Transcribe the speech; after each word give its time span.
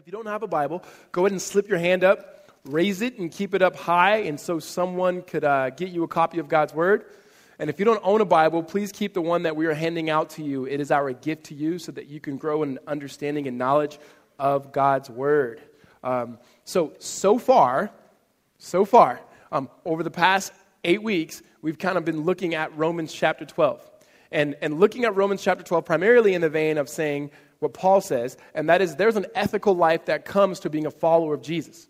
If 0.00 0.06
you 0.06 0.12
don't 0.12 0.28
have 0.28 0.42
a 0.42 0.46
Bible, 0.46 0.82
go 1.12 1.24
ahead 1.24 1.32
and 1.32 1.42
slip 1.42 1.68
your 1.68 1.76
hand 1.76 2.04
up, 2.04 2.50
raise 2.64 3.02
it, 3.02 3.18
and 3.18 3.30
keep 3.30 3.52
it 3.52 3.60
up 3.60 3.76
high, 3.76 4.20
and 4.20 4.40
so 4.40 4.58
someone 4.58 5.20
could 5.20 5.44
uh, 5.44 5.68
get 5.68 5.90
you 5.90 6.04
a 6.04 6.08
copy 6.08 6.38
of 6.38 6.48
God's 6.48 6.72
Word. 6.72 7.04
And 7.58 7.68
if 7.68 7.78
you 7.78 7.84
don't 7.84 8.00
own 8.02 8.22
a 8.22 8.24
Bible, 8.24 8.62
please 8.62 8.92
keep 8.92 9.12
the 9.12 9.20
one 9.20 9.42
that 9.42 9.56
we 9.56 9.66
are 9.66 9.74
handing 9.74 10.08
out 10.08 10.30
to 10.30 10.42
you. 10.42 10.64
It 10.64 10.80
is 10.80 10.90
our 10.90 11.12
gift 11.12 11.44
to 11.46 11.54
you 11.54 11.78
so 11.78 11.92
that 11.92 12.06
you 12.06 12.18
can 12.18 12.38
grow 12.38 12.62
in 12.62 12.78
understanding 12.86 13.46
and 13.46 13.58
knowledge 13.58 13.98
of 14.38 14.72
God's 14.72 15.10
Word. 15.10 15.60
Um, 16.02 16.38
so, 16.64 16.94
so 16.98 17.38
far, 17.38 17.90
so 18.56 18.86
far, 18.86 19.20
um, 19.52 19.68
over 19.84 20.02
the 20.02 20.10
past 20.10 20.54
eight 20.82 21.02
weeks, 21.02 21.42
we've 21.60 21.78
kind 21.78 21.98
of 21.98 22.06
been 22.06 22.22
looking 22.22 22.54
at 22.54 22.74
Romans 22.74 23.12
chapter 23.12 23.44
12. 23.44 23.86
And, 24.32 24.56
and 24.62 24.80
looking 24.80 25.04
at 25.04 25.14
Romans 25.14 25.42
chapter 25.42 25.62
12 25.62 25.84
primarily 25.84 26.32
in 26.32 26.40
the 26.40 26.48
vein 26.48 26.78
of 26.78 26.88
saying, 26.88 27.32
what 27.60 27.74
Paul 27.74 28.00
says, 28.00 28.36
and 28.54 28.68
that 28.68 28.80
is 28.80 28.96
there's 28.96 29.16
an 29.16 29.26
ethical 29.34 29.76
life 29.76 30.06
that 30.06 30.24
comes 30.24 30.60
to 30.60 30.70
being 30.70 30.86
a 30.86 30.90
follower 30.90 31.34
of 31.34 31.42
Jesus. 31.42 31.88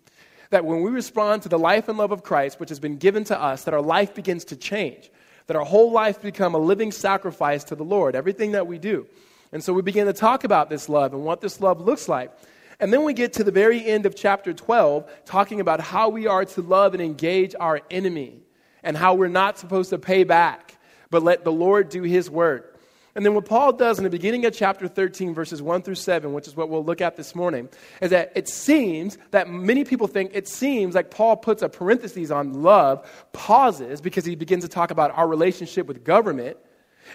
That 0.50 0.64
when 0.64 0.82
we 0.82 0.90
respond 0.90 1.42
to 1.42 1.48
the 1.48 1.58
life 1.58 1.88
and 1.88 1.96
love 1.96 2.10
of 2.10 2.24
Christ, 2.24 2.58
which 2.58 2.68
has 2.70 2.80
been 2.80 2.96
given 2.96 3.22
to 3.24 3.40
us, 3.40 3.64
that 3.64 3.74
our 3.74 3.80
life 3.80 4.14
begins 4.14 4.44
to 4.46 4.56
change, 4.56 5.10
that 5.46 5.56
our 5.56 5.64
whole 5.64 5.92
life 5.92 6.20
become 6.20 6.54
a 6.54 6.58
living 6.58 6.90
sacrifice 6.90 7.64
to 7.64 7.76
the 7.76 7.84
Lord, 7.84 8.16
everything 8.16 8.52
that 8.52 8.66
we 8.66 8.78
do. 8.78 9.06
And 9.52 9.62
so 9.62 9.72
we 9.72 9.82
begin 9.82 10.06
to 10.06 10.12
talk 10.12 10.42
about 10.42 10.70
this 10.70 10.88
love 10.88 11.14
and 11.14 11.24
what 11.24 11.40
this 11.40 11.60
love 11.60 11.80
looks 11.80 12.08
like. 12.08 12.32
And 12.80 12.92
then 12.92 13.04
we 13.04 13.12
get 13.12 13.34
to 13.34 13.44
the 13.44 13.52
very 13.52 13.84
end 13.84 14.06
of 14.06 14.16
chapter 14.16 14.52
12, 14.52 15.08
talking 15.24 15.60
about 15.60 15.80
how 15.80 16.08
we 16.08 16.26
are 16.26 16.44
to 16.44 16.62
love 16.62 16.94
and 16.94 17.02
engage 17.02 17.54
our 17.58 17.80
enemy 17.90 18.40
and 18.82 18.96
how 18.96 19.14
we're 19.14 19.28
not 19.28 19.58
supposed 19.58 19.90
to 19.90 19.98
pay 19.98 20.24
back, 20.24 20.78
but 21.10 21.22
let 21.22 21.44
the 21.44 21.52
Lord 21.52 21.90
do 21.90 22.02
his 22.02 22.30
work. 22.30 22.69
And 23.14 23.24
then 23.24 23.34
what 23.34 23.44
Paul 23.44 23.72
does 23.72 23.98
in 23.98 24.04
the 24.04 24.10
beginning 24.10 24.46
of 24.46 24.54
chapter 24.54 24.86
13, 24.86 25.34
verses 25.34 25.60
1 25.60 25.82
through 25.82 25.96
7, 25.96 26.32
which 26.32 26.46
is 26.46 26.54
what 26.54 26.68
we'll 26.68 26.84
look 26.84 27.00
at 27.00 27.16
this 27.16 27.34
morning, 27.34 27.68
is 28.00 28.10
that 28.10 28.32
it 28.36 28.48
seems 28.48 29.18
that 29.32 29.48
many 29.48 29.84
people 29.84 30.06
think 30.06 30.30
it 30.32 30.46
seems 30.46 30.94
like 30.94 31.10
Paul 31.10 31.36
puts 31.36 31.62
a 31.62 31.68
parenthesis 31.68 32.30
on 32.30 32.62
love, 32.62 33.08
pauses 33.32 34.00
because 34.00 34.24
he 34.24 34.36
begins 34.36 34.62
to 34.62 34.68
talk 34.68 34.90
about 34.90 35.10
our 35.16 35.26
relationship 35.26 35.86
with 35.86 36.04
government. 36.04 36.56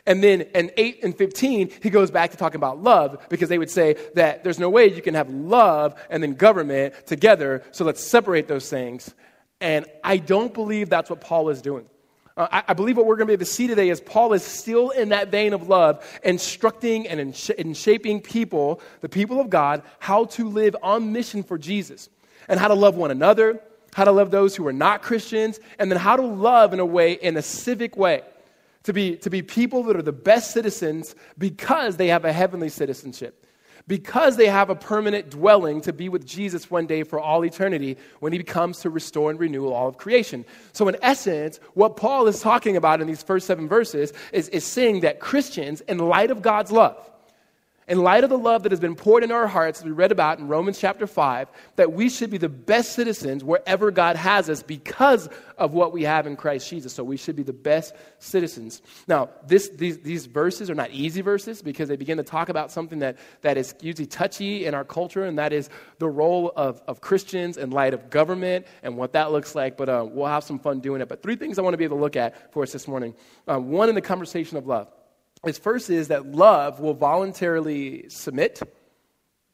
And 0.06 0.22
then 0.22 0.42
in 0.42 0.72
8 0.76 1.04
and 1.04 1.18
15, 1.18 1.72
he 1.82 1.90
goes 1.90 2.12
back 2.12 2.32
to 2.32 2.38
talking 2.38 2.58
about 2.58 2.84
love 2.84 3.26
because 3.30 3.48
they 3.48 3.58
would 3.58 3.70
say 3.70 3.96
that 4.16 4.44
there's 4.44 4.60
no 4.60 4.70
way 4.70 4.88
you 4.88 5.02
can 5.02 5.14
have 5.14 5.30
love 5.30 5.96
and 6.10 6.22
then 6.22 6.34
government 6.34 6.94
together, 7.06 7.64
so 7.72 7.86
let's 7.86 8.04
separate 8.04 8.50
those 8.50 8.70
things. 8.70 9.14
And 9.62 9.86
I 10.04 10.18
don't 10.18 10.54
believe 10.54 10.90
that's 10.90 11.10
what 11.10 11.22
Paul 11.22 11.48
is 11.50 11.62
doing. 11.62 11.86
Uh, 12.38 12.48
I, 12.52 12.64
I, 12.70 12.74
believe 12.74 12.98
what 12.98 13.06
we're 13.06 13.16
going 13.16 13.28
to 13.28 13.32
be 13.32 13.34
able 13.34 13.46
to 13.46 13.52
see 13.52 13.68
today 13.68 13.90
is 13.90 14.02
Paul 14.02 14.34
is 14.34 14.44
still 14.44 14.90
in 14.90 15.10
that 15.10 15.30
vein 15.30 15.54
of 15.54 15.70
love, 15.70 16.06
instructing 16.24 17.08
and 17.08 17.20
in, 17.20 17.34
in 17.58 17.74
shaping 17.74 18.20
people, 18.20 18.82
the 19.00 19.08
people 19.08 19.40
of 19.40 19.50
God, 19.50 19.84
how 20.00 20.26
to 20.26 20.50
live 20.50 20.76
on 20.84 21.14
mission 21.14 21.44
for 21.44 21.58
Jesus 21.58 22.10
and 22.50 22.60
how 22.60 22.68
to 22.68 22.74
love 22.74 22.96
one 22.96 23.10
another, 23.10 23.62
how 23.94 24.04
to 24.04 24.12
love 24.12 24.32
those 24.32 24.54
who 24.54 24.68
are 24.68 24.74
not 24.74 25.02
Christians, 25.02 25.62
and 25.80 25.90
then 25.90 25.98
how 25.98 26.18
to 26.18 26.24
love 26.24 26.74
in 26.74 26.82
a 26.82 26.86
way, 26.86 27.14
in 27.14 27.38
a 27.38 27.42
civic 27.42 27.96
way. 27.96 28.22
To 28.84 28.94
be, 28.94 29.16
to 29.18 29.32
be 29.32 29.42
people 29.42 29.82
that 29.84 29.96
are 29.96 30.04
the 30.04 30.12
best 30.12 30.52
citizens 30.52 31.16
because 31.38 31.98
they 31.98 32.10
have 32.10 32.24
a 32.24 32.32
heavenly 32.34 32.70
citizenship 32.70 33.45
because 33.88 34.38
they 34.38 34.48
have 34.48 34.70
a 34.70 34.76
permanent 34.76 35.30
dwelling 35.30 35.82
to 35.82 35.94
be 35.94 36.10
with 36.10 36.26
Jesus 36.26 36.72
one 36.72 36.88
day 36.88 37.04
for 37.04 37.20
all 37.20 37.46
eternity 37.46 37.98
when 38.20 38.34
he 38.34 38.42
comes 38.44 38.80
to 38.80 38.90
restore 38.90 39.30
and 39.30 39.40
renew 39.40 39.68
all 39.68 39.88
of 39.88 39.98
creation. 39.98 40.44
So, 40.74 40.88
in 40.88 40.98
essence, 41.02 41.60
what 41.74 41.96
Paul 41.96 42.28
is 42.28 42.40
talking 42.40 42.76
about 42.78 43.02
in 43.02 43.08
these 43.08 43.24
first 43.24 43.46
seven 43.46 43.68
verses 43.68 44.14
is, 44.32 44.50
is 44.50 44.64
saying 44.64 45.02
that 45.02 45.20
Christians, 45.20 45.82
in 45.82 46.00
light 46.00 46.32
of 46.32 46.42
God's 46.42 46.72
love, 46.72 46.98
in 47.88 48.02
light 48.02 48.24
of 48.24 48.32
the 48.32 48.38
love 48.38 48.64
that 48.64 48.72
has 48.72 48.80
been 48.80 48.96
poured 48.96 49.24
in 49.24 49.32
our 49.32 49.46
hearts, 49.46 49.84
we 49.84 49.92
read 49.92 50.12
about 50.12 50.40
in 50.40 50.48
Romans 50.48 50.80
chapter 50.80 51.06
5, 51.06 51.48
that 51.76 51.94
we 51.94 52.10
should 52.10 52.32
be 52.32 52.40
the 52.40 52.50
best 52.50 52.94
citizens 52.94 53.44
wherever 53.44 53.92
God 53.92 54.16
has 54.16 54.50
us 54.50 54.64
because 54.64 55.30
of 55.60 55.74
what 55.74 55.94
we 55.94 56.02
have 56.02 56.26
in 56.26 56.36
Christ 56.36 56.68
Jesus. 56.68 56.94
So 56.94 57.04
we 57.04 57.16
should 57.16 57.36
be 57.36 57.44
the 57.44 57.54
best 57.54 57.94
citizens. 58.18 58.82
Now, 59.08 59.30
this, 59.46 59.70
these, 59.70 60.00
these 60.00 60.26
verses 60.26 60.72
are 60.72 60.76
not 60.76 60.90
easy 60.92 61.22
verses 61.22 61.62
because 61.62 61.88
they 61.88 61.96
begin 61.96 62.18
to 62.18 62.24
talk 62.24 62.50
about 62.50 62.72
something 62.72 63.00
that, 63.00 63.20
that 63.42 63.56
is 63.56 63.76
usually 63.82 64.08
touchy 64.08 64.66
in 64.66 64.74
our 64.74 64.84
culture, 64.84 65.24
and 65.24 65.38
that 65.38 65.54
is 65.54 65.70
the 66.00 66.10
role 66.10 66.54
of, 66.56 66.82
of 66.88 67.02
Christians 67.02 67.56
in 67.56 67.70
light 67.70 67.94
of 67.94 68.10
government 68.10 68.66
and 68.82 68.98
what 68.98 69.14
that 69.14 69.32
looks 69.32 69.54
like. 69.54 69.78
But 69.78 69.90
uh, 69.90 70.08
we'll 70.10 70.26
have 70.26 70.44
some 70.44 70.58
fun 70.58 70.80
doing 70.80 71.02
it. 71.02 71.08
But 71.08 71.22
three 71.22 71.36
things 71.36 71.60
I 71.60 71.62
want 71.62 71.76
to 71.76 71.78
be 71.78 71.84
able 71.84 71.98
to 71.98 72.04
look 72.04 72.16
at 72.16 72.52
for 72.52 72.64
us 72.64 72.72
this 72.72 72.88
morning. 72.88 73.14
Uh, 73.48 73.60
one, 73.60 73.90
in 73.90 73.96
the 73.96 74.02
conversation 74.02 74.58
of 74.58 74.66
love. 74.66 74.88
His 75.46 75.58
first 75.58 75.90
is 75.90 76.08
that 76.10 76.26
love 76.26 76.80
will 76.80 76.94
voluntarily 76.94 78.10
submit. 78.10 78.62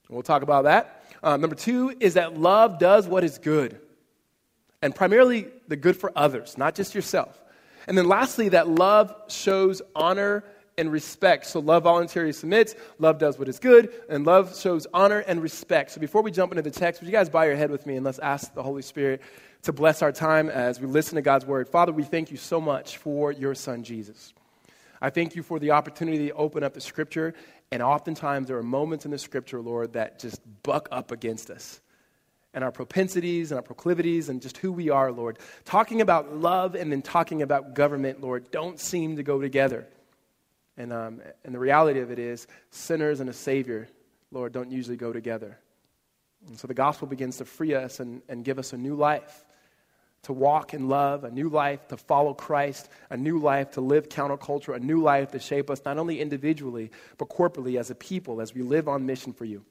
We'll 0.09 0.24
talk 0.24 0.41
about 0.41 0.63
that. 0.63 1.03
Uh, 1.24 1.38
number 1.38 1.56
two 1.56 1.96
is 2.00 2.16
that 2.16 2.38
love 2.40 2.79
does 2.79 3.07
what 3.07 3.24
is 3.24 3.38
good, 3.38 3.79
and 4.81 4.96
primarily 4.96 5.47
the 5.68 5.75
good 5.75 5.96
for 5.96 6.12
others, 6.16 6.57
not 6.57 6.75
just 6.75 6.96
yourself. 6.96 7.40
And 7.88 7.97
then 7.97 8.07
lastly, 8.07 8.50
that 8.50 8.68
love 8.68 9.13
shows 9.28 9.81
honor 9.96 10.44
and 10.78 10.91
respect. 10.91 11.46
So 11.46 11.59
love 11.59 11.84
voluntarily 11.84 12.34
submits, 12.34 12.75
love 12.97 13.19
does 13.19 13.38
what 13.38 13.47
is 13.47 13.59
good, 13.59 13.94
and 14.09 14.25
love 14.25 14.58
shows 14.58 14.88
honor 14.94 15.19
and 15.19 15.41
respect. 15.41 15.91
So 15.91 16.00
before 16.00 16.22
we 16.22 16.31
jump 16.31 16.52
into 16.52 16.63
the 16.63 16.72
text, 16.72 17.02
would 17.02 17.08
you 17.08 17.12
guys 17.12 17.29
bow 17.29 17.44
your 17.44 17.56
head 17.56 17.69
with 17.69 17.85
me 17.85 17.97
and 17.97 18.06
let's 18.06 18.19
ask 18.19 18.53
the 18.53 18.63
Holy 18.63 18.81
Spirit 18.81 19.22
to 19.63 19.73
bless 19.73 20.02
our 20.02 20.12
time 20.12 20.50
as 20.50 20.79
we 20.79 20.88
listen 20.88 21.16
to 21.16 21.22
God's 21.22 21.46
word. 21.46 21.69
Father, 21.69 21.91
we 21.91 22.03
thank 22.03 22.31
you 22.31 22.38
so 22.38 22.59
much 22.59 22.97
for 22.97 23.31
your 23.31 23.53
son 23.53 23.84
Jesus. 23.84 24.34
I 25.01 25.09
thank 25.09 25.35
you 25.35 25.41
for 25.41 25.59
the 25.59 25.72
opportunity 25.72 26.28
to 26.28 26.34
open 26.34 26.63
up 26.63 26.73
the 26.73 26.81
scripture. 26.81 27.34
And 27.72 27.81
oftentimes 27.81 28.47
there 28.47 28.57
are 28.57 28.63
moments 28.63 29.06
in 29.06 29.12
the 29.12 29.17
scripture, 29.17 29.59
Lord, 29.62 29.94
that 29.94 30.19
just 30.19 30.41
buck 30.63 30.88
up 30.91 31.12
against 31.12 31.50
us 31.50 31.81
and 32.53 32.63
our 32.63 32.72
propensities 32.72 33.51
and 33.51 33.57
our 33.57 33.63
proclivities 33.63 34.29
and 34.29 34.41
just 34.41 34.57
who 34.57 34.72
we 34.72 34.90
are, 34.90 35.11
Lord. 35.11 35.40
Talking 35.66 36.01
about 36.01 36.35
love 36.35 36.75
and 36.75 36.91
then 36.91 37.01
talking 37.01 37.41
about 37.41 37.73
government, 37.73 38.22
Lord, 38.22 38.51
don't 38.51 38.79
seem 38.79 39.16
to 39.16 39.23
go 39.23 39.41
together. 39.41 39.88
And, 40.78 40.94
um, 40.94 41.22
and 41.44 41.56
the 41.56 41.59
reality 41.59 42.00
of 42.01 42.11
it 42.11 42.19
is, 42.19 42.47
sinners 42.69 43.19
and 43.19 43.29
a 43.29 43.34
Savior, 43.34 43.88
Lord, 44.31 44.53
don't 44.53 44.72
usually 44.72 44.97
go 44.97 45.13
together. 45.13 45.57
And 46.47 46.59
so 46.59 46.67
the 46.67 46.73
gospel 46.73 47.07
begins 47.07 47.38
to 47.38 47.45
free 47.45 47.73
us 47.73 48.00
and, 48.00 48.22
and 48.28 48.44
give 48.44 48.59
us 48.59 48.73
a 48.73 48.78
new 48.78 48.95
life 48.95 49.45
to 50.23 50.33
walk 50.33 50.73
in 50.73 50.87
love, 50.87 51.23
a 51.23 51.31
new 51.31 51.49
life 51.49 51.87
to 51.87 51.97
follow 51.97 52.33
Christ, 52.33 52.89
a 53.09 53.17
new 53.17 53.39
life 53.39 53.71
to 53.71 53.81
live 53.81 54.07
counterculture, 54.07 54.75
a 54.75 54.79
new 54.79 55.01
life 55.01 55.31
to 55.31 55.39
shape 55.39 55.69
us 55.69 55.81
not 55.83 55.97
only 55.97 56.21
individually, 56.21 56.91
but 57.17 57.29
corporately 57.29 57.79
as 57.79 57.89
a 57.89 57.95
people 57.95 58.39
as 58.39 58.53
we 58.53 58.61
live 58.61 58.87
on 58.87 59.05
mission 59.05 59.33
for 59.33 59.45
you. 59.45 59.63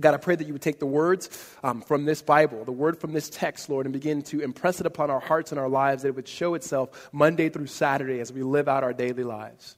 God, 0.00 0.14
I 0.14 0.18
pray 0.18 0.36
that 0.36 0.46
you 0.46 0.52
would 0.52 0.62
take 0.62 0.80
the 0.80 0.86
words 0.86 1.30
um, 1.62 1.80
from 1.80 2.04
this 2.04 2.22
Bible, 2.22 2.64
the 2.64 2.72
word 2.72 3.00
from 3.00 3.12
this 3.12 3.30
text, 3.30 3.70
Lord, 3.70 3.86
and 3.86 3.92
begin 3.92 4.22
to 4.22 4.40
impress 4.40 4.80
it 4.80 4.86
upon 4.86 5.10
our 5.10 5.20
hearts 5.20 5.50
and 5.50 5.58
our 5.58 5.68
lives, 5.68 6.02
that 6.02 6.08
it 6.08 6.16
would 6.16 6.28
show 6.28 6.54
itself 6.54 7.08
Monday 7.12 7.48
through 7.48 7.68
Saturday 7.68 8.20
as 8.20 8.32
we 8.32 8.42
live 8.42 8.68
out 8.68 8.84
our 8.84 8.92
daily 8.92 9.24
lives. 9.24 9.76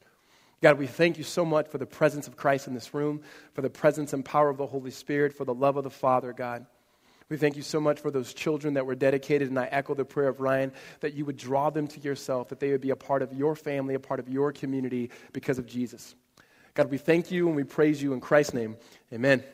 God, 0.62 0.78
we 0.78 0.86
thank 0.86 1.16
you 1.16 1.24
so 1.24 1.44
much 1.44 1.68
for 1.68 1.78
the 1.78 1.86
presence 1.86 2.26
of 2.26 2.36
Christ 2.36 2.66
in 2.66 2.74
this 2.74 2.92
room, 2.92 3.22
for 3.54 3.62
the 3.62 3.70
presence 3.70 4.12
and 4.12 4.24
power 4.24 4.50
of 4.50 4.58
the 4.58 4.66
Holy 4.66 4.90
Spirit, 4.90 5.32
for 5.32 5.44
the 5.44 5.54
love 5.54 5.76
of 5.76 5.84
the 5.84 5.90
Father, 5.90 6.32
God. 6.32 6.66
We 7.30 7.36
thank 7.36 7.56
you 7.56 7.62
so 7.62 7.80
much 7.80 8.00
for 8.00 8.10
those 8.10 8.34
children 8.34 8.74
that 8.74 8.86
were 8.86 8.96
dedicated, 8.96 9.48
and 9.48 9.58
I 9.58 9.66
echo 9.66 9.94
the 9.94 10.04
prayer 10.04 10.28
of 10.28 10.40
Ryan 10.40 10.72
that 10.98 11.14
you 11.14 11.24
would 11.24 11.36
draw 11.36 11.70
them 11.70 11.86
to 11.86 12.00
yourself, 12.00 12.48
that 12.48 12.58
they 12.58 12.72
would 12.72 12.80
be 12.80 12.90
a 12.90 12.96
part 12.96 13.22
of 13.22 13.32
your 13.32 13.54
family, 13.54 13.94
a 13.94 14.00
part 14.00 14.18
of 14.18 14.28
your 14.28 14.52
community 14.52 15.10
because 15.32 15.58
of 15.58 15.64
Jesus. 15.64 16.16
God, 16.74 16.90
we 16.90 16.98
thank 16.98 17.30
you 17.30 17.46
and 17.46 17.54
we 17.54 17.62
praise 17.62 18.02
you 18.02 18.12
in 18.14 18.20
Christ's 18.20 18.54
name. 18.54 18.76
Amen. 19.12 19.44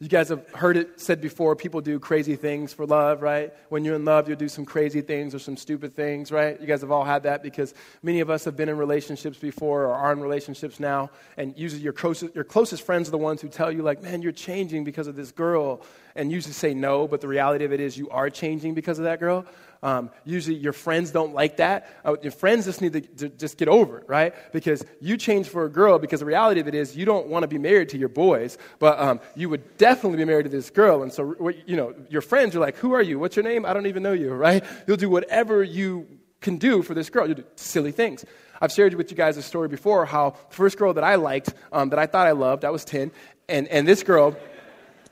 You 0.00 0.08
guys 0.08 0.28
have 0.30 0.48
heard 0.50 0.76
it 0.76 1.00
said 1.00 1.20
before 1.20 1.54
people 1.54 1.80
do 1.80 1.98
crazy 1.98 2.34
things 2.34 2.72
for 2.72 2.84
love, 2.84 3.22
right? 3.22 3.52
When 3.68 3.84
you're 3.84 3.94
in 3.94 4.04
love, 4.04 4.28
you'll 4.28 4.36
do 4.36 4.48
some 4.48 4.64
crazy 4.64 5.02
things 5.02 5.34
or 5.34 5.38
some 5.38 5.56
stupid 5.56 5.94
things, 5.94 6.32
right? 6.32 6.60
You 6.60 6.66
guys 6.66 6.80
have 6.80 6.90
all 6.90 7.04
had 7.04 7.22
that 7.22 7.42
because 7.42 7.74
many 8.02 8.20
of 8.20 8.28
us 8.28 8.44
have 8.44 8.56
been 8.56 8.68
in 8.68 8.76
relationships 8.76 9.38
before 9.38 9.84
or 9.84 9.94
are 9.94 10.12
in 10.12 10.20
relationships 10.20 10.80
now. 10.80 11.10
And 11.36 11.56
usually 11.56 11.82
your 11.82 11.92
closest, 11.92 12.34
your 12.34 12.44
closest 12.44 12.84
friends 12.84 13.08
are 13.08 13.12
the 13.12 13.18
ones 13.18 13.40
who 13.40 13.48
tell 13.48 13.70
you, 13.70 13.82
like, 13.82 14.02
man, 14.02 14.20
you're 14.20 14.32
changing 14.32 14.84
because 14.84 15.06
of 15.06 15.14
this 15.14 15.30
girl. 15.30 15.80
And 16.16 16.30
usually 16.30 16.52
say 16.52 16.74
no, 16.74 17.08
but 17.08 17.20
the 17.20 17.28
reality 17.28 17.64
of 17.64 17.72
it 17.72 17.80
is 17.80 17.98
you 17.98 18.08
are 18.10 18.30
changing 18.30 18.74
because 18.74 18.98
of 18.98 19.04
that 19.04 19.18
girl. 19.18 19.44
Um, 19.82 20.10
usually 20.24 20.56
your 20.56 20.72
friends 20.72 21.10
don't 21.10 21.34
like 21.34 21.58
that. 21.58 21.90
Uh, 22.06 22.16
your 22.22 22.32
friends 22.32 22.64
just 22.64 22.80
need 22.80 22.94
to, 22.94 23.00
to, 23.02 23.28
just 23.28 23.58
get 23.58 23.68
over 23.68 23.98
it, 23.98 24.08
right? 24.08 24.34
Because 24.50 24.82
you 25.00 25.18
change 25.18 25.48
for 25.48 25.66
a 25.66 25.68
girl 25.68 25.98
because 25.98 26.20
the 26.20 26.26
reality 26.26 26.60
of 26.60 26.68
it 26.68 26.74
is 26.74 26.96
you 26.96 27.04
don't 27.04 27.26
want 27.26 27.42
to 27.42 27.48
be 27.48 27.58
married 27.58 27.90
to 27.90 27.98
your 27.98 28.08
boys, 28.08 28.56
but 28.78 28.98
um, 28.98 29.20
you 29.34 29.50
would 29.50 29.76
definitely 29.76 30.16
be 30.16 30.24
married 30.24 30.44
to 30.44 30.48
this 30.48 30.70
girl. 30.70 31.02
And 31.02 31.12
so, 31.12 31.50
you 31.66 31.76
know, 31.76 31.94
your 32.08 32.22
friends 32.22 32.56
are 32.56 32.60
like, 32.60 32.76
who 32.76 32.94
are 32.94 33.02
you? 33.02 33.18
What's 33.18 33.36
your 33.36 33.42
name? 33.42 33.66
I 33.66 33.74
don't 33.74 33.86
even 33.86 34.02
know 34.02 34.14
you, 34.14 34.32
right? 34.32 34.64
You'll 34.86 34.96
do 34.96 35.10
whatever 35.10 35.62
you 35.62 36.06
can 36.40 36.56
do 36.56 36.82
for 36.82 36.94
this 36.94 37.10
girl. 37.10 37.26
You'll 37.26 37.36
do 37.36 37.44
silly 37.56 37.92
things. 37.92 38.24
I've 38.62 38.72
shared 38.72 38.94
with 38.94 39.10
you 39.10 39.16
guys 39.18 39.36
a 39.36 39.42
story 39.42 39.68
before 39.68 40.06
how 40.06 40.36
the 40.48 40.54
first 40.54 40.78
girl 40.78 40.94
that 40.94 41.04
I 41.04 41.16
liked, 41.16 41.52
um, 41.72 41.90
that 41.90 41.98
I 41.98 42.06
thought 42.06 42.26
I 42.26 42.32
loved, 42.32 42.64
I 42.64 42.70
was 42.70 42.86
10, 42.86 43.10
and, 43.50 43.68
and 43.68 43.86
this 43.86 44.02
girl, 44.02 44.34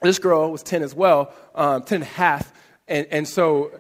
this 0.03 0.19
girl 0.19 0.51
was 0.51 0.63
10 0.63 0.83
as 0.83 0.95
well, 0.95 1.33
um, 1.55 1.83
10 1.83 1.97
and 1.97 2.03
a 2.03 2.07
half. 2.07 2.53
And, 2.89 3.07
and 3.11 3.29
so 3.29 3.71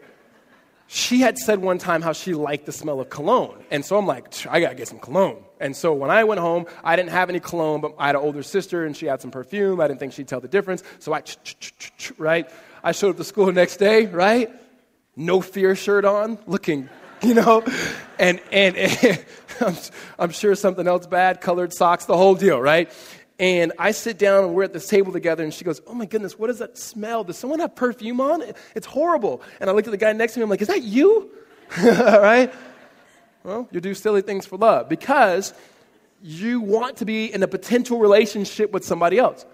she 0.86 1.20
had 1.20 1.38
said 1.38 1.60
one 1.60 1.78
time 1.78 2.02
how 2.02 2.12
she 2.12 2.34
liked 2.34 2.66
the 2.66 2.72
smell 2.72 3.00
of 3.00 3.08
cologne. 3.08 3.64
And 3.70 3.82
so 3.82 3.96
I'm 3.96 4.06
like, 4.06 4.46
I 4.46 4.60
got 4.60 4.68
to 4.70 4.74
get 4.74 4.88
some 4.88 4.98
cologne. 4.98 5.42
And 5.58 5.74
so 5.74 5.94
when 5.94 6.10
I 6.10 6.24
went 6.24 6.40
home, 6.40 6.66
I 6.84 6.96
didn't 6.96 7.12
have 7.12 7.30
any 7.30 7.40
cologne, 7.40 7.80
but 7.80 7.94
I 7.98 8.08
had 8.08 8.14
an 8.14 8.20
older 8.20 8.42
sister 8.42 8.84
and 8.84 8.94
she 8.94 9.06
had 9.06 9.22
some 9.22 9.30
perfume. 9.30 9.80
I 9.80 9.88
didn't 9.88 10.00
think 10.00 10.12
she'd 10.12 10.28
tell 10.28 10.40
the 10.40 10.48
difference. 10.48 10.82
So 10.98 11.14
I, 11.14 11.22
right? 12.18 12.50
I 12.84 12.92
showed 12.92 13.10
up 13.10 13.16
to 13.16 13.24
school 13.24 13.46
the 13.46 13.52
next 13.52 13.78
day, 13.78 14.04
right? 14.04 14.50
No 15.16 15.40
fear 15.40 15.74
shirt 15.74 16.04
on, 16.04 16.38
looking, 16.46 16.90
you 17.22 17.34
know, 17.34 17.64
and, 18.18 18.40
and, 18.50 18.76
and 18.76 19.24
I'm, 19.62 19.76
I'm 20.18 20.30
sure 20.30 20.54
something 20.54 20.86
else 20.86 21.06
bad, 21.06 21.40
colored 21.40 21.72
socks, 21.72 22.04
the 22.04 22.16
whole 22.18 22.34
deal, 22.34 22.60
right? 22.60 22.92
And 23.42 23.72
I 23.76 23.90
sit 23.90 24.18
down 24.18 24.44
and 24.44 24.54
we're 24.54 24.62
at 24.62 24.72
this 24.72 24.86
table 24.86 25.12
together, 25.12 25.42
and 25.42 25.52
she 25.52 25.64
goes, 25.64 25.80
Oh 25.88 25.94
my 25.94 26.06
goodness, 26.06 26.38
what 26.38 26.46
does 26.46 26.60
that 26.60 26.78
smell? 26.78 27.24
Does 27.24 27.36
someone 27.36 27.58
have 27.58 27.74
perfume 27.74 28.20
on? 28.20 28.44
It's 28.76 28.86
horrible. 28.86 29.42
And 29.58 29.68
I 29.68 29.72
looked 29.72 29.88
at 29.88 29.90
the 29.90 29.96
guy 29.96 30.12
next 30.12 30.34
to 30.34 30.38
me, 30.38 30.44
I'm 30.44 30.48
like, 30.48 30.62
Is 30.62 30.68
that 30.68 30.84
you? 30.84 31.28
All 31.84 32.20
right? 32.20 32.54
Well, 33.42 33.68
you 33.72 33.80
do 33.80 33.94
silly 33.94 34.22
things 34.22 34.46
for 34.46 34.56
love 34.58 34.88
because 34.88 35.54
you 36.22 36.60
want 36.60 36.98
to 36.98 37.04
be 37.04 37.34
in 37.34 37.42
a 37.42 37.48
potential 37.48 37.98
relationship 37.98 38.70
with 38.70 38.84
somebody 38.84 39.18
else. 39.18 39.44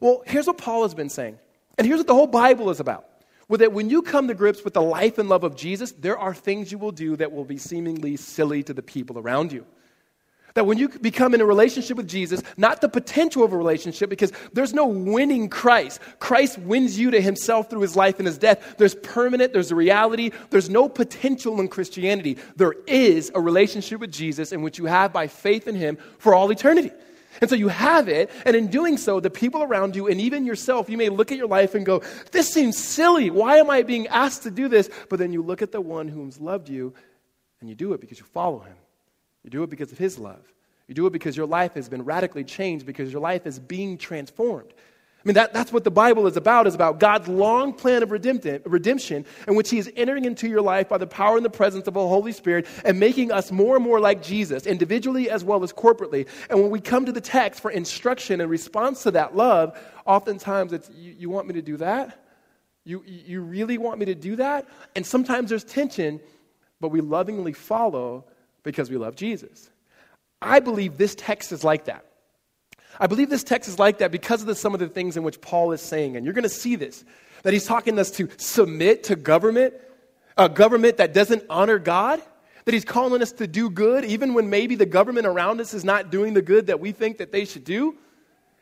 Well, 0.00 0.24
here's 0.26 0.48
what 0.48 0.58
Paul 0.58 0.82
has 0.82 0.94
been 0.94 1.08
saying, 1.08 1.38
and 1.78 1.86
here's 1.86 1.98
what 1.98 2.08
the 2.08 2.14
whole 2.14 2.26
Bible 2.26 2.68
is 2.70 2.80
about. 2.80 3.06
Well, 3.48 3.58
that 3.58 3.72
when 3.72 3.90
you 3.90 4.02
come 4.02 4.26
to 4.26 4.34
grips 4.34 4.64
with 4.64 4.74
the 4.74 4.82
life 4.82 5.18
and 5.18 5.28
love 5.28 5.44
of 5.44 5.54
Jesus, 5.54 5.92
there 5.92 6.18
are 6.18 6.34
things 6.34 6.72
you 6.72 6.78
will 6.78 6.90
do 6.90 7.14
that 7.14 7.30
will 7.30 7.44
be 7.44 7.58
seemingly 7.58 8.16
silly 8.16 8.64
to 8.64 8.74
the 8.74 8.82
people 8.82 9.20
around 9.20 9.52
you. 9.52 9.64
That 10.56 10.64
when 10.64 10.78
you 10.78 10.88
become 10.88 11.34
in 11.34 11.42
a 11.42 11.44
relationship 11.44 11.98
with 11.98 12.08
Jesus, 12.08 12.42
not 12.56 12.80
the 12.80 12.88
potential 12.88 13.44
of 13.44 13.52
a 13.52 13.56
relationship, 13.58 14.08
because 14.08 14.32
there's 14.54 14.72
no 14.72 14.86
winning 14.86 15.50
Christ. 15.50 16.00
Christ 16.18 16.56
wins 16.56 16.98
you 16.98 17.10
to 17.10 17.20
himself 17.20 17.68
through 17.68 17.82
his 17.82 17.94
life 17.94 18.18
and 18.18 18.26
his 18.26 18.38
death. 18.38 18.76
There's 18.78 18.94
permanent, 18.94 19.52
there's 19.52 19.70
a 19.70 19.74
reality, 19.74 20.30
there's 20.48 20.70
no 20.70 20.88
potential 20.88 21.60
in 21.60 21.68
Christianity. 21.68 22.38
There 22.56 22.72
is 22.86 23.30
a 23.34 23.40
relationship 23.40 24.00
with 24.00 24.10
Jesus 24.10 24.50
in 24.50 24.62
which 24.62 24.78
you 24.78 24.86
have 24.86 25.12
by 25.12 25.26
faith 25.26 25.68
in 25.68 25.74
him 25.74 25.98
for 26.16 26.34
all 26.34 26.50
eternity. 26.50 26.90
And 27.42 27.50
so 27.50 27.54
you 27.54 27.68
have 27.68 28.08
it, 28.08 28.30
and 28.46 28.56
in 28.56 28.68
doing 28.68 28.96
so, 28.96 29.20
the 29.20 29.28
people 29.28 29.62
around 29.62 29.94
you 29.94 30.06
and 30.06 30.18
even 30.22 30.46
yourself, 30.46 30.88
you 30.88 30.96
may 30.96 31.10
look 31.10 31.30
at 31.30 31.36
your 31.36 31.48
life 31.48 31.74
and 31.74 31.84
go, 31.84 32.02
This 32.32 32.48
seems 32.48 32.78
silly. 32.78 33.28
Why 33.28 33.58
am 33.58 33.68
I 33.68 33.82
being 33.82 34.06
asked 34.06 34.44
to 34.44 34.50
do 34.50 34.68
this? 34.68 34.88
But 35.10 35.18
then 35.18 35.34
you 35.34 35.42
look 35.42 35.60
at 35.60 35.70
the 35.70 35.82
one 35.82 36.08
who's 36.08 36.40
loved 36.40 36.70
you, 36.70 36.94
and 37.60 37.68
you 37.68 37.74
do 37.74 37.92
it 37.92 38.00
because 38.00 38.18
you 38.18 38.24
follow 38.24 38.60
him. 38.60 38.76
You 39.46 39.50
do 39.50 39.62
it 39.62 39.70
because 39.70 39.92
of 39.92 39.98
His 39.98 40.18
love. 40.18 40.42
You 40.88 40.94
do 40.94 41.06
it 41.06 41.12
because 41.12 41.36
your 41.36 41.46
life 41.46 41.74
has 41.74 41.88
been 41.88 42.04
radically 42.04 42.42
changed, 42.42 42.84
because 42.84 43.12
your 43.12 43.22
life 43.22 43.46
is 43.46 43.60
being 43.60 43.96
transformed. 43.96 44.72
I 44.72 45.28
mean, 45.28 45.34
that, 45.34 45.52
that's 45.52 45.72
what 45.72 45.84
the 45.84 45.90
Bible 45.90 46.26
is 46.26 46.36
about, 46.36 46.66
is 46.66 46.74
about 46.74 46.98
God's 46.98 47.28
long 47.28 47.72
plan 47.72 48.02
of 48.02 48.10
redemption 48.10 49.24
in 49.46 49.54
which 49.54 49.70
He 49.70 49.78
is 49.78 49.90
entering 49.96 50.24
into 50.24 50.48
your 50.48 50.62
life 50.62 50.88
by 50.88 50.98
the 50.98 51.06
power 51.06 51.36
and 51.36 51.44
the 51.44 51.50
presence 51.50 51.86
of 51.86 51.94
the 51.94 52.00
Holy 52.00 52.32
Spirit 52.32 52.66
and 52.84 52.98
making 52.98 53.30
us 53.30 53.52
more 53.52 53.76
and 53.76 53.84
more 53.84 54.00
like 54.00 54.20
Jesus, 54.20 54.66
individually 54.66 55.30
as 55.30 55.44
well 55.44 55.62
as 55.62 55.72
corporately. 55.72 56.26
And 56.50 56.60
when 56.60 56.70
we 56.70 56.80
come 56.80 57.06
to 57.06 57.12
the 57.12 57.20
text 57.20 57.60
for 57.60 57.70
instruction 57.70 58.40
in 58.40 58.48
response 58.48 59.04
to 59.04 59.12
that 59.12 59.36
love, 59.36 59.78
oftentimes 60.06 60.72
it's, 60.72 60.90
you, 60.90 61.14
you 61.16 61.30
want 61.30 61.46
me 61.46 61.54
to 61.54 61.62
do 61.62 61.76
that? 61.76 62.20
You, 62.84 63.02
you 63.06 63.42
really 63.42 63.78
want 63.78 64.00
me 64.00 64.06
to 64.06 64.14
do 64.16 64.36
that? 64.36 64.66
And 64.96 65.06
sometimes 65.06 65.50
there's 65.50 65.64
tension, 65.64 66.20
but 66.80 66.88
we 66.88 67.00
lovingly 67.00 67.52
follow 67.52 68.24
because 68.66 68.90
we 68.90 68.98
love 68.98 69.16
Jesus. 69.16 69.70
I 70.42 70.60
believe 70.60 70.98
this 70.98 71.14
text 71.14 71.52
is 71.52 71.64
like 71.64 71.86
that. 71.86 72.04
I 73.00 73.06
believe 73.06 73.30
this 73.30 73.44
text 73.44 73.68
is 73.68 73.78
like 73.78 73.98
that 73.98 74.10
because 74.10 74.42
of 74.42 74.46
the, 74.46 74.54
some 74.54 74.74
of 74.74 74.80
the 74.80 74.88
things 74.88 75.16
in 75.16 75.22
which 75.22 75.40
Paul 75.40 75.72
is 75.72 75.80
saying. 75.80 76.16
And 76.16 76.26
you're 76.26 76.34
going 76.34 76.42
to 76.42 76.48
see 76.48 76.76
this 76.76 77.04
that 77.42 77.52
he's 77.52 77.64
talking 77.64 77.98
us 77.98 78.10
to 78.10 78.28
submit 78.38 79.04
to 79.04 79.14
government, 79.14 79.74
a 80.36 80.48
government 80.48 80.96
that 80.96 81.14
doesn't 81.14 81.44
honor 81.48 81.78
God, 81.78 82.20
that 82.64 82.74
he's 82.74 82.84
calling 82.84 83.22
us 83.22 83.30
to 83.32 83.46
do 83.46 83.70
good, 83.70 84.04
even 84.04 84.34
when 84.34 84.50
maybe 84.50 84.74
the 84.74 84.86
government 84.86 85.26
around 85.26 85.60
us 85.60 85.72
is 85.72 85.84
not 85.84 86.10
doing 86.10 86.34
the 86.34 86.42
good 86.42 86.66
that 86.66 86.80
we 86.80 86.90
think 86.90 87.18
that 87.18 87.30
they 87.30 87.44
should 87.44 87.62
do. 87.62 87.96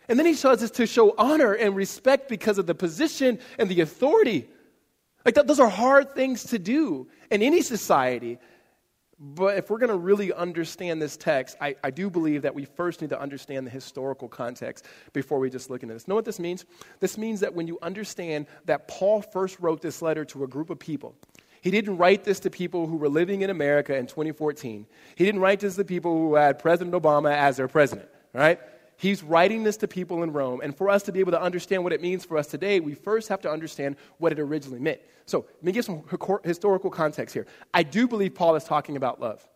And 0.09 0.19
then 0.19 0.27
he 0.27 0.35
shows 0.35 0.63
us 0.63 0.71
to 0.73 0.87
show 0.87 1.15
honor 1.17 1.55
and 1.55 1.75
respect 1.75 2.29
because 2.29 2.59
of 2.59 2.67
the 2.67 2.75
position 2.75 3.39
and 3.59 3.71
the 3.71 3.81
authority. 3.81 4.49
Like, 5.25 5.35
those 5.35 5.61
are 5.61 5.71
hard 5.71 6.15
things 6.15 6.45
to 6.45 6.59
do 6.59 7.09
in 7.31 7.43
any 7.43 7.63
society. 7.63 8.39
But 9.21 9.59
if 9.59 9.71
we're 9.71 9.79
going 9.79 9.91
to 9.91 9.97
really 9.97 10.33
understand 10.33 11.01
this 11.01 11.17
text, 11.17 11.57
I, 11.61 11.77
I, 11.85 11.91
do 11.91 12.11
believe 12.11 12.43
that 12.43 12.55
we 12.55 12.65
first 12.65 13.01
need 13.01 13.11
to 13.11 13.21
understand 13.21 13.67
the 13.67 13.71
historical 13.71 14.29
context 14.29 14.87
before 15.13 15.39
we 15.39 15.51
just 15.51 15.71
look 15.71 15.83
into 15.83 15.95
this. 15.95 16.09
Know 16.09 16.17
what 16.17 16.25
this 16.25 16.41
means? 16.41 16.65
This 16.99 17.17
means 17.17 17.41
that 17.41 17.55
when 17.55 17.69
you 17.69 17.79
understand 17.81 18.47
that 18.65 18.89
Paul 18.89 19.23
first 19.23 19.61
wrote 19.61 19.81
this 19.81 20.03
letter 20.03 20.25
to 20.27 20.45
a 20.45 20.49
group 20.49 20.69
of 20.69 20.79
people, 20.81 21.15
he 21.61 21.71
didn't 21.71 21.97
write 21.97 22.25
this 22.25 22.41
to 22.41 22.51
people 22.51 22.87
who 22.87 22.97
were 22.97 23.09
living 23.09 23.43
in 23.43 23.51
America 23.51 23.97
in 23.97 24.07
2014. 24.07 24.87
He 25.15 25.25
didn't 25.25 25.41
write 25.41 25.61
this 25.61 25.77
to 25.77 25.85
people 25.85 26.13
who 26.13 26.35
had 26.35 26.59
President 26.59 26.95
Obama 26.95 27.33
as 27.35 27.57
their 27.57 27.69
president, 27.69 28.09
right? 28.33 28.59
He's 28.97 29.23
writing 29.23 29.65
this 29.65 29.77
to 29.79 29.89
people 29.89 30.23
in 30.23 30.33
Rome. 30.33 30.61
And 30.63 30.77
for 30.77 30.89
us 30.89 31.03
to 31.05 31.13
be 31.13 31.21
able 31.21 31.33
to 31.33 31.41
understand 31.41 31.83
what 31.83 31.93
it 31.93 32.01
means 32.01 32.25
for 32.25 32.37
us 32.39 32.47
today, 32.47 32.81
we 32.81 32.95
first 32.95 33.29
have 33.29 33.41
to 33.43 33.51
understand 33.51 33.97
what 34.19 34.33
it 34.33 34.39
originally 34.39 34.81
meant. 34.81 35.01
So 35.27 35.47
let 35.57 35.65
me 35.65 35.73
give 35.73 35.85
some 35.85 36.03
historical 36.45 36.91
context 36.91 37.35
here. 37.35 37.47
I 37.73 37.83
do 37.83 38.07
believe 38.07 38.35
Paul 38.35 38.55
is 38.57 38.65
talking 38.65 38.97
about 38.97 39.21
love. 39.21 39.47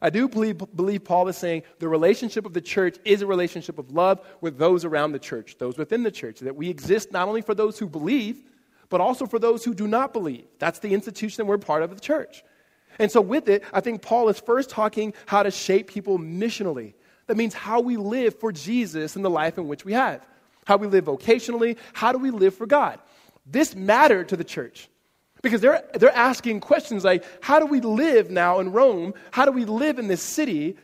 I 0.00 0.10
do 0.10 0.28
believe, 0.28 0.58
believe 0.74 1.04
Paul 1.04 1.28
is 1.28 1.36
saying 1.36 1.62
the 1.78 1.88
relationship 1.88 2.44
of 2.44 2.52
the 2.52 2.60
church 2.60 2.98
is 3.04 3.22
a 3.22 3.26
relationship 3.26 3.78
of 3.78 3.92
love 3.92 4.20
with 4.40 4.58
those 4.58 4.84
around 4.84 5.12
the 5.12 5.20
church, 5.20 5.56
those 5.58 5.78
within 5.78 6.02
the 6.02 6.10
church, 6.10 6.40
that 6.40 6.56
we 6.56 6.68
exist 6.68 7.12
not 7.12 7.28
only 7.28 7.40
for 7.40 7.54
those 7.54 7.78
who 7.78 7.88
believe, 7.88 8.42
but 8.88 9.00
also 9.00 9.26
for 9.26 9.38
those 9.38 9.64
who 9.64 9.72
do 9.72 9.86
not 9.86 10.12
believe. 10.12 10.44
That's 10.58 10.80
the 10.80 10.92
institution 10.92 11.36
that 11.38 11.46
we're 11.46 11.56
part 11.56 11.84
of 11.84 11.94
the 11.94 12.00
church. 12.00 12.42
And 12.98 13.10
so, 13.10 13.20
with 13.20 13.48
it, 13.48 13.64
I 13.72 13.80
think 13.80 14.02
Paul 14.02 14.28
is 14.28 14.38
first 14.40 14.68
talking 14.68 15.14
how 15.26 15.42
to 15.44 15.50
shape 15.50 15.88
people 15.88 16.18
missionally 16.18 16.94
that 17.32 17.38
means 17.38 17.54
how 17.54 17.80
we 17.80 17.96
live 17.96 18.38
for 18.38 18.52
Jesus 18.52 19.16
in 19.16 19.22
the 19.22 19.30
life 19.30 19.56
in 19.56 19.66
which 19.66 19.86
we 19.86 19.94
have. 19.94 20.20
How 20.66 20.76
we 20.76 20.86
live 20.86 21.06
vocationally, 21.06 21.78
how 21.94 22.12
do 22.12 22.18
we 22.18 22.30
live 22.30 22.54
for 22.54 22.66
God? 22.66 22.98
This 23.46 23.74
mattered 23.74 24.28
to 24.28 24.36
the 24.36 24.44
church 24.44 24.90
because 25.40 25.62
they're, 25.62 25.82
they're 25.94 26.14
asking 26.14 26.60
questions 26.60 27.04
like 27.04 27.24
how 27.42 27.58
do 27.58 27.64
we 27.64 27.80
live 27.80 28.30
now 28.30 28.60
in 28.60 28.70
Rome? 28.70 29.14
How 29.30 29.46
do 29.46 29.50
we 29.50 29.64
live 29.64 29.98
in 29.98 30.08
this 30.08 30.20
city 30.22 30.76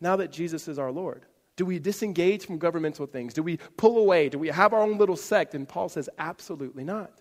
now 0.00 0.16
that 0.16 0.32
Jesus 0.32 0.66
is 0.66 0.76
our 0.76 0.90
Lord? 0.90 1.22
Do 1.54 1.64
we 1.64 1.78
disengage 1.78 2.46
from 2.46 2.58
governmental 2.58 3.06
things? 3.06 3.32
Do 3.32 3.44
we 3.44 3.58
pull 3.76 3.96
away? 3.98 4.28
Do 4.28 4.40
we 4.40 4.48
have 4.48 4.72
our 4.72 4.82
own 4.82 4.98
little 4.98 5.14
sect? 5.14 5.54
And 5.54 5.68
Paul 5.68 5.88
says, 5.88 6.08
absolutely 6.18 6.82
not. 6.82 7.12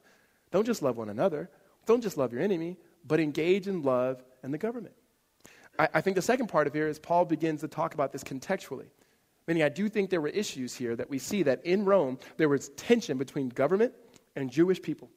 Don't 0.49 0.65
just 0.65 0.81
love 0.81 0.97
one 0.97 1.09
another. 1.09 1.51
Don't 1.85 2.01
just 2.01 2.17
love 2.17 2.33
your 2.33 2.41
enemy, 2.41 2.77
but 3.05 3.19
engage 3.19 3.67
in 3.67 3.83
love 3.83 4.23
and 4.41 4.51
the 4.51 4.57
government. 4.57 4.95
I, 5.77 5.89
I 5.95 6.01
think 6.01 6.15
the 6.15 6.21
second 6.21 6.47
part 6.47 6.67
of 6.67 6.73
here 6.73 6.87
is 6.87 6.99
Paul 6.99 7.25
begins 7.25 7.61
to 7.61 7.67
talk 7.67 7.93
about 7.93 8.11
this 8.11 8.23
contextually. 8.23 8.87
Meaning, 9.47 9.63
I 9.63 9.69
do 9.69 9.89
think 9.89 10.09
there 10.09 10.21
were 10.21 10.29
issues 10.29 10.75
here 10.75 10.95
that 10.95 11.09
we 11.09 11.17
see 11.17 11.43
that 11.43 11.65
in 11.65 11.83
Rome 11.83 12.19
there 12.37 12.47
was 12.47 12.69
tension 12.69 13.17
between 13.17 13.49
government 13.49 13.93
and 14.35 14.49
Jewish 14.49 14.81
people. 14.81 15.09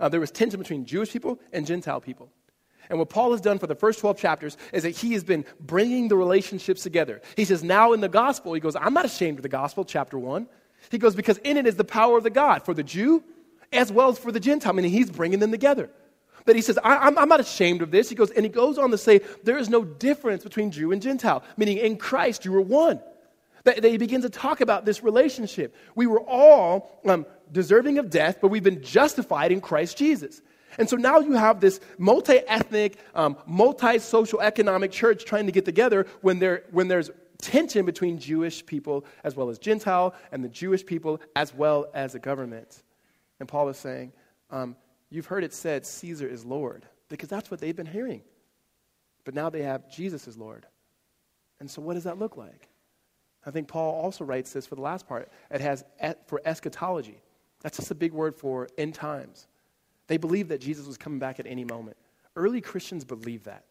Uh, 0.00 0.08
there 0.08 0.20
was 0.20 0.30
tension 0.30 0.58
between 0.58 0.84
Jewish 0.84 1.12
people 1.12 1.40
and 1.52 1.66
Gentile 1.66 2.00
people. 2.00 2.30
And 2.90 2.98
what 2.98 3.08
Paul 3.08 3.32
has 3.32 3.40
done 3.40 3.58
for 3.58 3.66
the 3.66 3.74
first 3.74 4.00
12 4.00 4.18
chapters 4.18 4.56
is 4.72 4.82
that 4.82 4.90
he 4.90 5.12
has 5.14 5.24
been 5.24 5.44
bringing 5.58 6.08
the 6.08 6.16
relationships 6.16 6.82
together. 6.82 7.22
He 7.36 7.44
says, 7.44 7.62
now 7.62 7.92
in 7.92 8.00
the 8.00 8.08
gospel, 8.08 8.52
he 8.52 8.60
goes, 8.60 8.76
I'm 8.76 8.94
not 8.94 9.04
ashamed 9.04 9.38
of 9.38 9.42
the 9.42 9.48
gospel, 9.48 9.84
chapter 9.84 10.18
1. 10.18 10.46
He 10.90 10.98
goes, 10.98 11.14
because 11.14 11.38
in 11.38 11.56
it 11.56 11.66
is 11.66 11.76
the 11.76 11.84
power 11.84 12.18
of 12.18 12.24
the 12.24 12.30
God 12.30 12.64
for 12.64 12.74
the 12.74 12.82
Jew 12.82 13.24
as 13.72 13.90
well 13.90 14.10
as 14.10 14.18
for 14.18 14.30
the 14.30 14.40
Gentile. 14.40 14.74
Meaning 14.74 14.90
he's 14.90 15.10
bringing 15.10 15.38
them 15.38 15.50
together. 15.50 15.90
But 16.44 16.56
he 16.56 16.62
says, 16.62 16.78
I, 16.84 17.08
am 17.08 17.28
not 17.28 17.40
ashamed 17.40 17.80
of 17.80 17.90
this. 17.90 18.08
He 18.08 18.14
goes, 18.14 18.30
and 18.30 18.44
he 18.44 18.50
goes 18.50 18.76
on 18.76 18.90
to 18.90 18.98
say, 18.98 19.20
there 19.44 19.56
is 19.56 19.70
no 19.70 19.84
difference 19.84 20.44
between 20.44 20.70
Jew 20.70 20.92
and 20.92 21.00
Gentile, 21.00 21.42
meaning 21.56 21.78
in 21.78 21.96
Christ 21.96 22.44
you 22.44 22.52
were 22.52 22.60
one. 22.60 23.00
That, 23.64 23.80
that 23.80 23.88
he 23.88 23.96
begins 23.96 24.24
to 24.24 24.30
talk 24.30 24.60
about 24.60 24.84
this 24.84 25.02
relationship. 25.02 25.74
We 25.94 26.06
were 26.06 26.20
all 26.20 27.00
um, 27.06 27.24
deserving 27.50 27.98
of 27.98 28.10
death, 28.10 28.38
but 28.42 28.48
we've 28.48 28.62
been 28.62 28.82
justified 28.82 29.52
in 29.52 29.62
Christ 29.62 29.96
Jesus. 29.96 30.42
And 30.76 30.88
so 30.88 30.96
now 30.96 31.20
you 31.20 31.32
have 31.32 31.60
this 31.60 31.80
multi 31.96 32.40
ethnic, 32.46 32.98
um, 33.14 33.38
multi 33.46 33.98
social 33.98 34.42
economic 34.42 34.90
church 34.92 35.24
trying 35.24 35.46
to 35.46 35.52
get 35.52 35.64
together 35.64 36.06
when, 36.20 36.40
there, 36.40 36.64
when 36.72 36.88
there's 36.88 37.10
tension 37.38 37.86
between 37.86 38.18
Jewish 38.18 38.64
people 38.66 39.04
as 39.22 39.34
well 39.34 39.48
as 39.48 39.58
Gentile 39.58 40.14
and 40.30 40.44
the 40.44 40.48
Jewish 40.48 40.84
people 40.84 41.20
as 41.34 41.54
well 41.54 41.86
as 41.94 42.12
the 42.12 42.18
government. 42.18 42.82
And 43.40 43.48
Paul 43.48 43.68
is 43.68 43.78
saying, 43.78 44.12
um, 44.50 44.76
You've 45.14 45.26
heard 45.26 45.44
it 45.44 45.54
said 45.54 45.86
Caesar 45.86 46.26
is 46.26 46.44
Lord 46.44 46.84
because 47.08 47.28
that's 47.28 47.48
what 47.48 47.60
they've 47.60 47.76
been 47.76 47.86
hearing. 47.86 48.22
But 49.24 49.34
now 49.34 49.48
they 49.48 49.62
have 49.62 49.88
Jesus 49.88 50.26
is 50.26 50.36
Lord. 50.36 50.66
And 51.60 51.70
so, 51.70 51.80
what 51.80 51.94
does 51.94 52.02
that 52.02 52.18
look 52.18 52.36
like? 52.36 52.68
I 53.46 53.52
think 53.52 53.68
Paul 53.68 53.94
also 53.94 54.24
writes 54.24 54.52
this 54.52 54.66
for 54.66 54.74
the 54.74 54.80
last 54.80 55.06
part. 55.06 55.30
It 55.52 55.60
has 55.60 55.84
for 56.26 56.42
eschatology. 56.44 57.22
That's 57.60 57.76
just 57.76 57.92
a 57.92 57.94
big 57.94 58.12
word 58.12 58.34
for 58.34 58.66
end 58.76 58.94
times. 58.94 59.46
They 60.08 60.16
believed 60.16 60.48
that 60.48 60.60
Jesus 60.60 60.84
was 60.84 60.98
coming 60.98 61.20
back 61.20 61.38
at 61.38 61.46
any 61.46 61.64
moment. 61.64 61.96
Early 62.34 62.60
Christians 62.60 63.04
believed 63.04 63.44
that. 63.44 63.66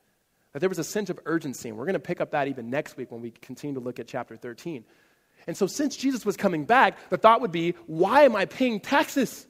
That 0.54 0.60
there 0.60 0.70
was 0.70 0.80
a 0.80 0.84
sense 0.84 1.10
of 1.10 1.20
urgency. 1.26 1.68
And 1.68 1.78
we're 1.78 1.86
going 1.86 1.94
to 1.96 2.00
pick 2.00 2.22
up 2.22 2.32
that 2.32 2.48
even 2.48 2.70
next 2.70 2.96
week 2.96 3.12
when 3.12 3.22
we 3.22 3.32
continue 3.32 3.74
to 3.74 3.82
look 3.82 4.00
at 4.00 4.08
chapter 4.08 4.38
13. 4.38 4.86
And 5.46 5.58
so, 5.58 5.68
since 5.68 5.98
Jesus 5.98 6.26
was 6.26 6.38
coming 6.38 6.64
back, 6.64 7.10
the 7.10 7.18
thought 7.18 7.42
would 7.42 7.52
be 7.52 7.72
why 7.86 8.22
am 8.22 8.34
I 8.34 8.46
paying 8.46 8.80
taxes? 8.80 9.46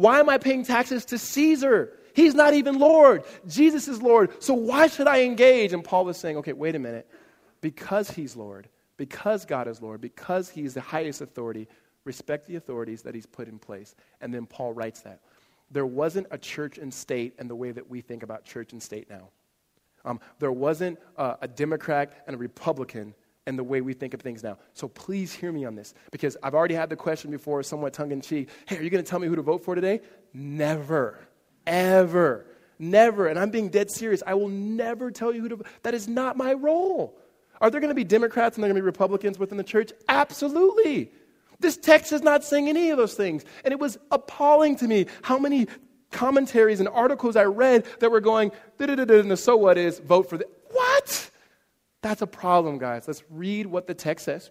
Why 0.00 0.18
am 0.18 0.30
I 0.30 0.38
paying 0.38 0.64
taxes 0.64 1.04
to 1.06 1.18
Caesar? 1.18 1.92
He's 2.14 2.34
not 2.34 2.54
even 2.54 2.78
Lord. 2.78 3.22
Jesus 3.46 3.86
is 3.86 4.00
Lord. 4.00 4.42
So 4.42 4.54
why 4.54 4.86
should 4.86 5.06
I 5.06 5.24
engage? 5.24 5.74
And 5.74 5.84
Paul 5.84 6.06
was 6.06 6.16
saying, 6.16 6.38
okay, 6.38 6.54
wait 6.54 6.74
a 6.74 6.78
minute. 6.78 7.06
because 7.60 8.10
he's 8.10 8.36
Lord, 8.36 8.68
because 8.96 9.44
God 9.44 9.68
is 9.68 9.82
Lord, 9.82 10.00
because 10.00 10.48
he's 10.48 10.74
the 10.74 10.80
highest 10.80 11.20
authority, 11.20 11.68
respect 12.04 12.46
the 12.46 12.56
authorities 12.56 13.02
that 13.02 13.14
he's 13.14 13.26
put 13.26 13.48
in 13.48 13.58
place. 13.58 13.94
And 14.20 14.32
then 14.32 14.46
Paul 14.46 14.72
writes 14.72 15.02
that. 15.02 15.20
There 15.70 15.86
wasn't 15.86 16.26
a 16.30 16.38
church 16.38 16.78
and 16.78 16.92
state 16.92 17.34
in 17.38 17.48
the 17.48 17.54
way 17.54 17.70
that 17.70 17.88
we 17.88 18.00
think 18.00 18.22
about 18.22 18.44
church 18.44 18.72
and 18.72 18.82
state 18.82 19.08
now. 19.08 19.28
Um, 20.04 20.18
there 20.38 20.50
wasn't 20.50 20.98
a 21.18 21.46
Democrat 21.46 22.24
and 22.26 22.34
a 22.34 22.38
Republican 22.38 23.14
in 23.46 23.56
the 23.56 23.64
way 23.64 23.80
we 23.80 23.92
think 23.92 24.14
of 24.14 24.20
things 24.20 24.42
now. 24.42 24.58
So 24.74 24.88
please 24.88 25.32
hear 25.32 25.52
me 25.52 25.64
on 25.64 25.74
this 25.74 25.94
because 26.10 26.36
I've 26.42 26.54
already 26.54 26.74
had 26.74 26.90
the 26.90 26.96
question 26.96 27.30
before, 27.30 27.62
somewhat 27.62 27.92
tongue 27.92 28.12
in 28.12 28.20
cheek 28.20 28.48
hey, 28.66 28.78
are 28.78 28.82
you 28.82 28.90
going 28.90 29.02
to 29.02 29.08
tell 29.08 29.18
me 29.18 29.26
who 29.26 29.36
to 29.36 29.42
vote 29.42 29.64
for 29.64 29.74
today? 29.74 30.00
Never, 30.32 31.18
ever, 31.66 32.46
never. 32.78 33.26
And 33.26 33.38
I'm 33.38 33.50
being 33.50 33.68
dead 33.68 33.90
serious. 33.90 34.22
I 34.26 34.34
will 34.34 34.48
never 34.48 35.10
tell 35.10 35.34
you 35.34 35.42
who 35.42 35.48
to. 35.50 35.64
That 35.82 35.94
is 35.94 36.08
not 36.08 36.36
my 36.36 36.52
role. 36.52 37.18
Are 37.60 37.70
there 37.70 37.80
going 37.80 37.90
to 37.90 37.94
be 37.94 38.04
Democrats 38.04 38.56
and 38.56 38.64
there 38.64 38.68
going 38.68 38.76
to 38.76 38.82
be 38.82 38.86
Republicans 38.86 39.38
within 39.38 39.58
the 39.58 39.64
church? 39.64 39.92
Absolutely. 40.08 41.12
This 41.58 41.76
text 41.76 42.12
is 42.12 42.22
not 42.22 42.42
saying 42.42 42.68
any 42.68 42.88
of 42.90 42.96
those 42.96 43.14
things. 43.14 43.44
And 43.64 43.72
it 43.72 43.78
was 43.78 43.98
appalling 44.10 44.76
to 44.76 44.88
me 44.88 45.06
how 45.22 45.38
many 45.38 45.66
commentaries 46.10 46.80
and 46.80 46.88
articles 46.88 47.36
I 47.36 47.44
read 47.44 47.84
that 48.00 48.10
were 48.10 48.20
going, 48.20 48.50
and 48.78 49.30
the 49.30 49.36
so 49.36 49.56
what 49.56 49.76
is, 49.78 49.98
vote 49.98 50.28
for 50.28 50.38
the. 50.38 50.46
What? 50.70 51.29
That's 52.02 52.22
a 52.22 52.26
problem, 52.26 52.78
guys. 52.78 53.06
Let's 53.06 53.22
read 53.30 53.66
what 53.66 53.86
the 53.86 53.94
text 53.94 54.24
says, 54.24 54.50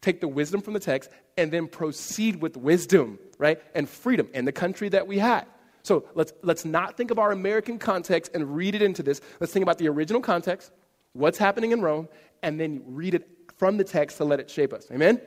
take 0.00 0.20
the 0.20 0.28
wisdom 0.28 0.60
from 0.60 0.74
the 0.74 0.80
text, 0.80 1.10
and 1.36 1.50
then 1.50 1.66
proceed 1.66 2.42
with 2.42 2.56
wisdom, 2.56 3.18
right? 3.38 3.60
And 3.74 3.88
freedom 3.88 4.28
in 4.34 4.44
the 4.44 4.52
country 4.52 4.88
that 4.90 5.06
we 5.06 5.18
had. 5.18 5.46
So 5.82 6.04
let's, 6.14 6.32
let's 6.42 6.64
not 6.64 6.96
think 6.96 7.10
of 7.10 7.18
our 7.18 7.32
American 7.32 7.78
context 7.78 8.32
and 8.34 8.54
read 8.54 8.74
it 8.74 8.82
into 8.82 9.02
this. 9.02 9.20
Let's 9.40 9.52
think 9.52 9.62
about 9.62 9.78
the 9.78 9.88
original 9.88 10.20
context, 10.20 10.72
what's 11.14 11.38
happening 11.38 11.72
in 11.72 11.80
Rome, 11.80 12.08
and 12.42 12.60
then 12.60 12.82
read 12.86 13.14
it 13.14 13.28
from 13.56 13.78
the 13.78 13.84
text 13.84 14.18
to 14.18 14.24
let 14.24 14.40
it 14.40 14.50
shape 14.50 14.72
us. 14.72 14.86
Amen? 14.90 15.20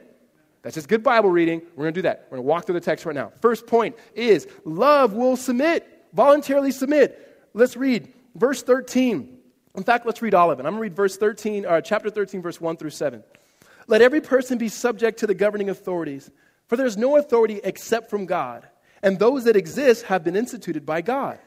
That's 0.61 0.75
just 0.75 0.87
good 0.87 1.03
Bible 1.03 1.29
reading. 1.29 1.61
We're 1.75 1.85
going 1.85 1.93
to 1.93 1.97
do 1.97 2.03
that. 2.03 2.27
We're 2.29 2.37
going 2.37 2.45
to 2.45 2.49
walk 2.49 2.65
through 2.65 2.75
the 2.75 2.81
text 2.81 3.05
right 3.05 3.15
now. 3.15 3.31
First 3.41 3.67
point 3.67 3.95
is 4.15 4.47
love 4.63 5.13
will 5.13 5.35
submit, 5.35 6.05
voluntarily 6.13 6.71
submit. 6.71 7.47
Let's 7.53 7.75
read 7.75 8.13
verse 8.35 8.63
13. 8.63 9.39
In 9.75 9.83
fact, 9.83 10.05
let's 10.05 10.21
read 10.21 10.33
all 10.33 10.51
of 10.51 10.59
it. 10.59 10.65
I'm 10.65 10.73
going 10.73 10.79
to 10.79 10.81
read 10.81 10.95
verse 10.95 11.17
13, 11.17 11.65
uh, 11.65 11.81
chapter 11.81 12.09
13, 12.09 12.41
verse 12.41 12.61
1 12.61 12.77
through 12.77 12.91
7. 12.91 13.23
Let 13.87 14.01
every 14.01 14.21
person 14.21 14.57
be 14.57 14.69
subject 14.69 15.19
to 15.19 15.27
the 15.27 15.33
governing 15.33 15.69
authorities, 15.69 16.29
for 16.67 16.77
there's 16.77 16.97
no 16.97 17.17
authority 17.17 17.59
except 17.63 18.09
from 18.09 18.25
God, 18.25 18.67
and 19.01 19.17
those 19.17 19.43
that 19.45 19.55
exist 19.55 20.05
have 20.05 20.23
been 20.23 20.35
instituted 20.35 20.85
by 20.85 21.01
God. 21.01 21.39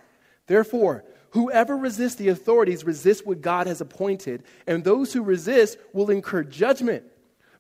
Therefore, 0.46 1.04
whoever 1.30 1.76
resists 1.76 2.16
the 2.16 2.28
authorities 2.28 2.84
resists 2.84 3.24
what 3.24 3.40
God 3.40 3.66
has 3.68 3.80
appointed, 3.80 4.42
and 4.66 4.82
those 4.82 5.12
who 5.12 5.22
resist 5.22 5.78
will 5.92 6.10
incur 6.10 6.42
judgment. 6.42 7.04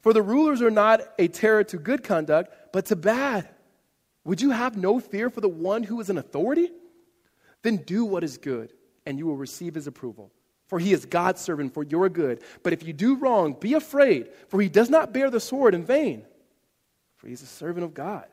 For 0.02 0.12
the 0.12 0.22
rulers 0.22 0.62
are 0.62 0.70
not 0.70 1.00
a 1.18 1.28
terror 1.28 1.64
to 1.64 1.78
good 1.78 2.02
conduct, 2.04 2.52
but 2.72 2.86
to 2.86 2.96
bad. 2.96 3.48
Would 4.24 4.40
you 4.40 4.50
have 4.50 4.76
no 4.76 4.98
fear 4.98 5.30
for 5.30 5.40
the 5.40 5.48
one 5.48 5.84
who 5.84 6.00
is 6.00 6.10
an 6.10 6.18
authority? 6.18 6.70
Then 7.62 7.76
do 7.78 8.04
what 8.04 8.24
is 8.24 8.36
good, 8.36 8.72
and 9.06 9.18
you 9.18 9.26
will 9.26 9.36
receive 9.36 9.74
his 9.74 9.86
approval. 9.86 10.32
For 10.66 10.78
he 10.78 10.92
is 10.92 11.06
God's 11.06 11.40
servant 11.40 11.74
for 11.74 11.84
your 11.84 12.08
good. 12.08 12.42
But 12.62 12.72
if 12.72 12.84
you 12.84 12.92
do 12.92 13.16
wrong, 13.16 13.56
be 13.58 13.74
afraid, 13.74 14.30
for 14.48 14.60
he 14.60 14.68
does 14.68 14.90
not 14.90 15.12
bear 15.12 15.30
the 15.30 15.40
sword 15.40 15.74
in 15.74 15.84
vain. 15.84 16.24
For 17.16 17.28
he 17.28 17.32
is 17.32 17.42
a 17.42 17.46
servant 17.46 17.84
of 17.84 17.94
God, 17.94 18.26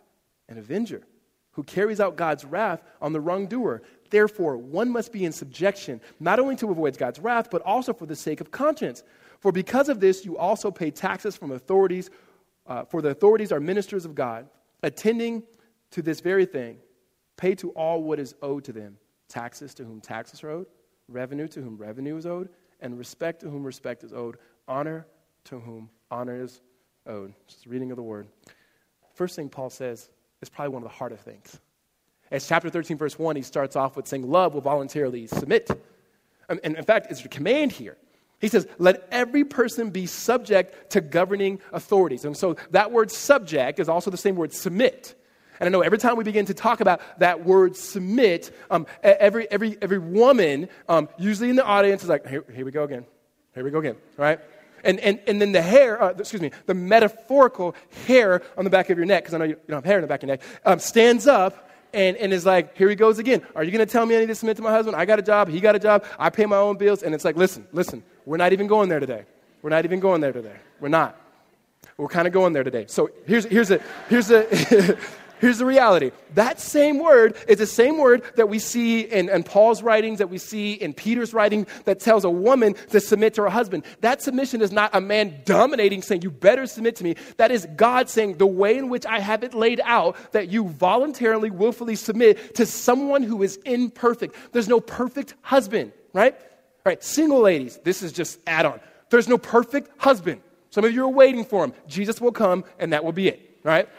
an 0.49 0.57
avenger, 0.57 1.03
who 1.51 1.63
carries 1.63 1.99
out 1.99 2.15
God's 2.15 2.43
wrath 2.43 2.81
on 3.01 3.13
the 3.13 3.21
wrongdoer. 3.21 3.83
Therefore, 4.09 4.57
one 4.57 4.89
must 4.89 5.11
be 5.11 5.25
in 5.25 5.31
subjection, 5.31 6.01
not 6.19 6.39
only 6.39 6.55
to 6.57 6.71
avoid 6.71 6.97
God's 6.97 7.19
wrath, 7.19 7.49
but 7.51 7.61
also 7.61 7.93
for 7.93 8.07
the 8.07 8.15
sake 8.15 8.41
of 8.41 8.51
conscience. 8.51 9.03
For 9.39 9.51
because 9.51 9.89
of 9.89 9.99
this, 9.99 10.25
you 10.25 10.37
also 10.37 10.71
pay 10.71 10.89
taxes 10.89 11.35
from 11.35 11.51
authorities, 11.51 12.09
uh, 12.65 12.85
for 12.85 13.01
the 13.01 13.09
authorities 13.09 13.51
are 13.51 13.59
ministers 13.59 14.05
of 14.05 14.15
God, 14.15 14.47
attending 14.81 15.43
to 15.91 16.01
this 16.01 16.21
very 16.21 16.45
thing. 16.45 16.77
Pay 17.37 17.55
to 17.55 17.69
all 17.71 18.01
what 18.01 18.19
is 18.19 18.35
owed 18.41 18.63
to 18.65 18.73
them 18.73 18.97
taxes 19.27 19.73
to 19.73 19.83
whom 19.83 19.99
taxes 19.99 20.43
are 20.43 20.51
owed, 20.51 20.67
revenue 21.10 21.48
to 21.50 21.62
whom 21.62 21.77
revenue 21.77 22.17
is 22.17 22.25
owed, 22.25 22.50
and 22.79 22.98
respect 22.98 23.41
to 23.41 23.50
whom 23.50 23.63
respect 23.63 24.03
is 24.03 24.13
owed, 24.13 24.38
honor 24.67 25.05
to 25.45 25.60
whom 25.60 25.89
honor 26.12 26.41
is 26.41 26.62
owed. 27.07 27.33
Just 27.48 27.65
reading 27.65 27.91
of 27.91 27.98
the 27.98 28.03
word. 28.03 28.27
First 29.13 29.36
thing 29.36 29.50
Paul 29.50 29.69
says 29.69 30.10
is 30.41 30.50
probably 30.50 30.74
one 30.74 30.83
of 30.83 30.89
the 30.89 30.95
harder 30.95 31.17
things. 31.17 31.60
As 32.31 32.48
chapter 32.48 32.69
13, 32.69 32.98
verse 32.98 33.19
1, 33.19 33.36
he 33.36 33.41
starts 33.41 33.75
off 33.75 33.95
with 33.95 34.07
saying, 34.07 34.29
Love 34.29 34.53
will 34.53 34.62
voluntarily 34.62 35.27
submit. 35.27 35.69
Um, 36.50 36.60
and 36.63 36.75
in 36.75 36.83
fact, 36.83 37.07
it's 37.10 37.24
a 37.24 37.29
command 37.29 37.72
here. 37.72 37.98
He 38.43 38.50
says, 38.50 38.67
let 38.77 39.07
every 39.10 39.45
person 39.45 39.89
be 39.89 40.05
subject 40.05 40.91
to 40.91 41.00
governing 41.00 41.62
authorities. 41.72 42.25
And 42.25 42.36
so 42.36 42.57
that 42.72 42.91
word 42.91 43.10
subject 43.10 43.79
is 43.79 43.88
also 43.88 44.12
the 44.12 44.17
same 44.17 44.36
word 44.36 44.51
submit. 44.51 45.15
And 45.63 45.74
I 45.74 45.77
know 45.77 45.82
every 45.82 45.98
time 45.98 46.17
we 46.17 46.25
begin 46.25 46.46
to 46.48 46.53
talk 46.53 46.82
about 46.82 47.00
that 47.20 47.46
word 47.46 47.77
submit, 47.77 48.53
um, 48.70 48.86
every, 49.01 49.50
every, 49.50 49.77
every 49.82 49.98
woman, 49.98 50.67
um, 50.89 51.08
usually 51.17 51.50
in 51.50 51.55
the 51.55 51.63
audience, 51.63 52.03
is 52.03 52.10
like, 52.10 52.27
here, 52.27 52.43
here 52.53 52.65
we 52.65 52.72
go 52.72 52.84
again. 52.84 53.05
Here 53.53 53.63
we 53.63 53.72
go 53.72 53.79
again, 53.79 53.96
right? 54.17 54.41
And, 54.84 55.00
and, 55.00 55.22
and 55.25 55.41
then 55.41 55.53
the 55.53 55.62
hair, 55.62 56.03
uh, 56.03 56.10
excuse 56.10 56.41
me, 56.41 56.51
the 56.65 56.74
metaphorical 56.74 57.75
hair 58.08 58.41
on 58.58 58.65
the 58.65 58.70
back 58.70 58.89
of 58.89 58.98
your 58.98 59.05
neck, 59.05 59.24
because 59.24 59.36
I 59.36 59.38
know 59.38 59.46
you 59.46 59.55
don't 59.70 59.77
have 59.77 59.86
hair 59.86 60.00
in 60.00 60.01
the 60.01 60.08
back 60.08 60.22
of 60.22 60.27
your 60.27 60.36
neck, 60.36 60.46
um, 60.65 60.79
stands 60.79 61.27
up 61.27 61.70
and, 61.93 62.17
and 62.17 62.34
is 62.34 62.46
like, 62.46 62.75
here 62.77 62.89
he 62.89 62.96
goes 62.96 63.17
again. 63.17 63.41
Are 63.55 63.63
you 63.63 63.72
going 63.72 63.88
to 63.88 63.89
tell 63.89 64.05
me 64.05 64.17
I 64.17 64.20
need 64.20 64.25
to 64.25 64.36
submit 64.36 64.58
to 64.58 64.63
my 64.63 64.72
husband? 64.72 64.98
I 64.98 65.05
got 65.05 65.17
a 65.17 65.22
job. 65.22 65.48
He 65.48 65.62
got 65.62 65.77
a 65.77 65.79
job. 65.79 66.03
I 66.20 66.29
pay 66.29 66.46
my 66.46 66.58
own 66.58 66.75
bills. 66.75 67.03
And 67.03 67.15
it's 67.15 67.24
like, 67.24 67.38
listen, 67.38 67.65
listen, 67.72 68.03
we're 68.25 68.36
not 68.36 68.51
even 68.51 68.67
going 68.67 68.89
there 68.89 69.00
today. 69.00 69.24
We're 69.62 69.70
not 69.70 69.86
even 69.86 70.01
going 70.01 70.20
there 70.20 70.34
today. 70.34 70.58
We're 70.82 70.89
not. 70.89 71.17
We're 71.96 72.10
kind 72.10 72.27
of 72.27 72.34
going 72.34 72.51
there 72.51 72.65
today. 72.65 72.84
So 72.89 73.12
here's, 73.25 73.46
here's 73.46 73.72
a, 73.72 73.79
here's 74.10 74.29
a, 74.29 74.98
Here's 75.43 75.57
the 75.57 75.65
reality. 75.65 76.12
That 76.35 76.62
same 76.62 77.00
word 77.00 77.35
is 77.50 77.57
the 77.57 77.67
same 77.67 77.97
word 77.97 78.23
that 78.38 78.47
we 78.47 78.59
see 78.59 79.01
in, 79.01 79.27
in, 79.27 79.43
Paul's 79.43 79.83
writings, 79.83 80.19
that 80.19 80.29
we 80.29 80.38
see 80.38 80.71
in 80.71 80.93
Peter's 80.93 81.33
writing, 81.33 81.67
that 81.83 82.00
tells 82.00 82.23
a 82.23 82.29
woman 82.29 82.75
to 82.91 83.01
submit 83.01 83.33
to 83.33 83.41
her 83.41 83.50
husband. 83.50 83.83
That 84.00 84.21
submission 84.21 84.62
is 84.62 84.71
not 84.71 84.91
a 84.93 85.01
man 85.01 85.41
dominating, 85.43 86.01
saying, 86.01 86.21
You 86.21 86.31
better 86.31 86.65
submit 86.65 86.95
to 86.95 87.03
me. 87.03 87.17
That 87.35 87.51
is 87.51 87.67
God 87.75 88.07
saying, 88.07 88.38
The 88.38 88.47
way 88.47 88.77
in 88.77 88.88
which 88.88 89.05
I 89.05 89.19
have 89.19 89.43
it 89.43 89.53
laid 89.53 89.81
out, 89.83 90.15
that 90.31 90.47
you 90.47 90.69
voluntarily, 90.69 91.51
willfully 91.51 91.97
submit 91.97 92.55
to 92.55 92.65
someone 92.65 93.21
who 93.21 93.43
is 93.43 93.57
imperfect. 93.65 94.38
There's 94.53 94.69
no 94.69 94.79
perfect 94.79 95.33
husband, 95.41 95.91
right? 96.13 96.35
All 96.35 96.85
right, 96.85 97.03
single 97.03 97.41
ladies, 97.41 97.81
this 97.83 98.01
is 98.01 98.13
just 98.13 98.39
add 98.47 98.65
on. 98.65 98.79
There's 99.09 99.27
no 99.27 99.38
perfect 99.38 99.91
husband. 100.01 100.39
Some 100.69 100.85
of 100.85 100.93
you 100.93 101.03
are 101.03 101.09
waiting 101.09 101.43
for 101.43 101.65
him. 101.65 101.73
Jesus 101.85 102.21
will 102.21 102.31
come, 102.31 102.63
and 102.79 102.93
that 102.93 103.03
will 103.03 103.12
be 103.12 103.27
it, 103.27 103.59
right? 103.63 103.89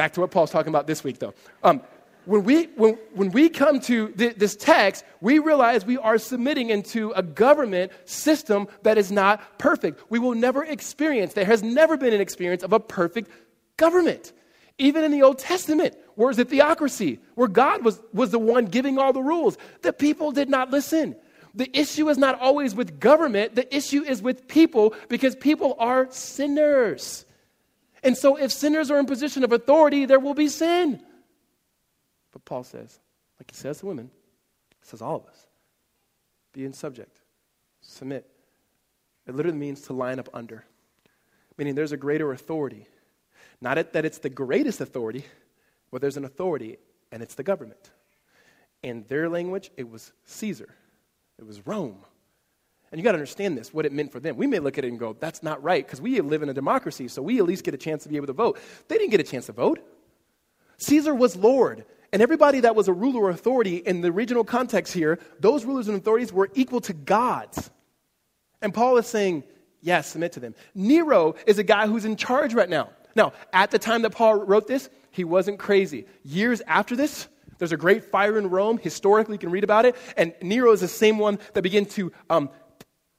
Back 0.00 0.14
to 0.14 0.22
what 0.22 0.30
Paul's 0.30 0.50
talking 0.50 0.70
about 0.70 0.86
this 0.86 1.04
week, 1.04 1.18
though. 1.18 1.34
Um, 1.62 1.82
when, 2.24 2.42
we, 2.42 2.68
when, 2.76 2.94
when 3.12 3.30
we 3.32 3.50
come 3.50 3.80
to 3.80 4.08
th- 4.08 4.36
this 4.36 4.56
text, 4.56 5.04
we 5.20 5.38
realize 5.38 5.84
we 5.84 5.98
are 5.98 6.16
submitting 6.16 6.70
into 6.70 7.10
a 7.10 7.22
government 7.22 7.92
system 8.06 8.66
that 8.82 8.96
is 8.96 9.12
not 9.12 9.58
perfect. 9.58 10.02
We 10.08 10.18
will 10.18 10.34
never 10.34 10.64
experience, 10.64 11.34
there 11.34 11.44
has 11.44 11.62
never 11.62 11.98
been 11.98 12.14
an 12.14 12.20
experience 12.22 12.62
of 12.62 12.72
a 12.72 12.80
perfect 12.80 13.30
government. 13.76 14.32
Even 14.78 15.04
in 15.04 15.10
the 15.10 15.20
Old 15.20 15.38
Testament, 15.38 15.98
where 16.14 16.30
is 16.30 16.38
the 16.38 16.46
theocracy, 16.46 17.18
where 17.34 17.46
God 17.46 17.84
was, 17.84 18.00
was 18.14 18.30
the 18.30 18.38
one 18.38 18.64
giving 18.64 18.96
all 18.96 19.12
the 19.12 19.20
rules, 19.20 19.58
the 19.82 19.92
people 19.92 20.32
did 20.32 20.48
not 20.48 20.70
listen. 20.70 21.14
The 21.54 21.68
issue 21.78 22.08
is 22.08 22.16
not 22.16 22.40
always 22.40 22.74
with 22.74 23.00
government, 23.00 23.54
the 23.54 23.76
issue 23.76 24.02
is 24.02 24.22
with 24.22 24.48
people 24.48 24.94
because 25.10 25.36
people 25.36 25.76
are 25.78 26.08
sinners. 26.10 27.26
And 28.02 28.16
so, 28.16 28.36
if 28.36 28.50
sinners 28.50 28.90
are 28.90 28.98
in 28.98 29.06
position 29.06 29.44
of 29.44 29.52
authority, 29.52 30.06
there 30.06 30.18
will 30.18 30.34
be 30.34 30.48
sin. 30.48 31.00
But 32.32 32.44
Paul 32.44 32.64
says, 32.64 32.98
like 33.38 33.50
he 33.50 33.56
says 33.56 33.80
to 33.80 33.86
women, 33.86 34.10
he 34.80 34.88
says 34.88 35.02
all 35.02 35.16
of 35.16 35.26
us, 35.26 35.46
be 36.52 36.64
in 36.64 36.72
subject, 36.72 37.20
submit. 37.80 38.26
It 39.26 39.34
literally 39.34 39.58
means 39.58 39.82
to 39.82 39.92
line 39.92 40.18
up 40.18 40.28
under, 40.32 40.64
meaning 41.58 41.74
there's 41.74 41.92
a 41.92 41.96
greater 41.96 42.32
authority. 42.32 42.86
Not 43.60 43.92
that 43.92 44.04
it's 44.04 44.18
the 44.18 44.30
greatest 44.30 44.80
authority, 44.80 45.24
but 45.90 46.00
there's 46.00 46.16
an 46.16 46.24
authority, 46.24 46.78
and 47.12 47.22
it's 47.22 47.34
the 47.34 47.42
government. 47.42 47.90
In 48.82 49.04
their 49.08 49.28
language, 49.28 49.70
it 49.76 49.90
was 49.90 50.12
Caesar, 50.24 50.74
it 51.38 51.46
was 51.46 51.66
Rome. 51.66 51.98
And 52.90 52.98
you 52.98 53.04
got 53.04 53.12
to 53.12 53.18
understand 53.18 53.56
this, 53.56 53.72
what 53.72 53.86
it 53.86 53.92
meant 53.92 54.10
for 54.10 54.18
them. 54.18 54.36
We 54.36 54.48
may 54.48 54.58
look 54.58 54.76
at 54.76 54.84
it 54.84 54.88
and 54.88 54.98
go, 54.98 55.16
that's 55.18 55.42
not 55.42 55.62
right, 55.62 55.86
because 55.86 56.00
we 56.00 56.20
live 56.20 56.42
in 56.42 56.48
a 56.48 56.54
democracy, 56.54 57.06
so 57.06 57.22
we 57.22 57.38
at 57.38 57.44
least 57.44 57.64
get 57.64 57.72
a 57.72 57.78
chance 57.78 58.02
to 58.02 58.08
be 58.08 58.16
able 58.16 58.26
to 58.26 58.32
vote. 58.32 58.58
They 58.88 58.98
didn't 58.98 59.10
get 59.10 59.20
a 59.20 59.24
chance 59.24 59.46
to 59.46 59.52
vote. 59.52 59.78
Caesar 60.78 61.14
was 61.14 61.36
Lord, 61.36 61.84
and 62.12 62.20
everybody 62.20 62.60
that 62.60 62.74
was 62.74 62.88
a 62.88 62.92
ruler 62.92 63.22
or 63.22 63.30
authority 63.30 63.76
in 63.76 64.00
the 64.00 64.10
regional 64.10 64.42
context 64.42 64.92
here, 64.92 65.20
those 65.38 65.64
rulers 65.64 65.86
and 65.86 65.96
authorities 65.96 66.32
were 66.32 66.50
equal 66.54 66.80
to 66.80 66.92
gods. 66.92 67.70
And 68.60 68.74
Paul 68.74 68.96
is 68.96 69.06
saying, 69.06 69.44
yes, 69.80 70.08
submit 70.08 70.32
to 70.32 70.40
them. 70.40 70.54
Nero 70.74 71.36
is 71.46 71.58
a 71.58 71.62
guy 71.62 71.86
who's 71.86 72.04
in 72.04 72.16
charge 72.16 72.54
right 72.54 72.68
now. 72.68 72.90
Now, 73.14 73.32
at 73.52 73.70
the 73.70 73.78
time 73.78 74.02
that 74.02 74.10
Paul 74.10 74.44
wrote 74.44 74.66
this, 74.66 74.90
he 75.10 75.24
wasn't 75.24 75.58
crazy. 75.58 76.06
Years 76.24 76.60
after 76.66 76.96
this, 76.96 77.28
there's 77.58 77.72
a 77.72 77.76
great 77.76 78.04
fire 78.04 78.38
in 78.38 78.48
Rome. 78.48 78.78
Historically, 78.78 79.34
you 79.34 79.38
can 79.38 79.50
read 79.50 79.64
about 79.64 79.84
it. 79.84 79.94
And 80.16 80.32
Nero 80.40 80.72
is 80.72 80.80
the 80.80 80.88
same 80.88 81.18
one 81.18 81.38
that 81.52 81.62
began 81.62 81.84
to 81.86 82.10
um, 82.30 82.48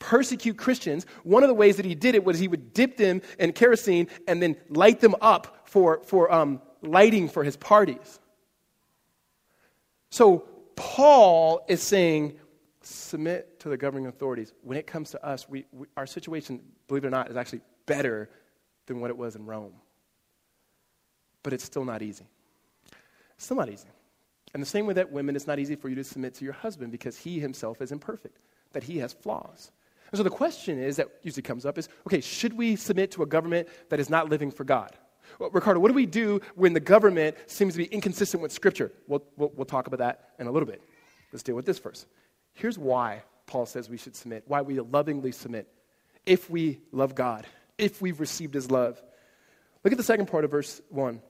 persecute 0.01 0.57
Christians, 0.57 1.05
one 1.23 1.43
of 1.43 1.47
the 1.47 1.53
ways 1.53 1.77
that 1.77 1.85
he 1.85 1.95
did 1.95 2.15
it 2.15 2.25
was 2.25 2.37
he 2.37 2.49
would 2.49 2.73
dip 2.73 2.97
them 2.97 3.21
in 3.39 3.53
kerosene 3.53 4.07
and 4.27 4.41
then 4.41 4.57
light 4.69 4.99
them 4.99 5.15
up 5.21 5.61
for, 5.63 6.01
for 6.03 6.29
um, 6.33 6.61
lighting 6.81 7.29
for 7.29 7.45
his 7.45 7.55
parties. 7.55 8.19
So 10.09 10.39
Paul 10.75 11.63
is 11.69 11.81
saying, 11.81 12.37
submit 12.81 13.59
to 13.61 13.69
the 13.69 13.77
governing 13.77 14.07
authorities. 14.07 14.51
When 14.63 14.77
it 14.77 14.87
comes 14.87 15.11
to 15.11 15.25
us, 15.25 15.47
we, 15.47 15.65
we, 15.71 15.87
our 15.95 16.07
situation, 16.07 16.59
believe 16.87 17.05
it 17.05 17.07
or 17.07 17.11
not, 17.11 17.29
is 17.29 17.37
actually 17.37 17.61
better 17.85 18.29
than 18.87 18.99
what 18.99 19.11
it 19.11 19.17
was 19.17 19.35
in 19.35 19.45
Rome. 19.45 19.73
But 21.43 21.53
it's 21.53 21.63
still 21.63 21.85
not 21.85 22.01
easy. 22.01 22.25
It's 23.35 23.45
still 23.45 23.57
not 23.57 23.69
easy. 23.69 23.87
And 24.53 24.61
the 24.61 24.67
same 24.67 24.85
way 24.85 24.95
that 24.95 25.11
women, 25.11 25.35
it's 25.35 25.47
not 25.47 25.59
easy 25.59 25.75
for 25.75 25.87
you 25.87 25.95
to 25.95 26.03
submit 26.03 26.33
to 26.35 26.43
your 26.43 26.53
husband 26.53 26.91
because 26.91 27.17
he 27.17 27.39
himself 27.39 27.81
is 27.81 27.91
imperfect, 27.91 28.39
that 28.73 28.83
he 28.83 28.97
has 28.97 29.13
flaws. 29.13 29.71
And 30.11 30.17
so 30.17 30.23
the 30.23 30.29
question 30.29 30.81
is 30.81 30.97
that 30.97 31.07
usually 31.23 31.41
comes 31.41 31.65
up 31.65 31.77
is 31.77 31.87
okay, 32.05 32.21
should 32.21 32.53
we 32.53 32.75
submit 32.75 33.11
to 33.11 33.23
a 33.23 33.25
government 33.25 33.69
that 33.89 33.99
is 33.99 34.09
not 34.09 34.29
living 34.29 34.51
for 34.51 34.63
God? 34.63 34.95
Well, 35.39 35.49
Ricardo, 35.51 35.79
what 35.79 35.87
do 35.87 35.93
we 35.93 36.05
do 36.05 36.41
when 36.55 36.73
the 36.73 36.79
government 36.79 37.37
seems 37.47 37.73
to 37.73 37.77
be 37.77 37.85
inconsistent 37.85 38.43
with 38.43 38.51
Scripture? 38.51 38.91
We'll, 39.07 39.23
we'll, 39.37 39.51
we'll 39.55 39.65
talk 39.65 39.87
about 39.87 39.99
that 39.99 40.31
in 40.39 40.47
a 40.47 40.51
little 40.51 40.67
bit. 40.67 40.81
Let's 41.31 41.43
deal 41.43 41.55
with 41.55 41.65
this 41.65 41.79
first. 41.79 42.07
Here's 42.53 42.77
why 42.77 43.23
Paul 43.47 43.65
says 43.65 43.89
we 43.89 43.97
should 43.97 44.15
submit, 44.15 44.43
why 44.47 44.61
we 44.61 44.79
lovingly 44.79 45.31
submit. 45.31 45.67
If 46.25 46.49
we 46.49 46.79
love 46.91 47.15
God, 47.15 47.45
if 47.77 48.01
we've 48.01 48.19
received 48.19 48.53
his 48.53 48.69
love. 48.69 49.01
Look 49.83 49.91
at 49.91 49.97
the 49.97 50.03
second 50.03 50.27
part 50.27 50.43
of 50.43 50.51
verse 50.51 50.81
1. 50.89 51.21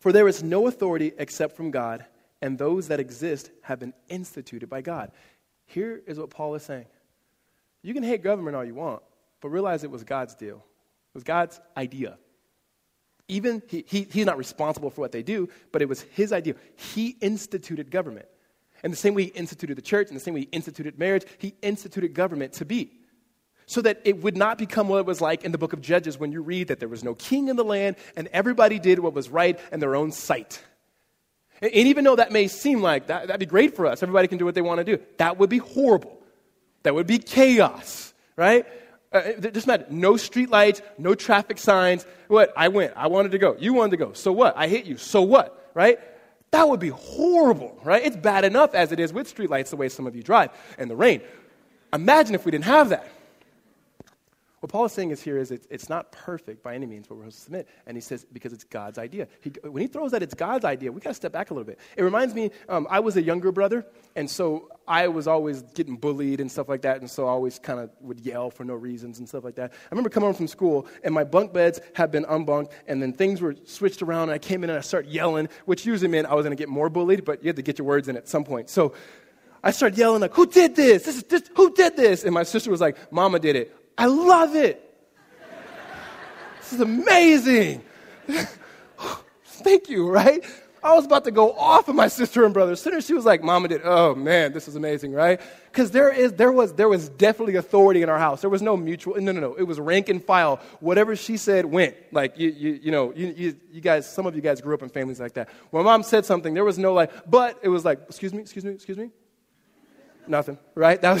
For 0.00 0.12
there 0.12 0.28
is 0.28 0.42
no 0.42 0.66
authority 0.66 1.12
except 1.16 1.56
from 1.56 1.70
God, 1.70 2.04
and 2.42 2.58
those 2.58 2.88
that 2.88 3.00
exist 3.00 3.50
have 3.62 3.80
been 3.80 3.94
instituted 4.08 4.68
by 4.68 4.82
God. 4.82 5.12
Here 5.64 6.02
is 6.06 6.18
what 6.18 6.30
Paul 6.30 6.54
is 6.54 6.62
saying. 6.62 6.86
You 7.86 7.94
can 7.94 8.02
hate 8.02 8.24
government 8.24 8.56
all 8.56 8.64
you 8.64 8.74
want, 8.74 9.00
but 9.40 9.50
realize 9.50 9.84
it 9.84 9.92
was 9.92 10.02
God's 10.02 10.34
deal. 10.34 10.56
It 10.56 11.14
was 11.14 11.22
God's 11.22 11.60
idea. 11.76 12.18
Even 13.28 13.62
he, 13.68 13.84
he, 13.86 14.08
he's 14.10 14.26
not 14.26 14.38
responsible 14.38 14.90
for 14.90 15.02
what 15.02 15.12
they 15.12 15.22
do, 15.22 15.48
but 15.70 15.82
it 15.82 15.88
was 15.88 16.00
his 16.00 16.32
idea. 16.32 16.56
He 16.74 17.16
instituted 17.20 17.92
government. 17.92 18.26
And 18.82 18.92
the 18.92 18.96
same 18.96 19.14
way 19.14 19.26
he 19.26 19.28
instituted 19.28 19.76
the 19.76 19.82
church, 19.82 20.08
and 20.08 20.16
the 20.16 20.20
same 20.20 20.34
way 20.34 20.40
he 20.40 20.48
instituted 20.50 20.98
marriage, 20.98 21.26
he 21.38 21.54
instituted 21.62 22.12
government 22.12 22.54
to 22.54 22.64
be. 22.64 22.90
So 23.66 23.80
that 23.82 24.00
it 24.04 24.20
would 24.20 24.36
not 24.36 24.58
become 24.58 24.88
what 24.88 24.98
it 24.98 25.06
was 25.06 25.20
like 25.20 25.44
in 25.44 25.52
the 25.52 25.58
book 25.58 25.72
of 25.72 25.80
Judges 25.80 26.18
when 26.18 26.32
you 26.32 26.42
read 26.42 26.66
that 26.68 26.80
there 26.80 26.88
was 26.88 27.04
no 27.04 27.14
king 27.14 27.46
in 27.46 27.54
the 27.54 27.64
land 27.64 27.94
and 28.16 28.26
everybody 28.32 28.80
did 28.80 28.98
what 28.98 29.14
was 29.14 29.28
right 29.28 29.60
in 29.70 29.78
their 29.78 29.94
own 29.94 30.10
sight. 30.10 30.60
And 31.62 31.70
even 31.72 32.02
though 32.02 32.16
that 32.16 32.32
may 32.32 32.48
seem 32.48 32.82
like 32.82 33.06
that, 33.06 33.28
that'd 33.28 33.38
be 33.38 33.46
great 33.46 33.76
for 33.76 33.86
us, 33.86 34.02
everybody 34.02 34.26
can 34.26 34.38
do 34.38 34.44
what 34.44 34.56
they 34.56 34.60
want 34.60 34.78
to 34.78 34.84
do, 34.84 35.00
that 35.18 35.38
would 35.38 35.50
be 35.50 35.58
horrible. 35.58 36.15
That 36.86 36.94
would 36.94 37.08
be 37.08 37.18
chaos, 37.18 38.14
right? 38.36 38.64
Uh, 39.12 39.32
just 39.50 39.66
not 39.66 39.90
no 39.90 40.16
street 40.16 40.50
lights, 40.50 40.82
no 40.98 41.16
traffic 41.16 41.58
signs. 41.58 42.06
What? 42.28 42.52
I 42.56 42.68
went. 42.68 42.92
I 42.94 43.08
wanted 43.08 43.32
to 43.32 43.38
go. 43.38 43.56
You 43.58 43.74
wanted 43.74 43.90
to 43.90 43.96
go. 43.96 44.12
So 44.12 44.30
what? 44.30 44.56
I 44.56 44.68
hit 44.68 44.84
you. 44.84 44.96
So 44.96 45.22
what? 45.22 45.72
Right? 45.74 45.98
That 46.52 46.68
would 46.68 46.78
be 46.78 46.90
horrible, 46.90 47.76
right? 47.82 48.04
It's 48.04 48.16
bad 48.16 48.44
enough 48.44 48.72
as 48.72 48.92
it 48.92 49.00
is 49.00 49.12
with 49.12 49.34
streetlights 49.34 49.70
the 49.70 49.76
way 49.76 49.88
some 49.88 50.06
of 50.06 50.14
you 50.14 50.22
drive 50.22 50.50
and 50.78 50.88
the 50.88 50.94
rain. 50.94 51.22
Imagine 51.92 52.36
if 52.36 52.44
we 52.44 52.52
didn't 52.52 52.66
have 52.66 52.90
that. 52.90 53.10
What 54.60 54.72
Paul 54.72 54.86
is 54.86 54.92
saying 54.92 55.10
is 55.10 55.22
here 55.22 55.36
is 55.36 55.50
it's, 55.50 55.66
it's 55.68 55.90
not 55.90 56.12
perfect 56.12 56.62
by 56.62 56.74
any 56.74 56.86
means, 56.86 57.06
but 57.06 57.16
we're 57.16 57.24
supposed 57.24 57.36
to 57.36 57.42
submit. 57.42 57.68
And 57.86 57.94
he 57.94 58.00
says, 58.00 58.24
because 58.32 58.54
it's 58.54 58.64
God's 58.64 58.96
idea. 58.96 59.28
He, 59.42 59.50
when 59.62 59.82
he 59.82 59.86
throws 59.86 60.12
that 60.12 60.22
it's 60.22 60.32
God's 60.32 60.64
idea, 60.64 60.90
we 60.90 61.00
got 61.00 61.10
to 61.10 61.14
step 61.14 61.32
back 61.32 61.50
a 61.50 61.54
little 61.54 61.66
bit. 61.66 61.78
It 61.94 62.02
reminds 62.02 62.34
me, 62.34 62.50
um, 62.68 62.86
I 62.88 63.00
was 63.00 63.18
a 63.18 63.22
younger 63.22 63.52
brother, 63.52 63.84
and 64.14 64.30
so 64.30 64.70
I 64.88 65.08
was 65.08 65.28
always 65.28 65.60
getting 65.74 65.96
bullied 65.96 66.40
and 66.40 66.50
stuff 66.50 66.70
like 66.70 66.82
that, 66.82 67.00
and 67.00 67.10
so 67.10 67.26
I 67.26 67.30
always 67.30 67.58
kind 67.58 67.78
of 67.78 67.90
would 68.00 68.20
yell 68.20 68.50
for 68.50 68.64
no 68.64 68.74
reasons 68.74 69.18
and 69.18 69.28
stuff 69.28 69.44
like 69.44 69.56
that. 69.56 69.72
I 69.72 69.88
remember 69.90 70.08
coming 70.08 70.28
home 70.28 70.34
from 70.34 70.48
school, 70.48 70.86
and 71.04 71.12
my 71.12 71.24
bunk 71.24 71.52
beds 71.52 71.80
had 71.94 72.10
been 72.10 72.24
unbunked, 72.24 72.72
and 72.86 73.02
then 73.02 73.12
things 73.12 73.42
were 73.42 73.56
switched 73.66 74.00
around, 74.00 74.30
and 74.30 74.32
I 74.32 74.38
came 74.38 74.64
in 74.64 74.70
and 74.70 74.78
I 74.78 74.82
started 74.82 75.10
yelling, 75.10 75.50
which 75.66 75.84
usually 75.84 76.08
meant 76.08 76.28
I 76.28 76.34
was 76.34 76.44
going 76.44 76.56
to 76.56 76.60
get 76.60 76.70
more 76.70 76.88
bullied, 76.88 77.26
but 77.26 77.42
you 77.42 77.48
had 77.48 77.56
to 77.56 77.62
get 77.62 77.78
your 77.78 77.86
words 77.86 78.08
in 78.08 78.16
at 78.16 78.26
some 78.26 78.42
point. 78.42 78.70
So 78.70 78.94
I 79.62 79.70
started 79.70 79.98
yelling, 79.98 80.22
like, 80.22 80.32
who 80.32 80.46
did 80.46 80.76
this? 80.76 81.02
this, 81.02 81.16
is, 81.16 81.24
this 81.24 81.42
who 81.54 81.74
did 81.74 81.94
this? 81.94 82.24
And 82.24 82.32
my 82.32 82.44
sister 82.44 82.70
was 82.70 82.80
like, 82.80 83.12
Mama 83.12 83.38
did 83.38 83.54
it. 83.54 83.76
I 83.98 84.06
love 84.06 84.54
it. 84.54 84.82
this 86.58 86.72
is 86.74 86.80
amazing. 86.80 87.82
Thank 89.44 89.88
you, 89.88 90.08
right? 90.08 90.44
I 90.86 90.94
was 90.94 91.04
about 91.04 91.24
to 91.24 91.32
go 91.32 91.52
off 91.52 91.88
of 91.88 91.96
my 91.96 92.06
sister 92.06 92.44
and 92.44 92.54
brother. 92.54 92.72
As 92.72 93.06
she 93.06 93.12
was 93.12 93.24
like, 93.24 93.42
Mama 93.42 93.68
did, 93.68 93.80
oh 93.82 94.14
man, 94.14 94.52
this 94.52 94.68
is 94.68 94.76
amazing, 94.76 95.12
right? 95.12 95.40
Because 95.64 95.90
there, 95.90 96.12
is, 96.12 96.34
there, 96.34 96.52
was, 96.52 96.74
there 96.74 96.88
was 96.88 97.08
definitely 97.08 97.56
authority 97.56 98.02
in 98.02 98.08
our 98.08 98.18
house. 98.18 98.40
There 98.40 98.50
was 98.50 98.62
no 98.62 98.76
mutual, 98.76 99.20
no, 99.20 99.32
no, 99.32 99.40
no. 99.40 99.54
It 99.54 99.64
was 99.64 99.80
rank 99.80 100.08
and 100.08 100.22
file. 100.24 100.60
Whatever 100.78 101.16
she 101.16 101.38
said 101.38 101.64
went. 101.64 101.96
Like, 102.12 102.38
you, 102.38 102.50
you, 102.50 102.80
you 102.84 102.92
know, 102.92 103.12
you, 103.14 103.34
you, 103.36 103.56
you 103.72 103.80
guys, 103.80 104.08
some 104.08 104.26
of 104.26 104.36
you 104.36 104.42
guys 104.42 104.60
grew 104.60 104.74
up 104.74 104.82
in 104.82 104.88
families 104.88 105.18
like 105.18 105.34
that. 105.34 105.48
When 105.70 105.84
mom 105.84 106.04
said 106.04 106.24
something, 106.24 106.54
there 106.54 106.64
was 106.64 106.78
no 106.78 106.92
like, 106.92 107.10
but 107.28 107.58
it 107.62 107.68
was 107.68 107.84
like, 107.84 108.00
excuse 108.08 108.32
me, 108.32 108.42
excuse 108.42 108.64
me, 108.64 108.72
excuse 108.72 108.96
me? 108.98 109.10
Nothing, 110.28 110.58
right? 110.74 111.00
That 111.00 111.14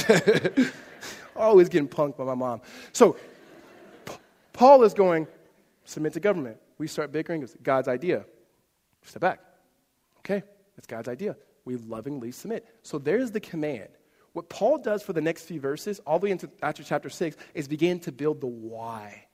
was 0.56 0.70
always 1.36 1.68
getting 1.68 1.88
punked 1.88 2.16
by 2.16 2.24
my 2.24 2.34
mom. 2.34 2.60
So 2.92 3.16
Paul 4.52 4.82
is 4.84 4.94
going, 4.94 5.26
submit 5.84 6.14
to 6.14 6.20
government. 6.20 6.58
We 6.78 6.86
start 6.86 7.12
bickering. 7.12 7.42
It's 7.42 7.54
God's 7.62 7.88
idea. 7.88 8.24
Step 9.02 9.22
back. 9.22 9.40
Okay, 10.20 10.42
it's 10.76 10.86
God's 10.86 11.08
idea. 11.08 11.36
We 11.64 11.76
lovingly 11.76 12.32
submit. 12.32 12.66
So 12.82 12.98
there's 12.98 13.30
the 13.30 13.40
command. 13.40 13.88
What 14.32 14.48
Paul 14.48 14.78
does 14.78 15.02
for 15.02 15.12
the 15.12 15.20
next 15.20 15.44
few 15.44 15.60
verses, 15.60 15.98
all 16.00 16.18
the 16.18 16.24
way 16.24 16.30
into 16.30 16.50
after 16.62 16.82
chapter 16.82 17.08
six, 17.08 17.36
is 17.54 17.68
begin 17.68 18.00
to 18.00 18.12
build 18.12 18.40
the 18.40 18.46
why. 18.46 19.24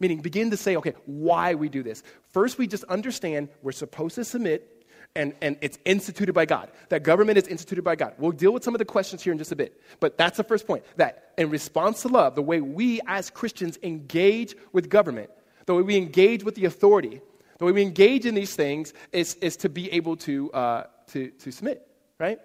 Meaning, 0.00 0.20
begin 0.20 0.50
to 0.52 0.56
say, 0.56 0.76
okay, 0.76 0.94
why 1.06 1.54
we 1.54 1.68
do 1.68 1.82
this. 1.82 2.04
First, 2.30 2.56
we 2.56 2.68
just 2.68 2.84
understand 2.84 3.48
we're 3.62 3.72
supposed 3.72 4.14
to 4.14 4.24
submit 4.24 4.77
and, 5.14 5.34
and 5.40 5.56
it's 5.60 5.78
instituted 5.84 6.32
by 6.32 6.46
God. 6.46 6.70
That 6.90 7.02
government 7.02 7.38
is 7.38 7.48
instituted 7.48 7.82
by 7.82 7.96
God. 7.96 8.14
We'll 8.18 8.32
deal 8.32 8.52
with 8.52 8.64
some 8.64 8.74
of 8.74 8.78
the 8.78 8.84
questions 8.84 9.22
here 9.22 9.32
in 9.32 9.38
just 9.38 9.52
a 9.52 9.56
bit. 9.56 9.80
But 10.00 10.16
that's 10.16 10.36
the 10.36 10.44
first 10.44 10.66
point 10.66 10.84
that 10.96 11.32
in 11.36 11.50
response 11.50 12.02
to 12.02 12.08
love, 12.08 12.34
the 12.34 12.42
way 12.42 12.60
we 12.60 13.00
as 13.06 13.30
Christians 13.30 13.78
engage 13.82 14.54
with 14.72 14.88
government, 14.88 15.30
the 15.66 15.74
way 15.74 15.82
we 15.82 15.96
engage 15.96 16.44
with 16.44 16.54
the 16.54 16.66
authority, 16.66 17.20
the 17.58 17.64
way 17.64 17.72
we 17.72 17.82
engage 17.82 18.26
in 18.26 18.34
these 18.34 18.54
things 18.54 18.92
is, 19.12 19.34
is 19.36 19.56
to 19.58 19.68
be 19.68 19.90
able 19.92 20.16
to, 20.16 20.52
uh, 20.52 20.84
to, 21.08 21.30
to 21.30 21.50
submit, 21.50 21.86
right? 22.18 22.38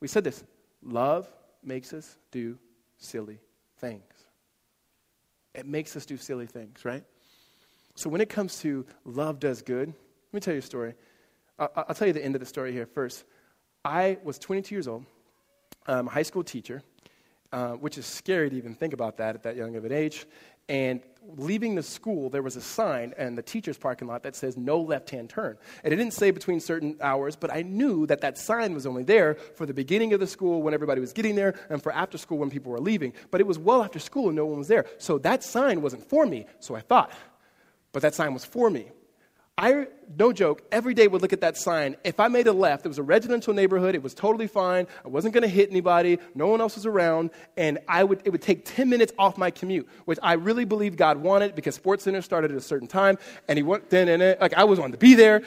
We 0.00 0.08
said 0.08 0.24
this 0.24 0.42
love 0.82 1.28
makes 1.62 1.92
us 1.92 2.16
do 2.30 2.58
silly 2.98 3.38
things. 3.78 4.02
It 5.54 5.66
makes 5.66 5.94
us 5.96 6.04
do 6.04 6.16
silly 6.16 6.46
things, 6.46 6.84
right? 6.84 7.04
So 7.94 8.10
when 8.10 8.20
it 8.20 8.28
comes 8.28 8.60
to 8.60 8.84
love 9.04 9.38
does 9.38 9.62
good, 9.62 9.88
let 9.88 10.34
me 10.34 10.40
tell 10.40 10.54
you 10.54 10.58
a 10.58 10.62
story. 10.62 10.94
I'll 11.58 11.94
tell 11.94 12.06
you 12.06 12.12
the 12.12 12.24
end 12.24 12.34
of 12.34 12.40
the 12.40 12.46
story 12.46 12.72
here 12.72 12.86
first. 12.86 13.24
I 13.84 14.18
was 14.24 14.38
22 14.38 14.74
years 14.74 14.88
old, 14.88 15.04
um, 15.86 16.08
a 16.08 16.10
high 16.10 16.22
school 16.22 16.42
teacher, 16.42 16.82
uh, 17.52 17.72
which 17.72 17.96
is 17.96 18.06
scary 18.06 18.50
to 18.50 18.56
even 18.56 18.74
think 18.74 18.92
about 18.92 19.18
that 19.18 19.36
at 19.36 19.42
that 19.44 19.56
young 19.56 19.76
of 19.76 19.84
an 19.84 19.92
age. 19.92 20.26
And 20.68 21.02
leaving 21.36 21.74
the 21.74 21.82
school, 21.82 22.30
there 22.30 22.42
was 22.42 22.56
a 22.56 22.60
sign 22.60 23.12
in 23.18 23.34
the 23.34 23.42
teacher's 23.42 23.76
parking 23.76 24.08
lot 24.08 24.22
that 24.22 24.34
says 24.34 24.56
no 24.56 24.80
left 24.80 25.10
hand 25.10 25.28
turn. 25.30 25.56
And 25.84 25.92
it 25.92 25.96
didn't 25.96 26.14
say 26.14 26.30
between 26.30 26.58
certain 26.58 26.96
hours, 27.00 27.36
but 27.36 27.52
I 27.52 27.62
knew 27.62 28.06
that 28.06 28.22
that 28.22 28.38
sign 28.38 28.74
was 28.74 28.86
only 28.86 29.04
there 29.04 29.34
for 29.34 29.66
the 29.66 29.74
beginning 29.74 30.12
of 30.12 30.20
the 30.20 30.26
school 30.26 30.62
when 30.62 30.74
everybody 30.74 31.00
was 31.00 31.12
getting 31.12 31.34
there 31.36 31.54
and 31.68 31.82
for 31.82 31.92
after 31.92 32.18
school 32.18 32.38
when 32.38 32.50
people 32.50 32.72
were 32.72 32.80
leaving. 32.80 33.12
But 33.30 33.40
it 33.40 33.46
was 33.46 33.58
well 33.58 33.82
after 33.84 33.98
school 33.98 34.28
and 34.28 34.36
no 34.36 34.46
one 34.46 34.58
was 34.58 34.68
there. 34.68 34.86
So 34.98 35.18
that 35.18 35.44
sign 35.44 35.82
wasn't 35.82 36.08
for 36.08 36.26
me, 36.26 36.46
so 36.60 36.74
I 36.74 36.80
thought. 36.80 37.12
But 37.92 38.02
that 38.02 38.14
sign 38.14 38.32
was 38.32 38.44
for 38.44 38.70
me. 38.70 38.86
I, 39.56 39.86
no 40.18 40.32
joke, 40.32 40.62
every 40.72 40.94
day 40.94 41.06
would 41.06 41.22
look 41.22 41.32
at 41.32 41.40
that 41.42 41.56
sign. 41.56 41.94
If 42.02 42.18
I 42.18 42.26
made 42.26 42.48
a 42.48 42.52
left, 42.52 42.84
it 42.86 42.88
was 42.88 42.98
a 42.98 43.04
residential 43.04 43.54
neighborhood, 43.54 43.94
it 43.94 44.02
was 44.02 44.12
totally 44.12 44.48
fine, 44.48 44.88
I 45.04 45.08
wasn't 45.08 45.32
going 45.32 45.42
to 45.42 45.48
hit 45.48 45.70
anybody, 45.70 46.18
no 46.34 46.48
one 46.48 46.60
else 46.60 46.74
was 46.74 46.86
around, 46.86 47.30
and 47.56 47.78
I 47.86 48.02
would, 48.02 48.20
it 48.24 48.30
would 48.30 48.42
take 48.42 48.64
10 48.64 48.88
minutes 48.88 49.12
off 49.16 49.38
my 49.38 49.52
commute, 49.52 49.88
which 50.06 50.18
I 50.24 50.32
really 50.32 50.64
believe 50.64 50.96
God 50.96 51.18
wanted 51.18 51.54
because 51.54 51.78
SportsCenter 51.78 52.24
started 52.24 52.50
at 52.50 52.56
a 52.56 52.60
certain 52.60 52.88
time, 52.88 53.16
and 53.46 53.56
He 53.56 53.62
went 53.62 53.90
then 53.90 54.08
and 54.08 54.36
like 54.40 54.54
I 54.54 54.64
was 54.64 54.80
wanting 54.80 54.92
to 54.92 54.98
be 54.98 55.14
there, 55.14 55.42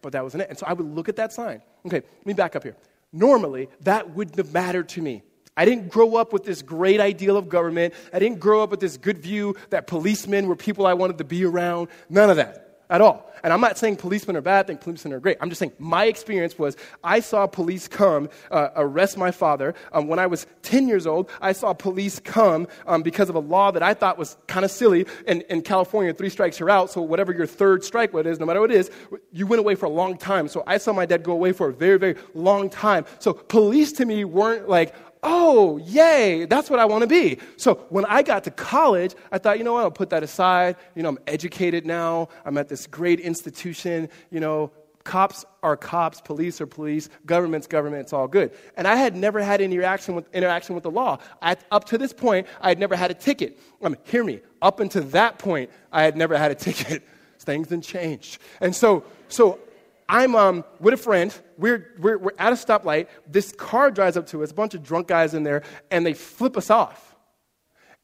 but 0.00 0.12
that 0.12 0.22
wasn't 0.22 0.44
it. 0.44 0.50
And 0.50 0.58
so 0.58 0.64
I 0.64 0.72
would 0.72 0.86
look 0.86 1.08
at 1.08 1.16
that 1.16 1.32
sign. 1.32 1.60
Okay, 1.84 1.96
let 1.96 2.26
me 2.26 2.32
back 2.32 2.54
up 2.54 2.62
here. 2.62 2.76
Normally, 3.12 3.68
that 3.80 4.10
wouldn't 4.10 4.36
have 4.36 4.52
mattered 4.52 4.88
to 4.90 5.02
me. 5.02 5.22
I 5.56 5.64
didn't 5.64 5.88
grow 5.88 6.14
up 6.14 6.32
with 6.32 6.44
this 6.44 6.62
great 6.62 7.00
ideal 7.00 7.36
of 7.36 7.48
government. 7.48 7.92
I 8.12 8.20
didn't 8.20 8.38
grow 8.38 8.62
up 8.62 8.70
with 8.70 8.78
this 8.78 8.96
good 8.96 9.18
view 9.18 9.56
that 9.70 9.88
policemen 9.88 10.46
were 10.46 10.54
people 10.54 10.86
I 10.86 10.94
wanted 10.94 11.18
to 11.18 11.24
be 11.24 11.44
around. 11.44 11.88
None 12.08 12.30
of 12.30 12.36
that 12.36 12.67
at 12.90 13.00
all. 13.00 13.28
And 13.42 13.52
I'm 13.52 13.60
not 13.60 13.78
saying 13.78 13.96
policemen 13.96 14.36
are 14.36 14.40
bad, 14.40 14.64
I 14.64 14.66
think 14.66 14.80
policemen 14.80 15.12
are 15.12 15.20
great. 15.20 15.36
I'm 15.40 15.48
just 15.48 15.58
saying 15.58 15.72
my 15.78 16.06
experience 16.06 16.58
was 16.58 16.76
I 17.04 17.20
saw 17.20 17.46
police 17.46 17.86
come 17.88 18.28
uh, 18.50 18.70
arrest 18.76 19.16
my 19.16 19.30
father. 19.30 19.74
Um, 19.92 20.08
when 20.08 20.18
I 20.18 20.26
was 20.26 20.46
10 20.62 20.88
years 20.88 21.06
old, 21.06 21.30
I 21.40 21.52
saw 21.52 21.72
police 21.72 22.18
come 22.18 22.66
um, 22.86 23.02
because 23.02 23.28
of 23.28 23.36
a 23.36 23.40
law 23.40 23.70
that 23.70 23.82
I 23.82 23.94
thought 23.94 24.18
was 24.18 24.36
kind 24.46 24.64
of 24.64 24.70
silly. 24.70 25.06
In, 25.26 25.42
in 25.42 25.62
California, 25.62 26.12
three 26.12 26.30
strikes 26.30 26.58
you're 26.58 26.70
out, 26.70 26.90
so 26.90 27.00
whatever 27.00 27.32
your 27.32 27.46
third 27.46 27.84
strike 27.84 28.12
what 28.12 28.26
is, 28.26 28.40
no 28.40 28.46
matter 28.46 28.60
what 28.60 28.70
it 28.70 28.76
is, 28.76 28.90
you 29.32 29.46
went 29.46 29.60
away 29.60 29.74
for 29.74 29.86
a 29.86 29.90
long 29.90 30.16
time. 30.16 30.48
So 30.48 30.64
I 30.66 30.78
saw 30.78 30.92
my 30.92 31.06
dad 31.06 31.22
go 31.22 31.32
away 31.32 31.52
for 31.52 31.68
a 31.68 31.72
very, 31.72 31.98
very 31.98 32.16
long 32.34 32.70
time. 32.70 33.04
So 33.18 33.32
police 33.32 33.92
to 33.92 34.04
me 34.04 34.24
weren't 34.24 34.68
like, 34.68 34.94
oh, 35.22 35.78
yay, 35.78 36.44
that's 36.46 36.70
what 36.70 36.78
I 36.78 36.84
want 36.84 37.02
to 37.02 37.08
be. 37.08 37.38
So 37.56 37.74
when 37.90 38.04
I 38.06 38.22
got 38.22 38.44
to 38.44 38.50
college, 38.50 39.14
I 39.32 39.38
thought, 39.38 39.58
you 39.58 39.64
know 39.64 39.74
what, 39.74 39.82
I'll 39.82 39.90
put 39.90 40.10
that 40.10 40.22
aside. 40.22 40.76
You 40.94 41.02
know, 41.02 41.10
I'm 41.10 41.18
educated 41.26 41.86
now. 41.86 42.28
I'm 42.44 42.56
at 42.58 42.68
this 42.68 42.86
great 42.86 43.20
institution. 43.20 44.08
You 44.30 44.40
know, 44.40 44.72
cops 45.04 45.44
are 45.62 45.76
cops, 45.76 46.20
police 46.20 46.60
are 46.60 46.66
police, 46.66 47.08
government's 47.24 47.66
government, 47.66 48.02
it's 48.02 48.12
all 48.12 48.28
good. 48.28 48.52
And 48.76 48.86
I 48.86 48.96
had 48.96 49.16
never 49.16 49.40
had 49.40 49.60
any 49.60 49.74
interaction 49.74 50.14
with, 50.14 50.32
interaction 50.34 50.74
with 50.74 50.84
the 50.84 50.90
law. 50.90 51.18
I, 51.40 51.56
up 51.70 51.86
to 51.86 51.98
this 51.98 52.12
point, 52.12 52.46
I 52.60 52.68
had 52.68 52.78
never 52.78 52.94
had 52.94 53.10
a 53.10 53.14
ticket. 53.14 53.58
I 53.82 53.86
Um, 53.86 53.96
hear 54.04 54.22
me, 54.22 54.40
up 54.60 54.80
until 54.80 55.02
that 55.04 55.38
point, 55.38 55.70
I 55.92 56.02
had 56.02 56.16
never 56.16 56.36
had 56.36 56.50
a 56.50 56.54
ticket. 56.66 57.02
Things 57.40 57.70
had 57.70 57.82
changed. 57.82 58.38
And 58.60 58.76
so, 58.76 59.04
so 59.28 59.58
I'm 60.08 60.34
um, 60.34 60.64
with 60.80 60.94
a 60.94 60.96
friend. 60.96 61.34
We're, 61.58 61.94
we're, 61.98 62.18
we're 62.18 62.32
at 62.38 62.52
a 62.52 62.56
stoplight. 62.56 63.08
This 63.26 63.52
car 63.52 63.90
drives 63.90 64.16
up 64.16 64.26
to 64.28 64.42
us, 64.42 64.50
a 64.50 64.54
bunch 64.54 64.74
of 64.74 64.82
drunk 64.82 65.08
guys 65.08 65.34
in 65.34 65.42
there, 65.42 65.62
and 65.90 66.04
they 66.06 66.14
flip 66.14 66.56
us 66.56 66.70
off 66.70 67.14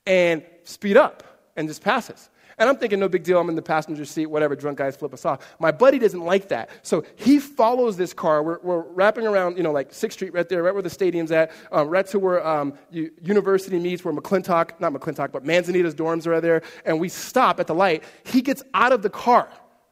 and 0.06 0.44
speed 0.64 0.96
up 0.96 1.22
and 1.56 1.66
just 1.66 1.82
pass 1.82 2.10
us. 2.10 2.28
And 2.58 2.68
I'm 2.68 2.76
thinking, 2.76 3.00
no 3.00 3.08
big 3.08 3.24
deal. 3.24 3.40
I'm 3.40 3.48
in 3.48 3.56
the 3.56 3.62
passenger 3.62 4.04
seat, 4.04 4.26
whatever, 4.26 4.54
drunk 4.54 4.78
guys 4.78 4.96
flip 4.96 5.12
us 5.12 5.24
off. 5.24 5.56
My 5.58 5.72
buddy 5.72 5.98
doesn't 5.98 6.20
like 6.20 6.48
that. 6.48 6.70
So 6.82 7.04
he 7.16 7.38
follows 7.38 7.96
this 7.96 8.12
car. 8.12 8.42
We're, 8.42 8.60
we're 8.62 8.80
wrapping 8.80 9.26
around, 9.26 9.56
you 9.56 9.62
know, 9.62 9.72
like 9.72 9.90
6th 9.90 10.12
Street 10.12 10.34
right 10.34 10.48
there, 10.48 10.62
right 10.62 10.72
where 10.72 10.82
the 10.82 10.90
stadium's 10.90 11.32
at, 11.32 11.50
um, 11.72 11.88
right 11.88 12.06
to 12.06 12.18
where 12.18 12.46
um, 12.46 12.74
university 12.90 13.78
meets, 13.78 14.04
where 14.04 14.14
McClintock, 14.14 14.78
not 14.78 14.92
McClintock, 14.92 15.32
but 15.32 15.44
Manzanita's 15.44 15.94
dorms 15.94 16.26
are 16.26 16.40
there. 16.40 16.62
And 16.84 17.00
we 17.00 17.08
stop 17.08 17.58
at 17.58 17.66
the 17.66 17.74
light. 17.74 18.04
He 18.24 18.40
gets 18.40 18.62
out 18.72 18.92
of 18.92 19.02
the 19.02 19.10
car. 19.10 19.48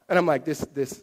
And 0.09 0.19
I'm 0.19 0.27
like, 0.27 0.45
this, 0.45 0.61
this, 0.73 1.03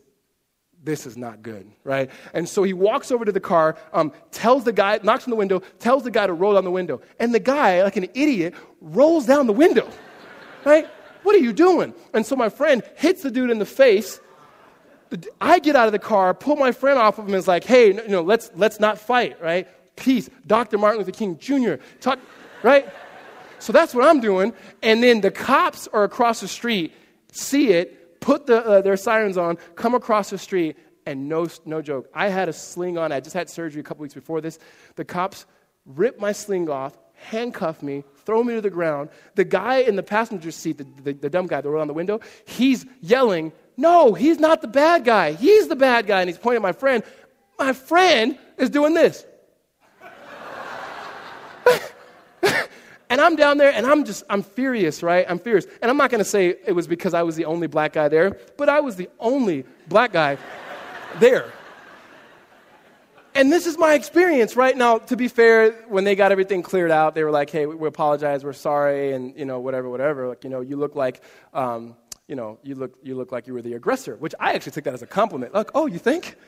this 0.84 1.06
is 1.06 1.18
not 1.18 1.42
good, 1.42 1.70
right? 1.84 2.10
And 2.34 2.48
so 2.48 2.64
he 2.64 2.74
walks 2.74 3.12
over 3.12 3.26
to 3.26 3.32
the 3.32 3.40
car, 3.40 3.78
um, 3.94 4.14
tells 4.32 4.64
the 4.64 4.72
guy, 4.72 5.00
knocks 5.04 5.26
on 5.26 5.32
the 5.32 5.36
window, 5.36 5.60
tells 5.80 6.04
the 6.04 6.12
guy 6.12 6.26
to 6.26 6.34
roll 6.34 6.54
down 6.54 6.64
the 6.64 6.72
window. 6.72 7.02
And 7.20 7.34
the 7.34 7.40
guy, 7.40 7.84
like 7.84 7.98
an 7.98 8.08
idiot, 8.14 8.54
rolls 8.80 9.26
down 9.26 9.48
the 9.48 9.54
window, 9.54 9.90
right? 10.66 10.88
What 11.24 11.36
are 11.36 11.40
you 11.40 11.52
doing? 11.52 11.94
And 12.14 12.26
so 12.26 12.36
my 12.36 12.50
friend 12.50 12.82
hits 12.96 13.24
the 13.24 13.32
dude 13.32 13.50
in 13.50 13.60
the 13.60 13.66
face. 13.66 14.22
I 15.42 15.60
get 15.60 15.76
out 15.76 15.88
of 15.88 15.92
the 15.92 16.00
car, 16.00 16.34
pull 16.34 16.56
my 16.56 16.72
friend 16.72 16.98
off 16.98 17.18
of 17.18 17.26
him, 17.26 17.34
and 17.34 17.36
is 17.36 17.48
like, 17.48 17.66
hey, 17.66 17.88
you 17.88 18.08
know, 18.08 18.22
let's, 18.22 18.52
let's 18.56 18.80
not 18.80 19.00
fight, 19.00 19.42
right? 19.42 19.68
Peace. 19.96 20.30
Dr. 20.48 20.78
Martin 20.78 21.00
Luther 21.00 21.12
King 21.12 21.38
Jr. 21.38 21.76
Talk, 22.00 22.20
right? 22.64 22.88
So 23.58 23.74
that's 23.74 23.94
what 23.94 24.06
I'm 24.06 24.22
doing. 24.22 24.54
And 24.82 25.04
then 25.04 25.20
the 25.20 25.32
cops 25.32 25.88
are 25.90 26.04
across 26.04 26.40
the 26.40 26.48
street, 26.48 26.94
see 27.32 27.72
it, 27.72 27.99
put 28.20 28.46
the, 28.46 28.66
uh, 28.66 28.82
their 28.82 28.98
sirens 28.98 29.38
on, 29.38 29.58
come 29.76 29.96
across 29.96 30.30
the 30.30 30.38
street, 30.38 30.78
and 31.06 31.28
no, 31.28 31.48
no 31.66 31.82
joke. 31.82 32.10
I 32.14 32.30
had 32.30 32.50
a 32.50 32.54
sling 32.54 32.98
on. 32.98 33.12
I 33.12 33.20
just 33.20 33.34
had 33.34 33.50
surgery 33.50 33.82
a 33.82 33.84
couple 33.84 34.04
weeks 34.04 34.14
before 34.14 34.42
this. 34.42 34.60
The 34.96 35.06
cops 35.06 35.46
ripped 35.86 36.20
my 36.20 36.32
sling 36.32 36.70
off, 36.70 36.98
handcuff 37.14 37.82
me, 37.82 38.04
throw 38.26 38.44
me 38.44 38.56
to 38.56 38.62
the 38.62 38.70
ground. 38.70 39.10
The 39.36 39.44
guy 39.44 39.78
in 39.78 39.96
the 39.96 40.04
passenger 40.04 40.52
seat, 40.52 40.78
the, 40.78 40.88
the, 41.04 41.14
the 41.14 41.30
dumb 41.30 41.48
guy 41.48 41.62
that 41.62 41.70
rolled 41.70 41.82
on 41.82 41.88
the 41.88 41.94
window, 41.94 42.20
he's 42.46 42.86
yelling, 43.02 43.52
No, 43.78 44.14
he's 44.14 44.40
not 44.40 44.62
the 44.62 44.68
bad 44.68 45.04
guy. 45.06 45.34
He's 45.34 45.68
the 45.68 45.76
bad 45.76 46.06
guy. 46.08 46.22
And 46.22 46.30
he's 46.30 46.38
pointing 46.38 46.58
at 46.58 46.64
my 46.64 46.74
friend. 46.74 47.04
My 47.58 47.74
friend 47.74 48.38
is 48.58 48.70
doing 48.70 48.94
this. 48.94 49.26
and 53.10 53.20
I'm 53.20 53.36
down 53.36 53.58
there 53.58 53.72
and 53.74 53.86
I'm 53.86 54.06
just, 54.06 54.24
I'm 54.30 54.44
furious, 54.44 55.02
right? 55.02 55.26
I'm 55.28 55.40
furious. 55.40 55.66
And 55.82 55.90
I'm 55.90 55.98
not 55.98 56.12
going 56.12 56.24
to 56.24 56.30
say 56.30 56.56
it 56.66 56.74
was 56.74 56.88
because 56.88 57.14
I 57.14 57.24
was 57.24 57.36
the 57.36 57.46
only 57.46 57.68
black 57.68 57.94
guy 57.94 58.08
there, 58.08 58.38
but 58.58 58.70
I 58.70 58.82
was 58.82 58.96
the 58.96 59.10
only 59.20 59.66
black 59.88 60.14
guy 60.14 60.38
there. 61.20 61.52
And 63.36 63.52
this 63.52 63.66
is 63.66 63.78
my 63.78 63.94
experience 63.94 64.56
right? 64.56 64.76
Now 64.76 64.98
to 64.98 65.16
be 65.16 65.28
fair 65.28 65.72
when 65.88 66.04
they 66.04 66.16
got 66.16 66.32
everything 66.32 66.62
cleared 66.62 66.92
out 66.92 67.16
they 67.16 67.24
were 67.24 67.32
like 67.32 67.50
hey 67.50 67.68
we, 67.68 67.88
apologize 67.88 68.44
we're 68.44 68.54
sorry 68.54 69.14
and 69.14 69.38
you 69.38 69.46
know 69.46 69.60
whatever 69.60 69.90
whatever. 69.90 70.28
Like 70.28 70.44
you 70.44 70.50
know 70.50 70.62
you 70.62 70.76
look 70.76 70.96
like 70.96 71.22
um, 71.54 71.96
you 72.28 72.36
know 72.36 72.58
you 72.64 72.76
look 72.76 72.98
you 73.04 73.16
look 73.16 73.32
like 73.32 73.48
you 73.48 73.54
were 73.54 73.62
the 73.62 73.74
aggressor 73.74 74.16
which 74.18 74.36
i 74.40 74.54
actually 74.54 74.74
took 74.74 74.84
that 74.86 74.94
as 74.94 75.04
a 75.04 75.08
compliment. 75.08 75.54
Like 75.54 75.70
oh 75.74 75.86
you 75.86 76.00
think? 76.00 76.36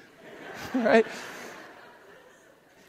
Right 0.76 1.08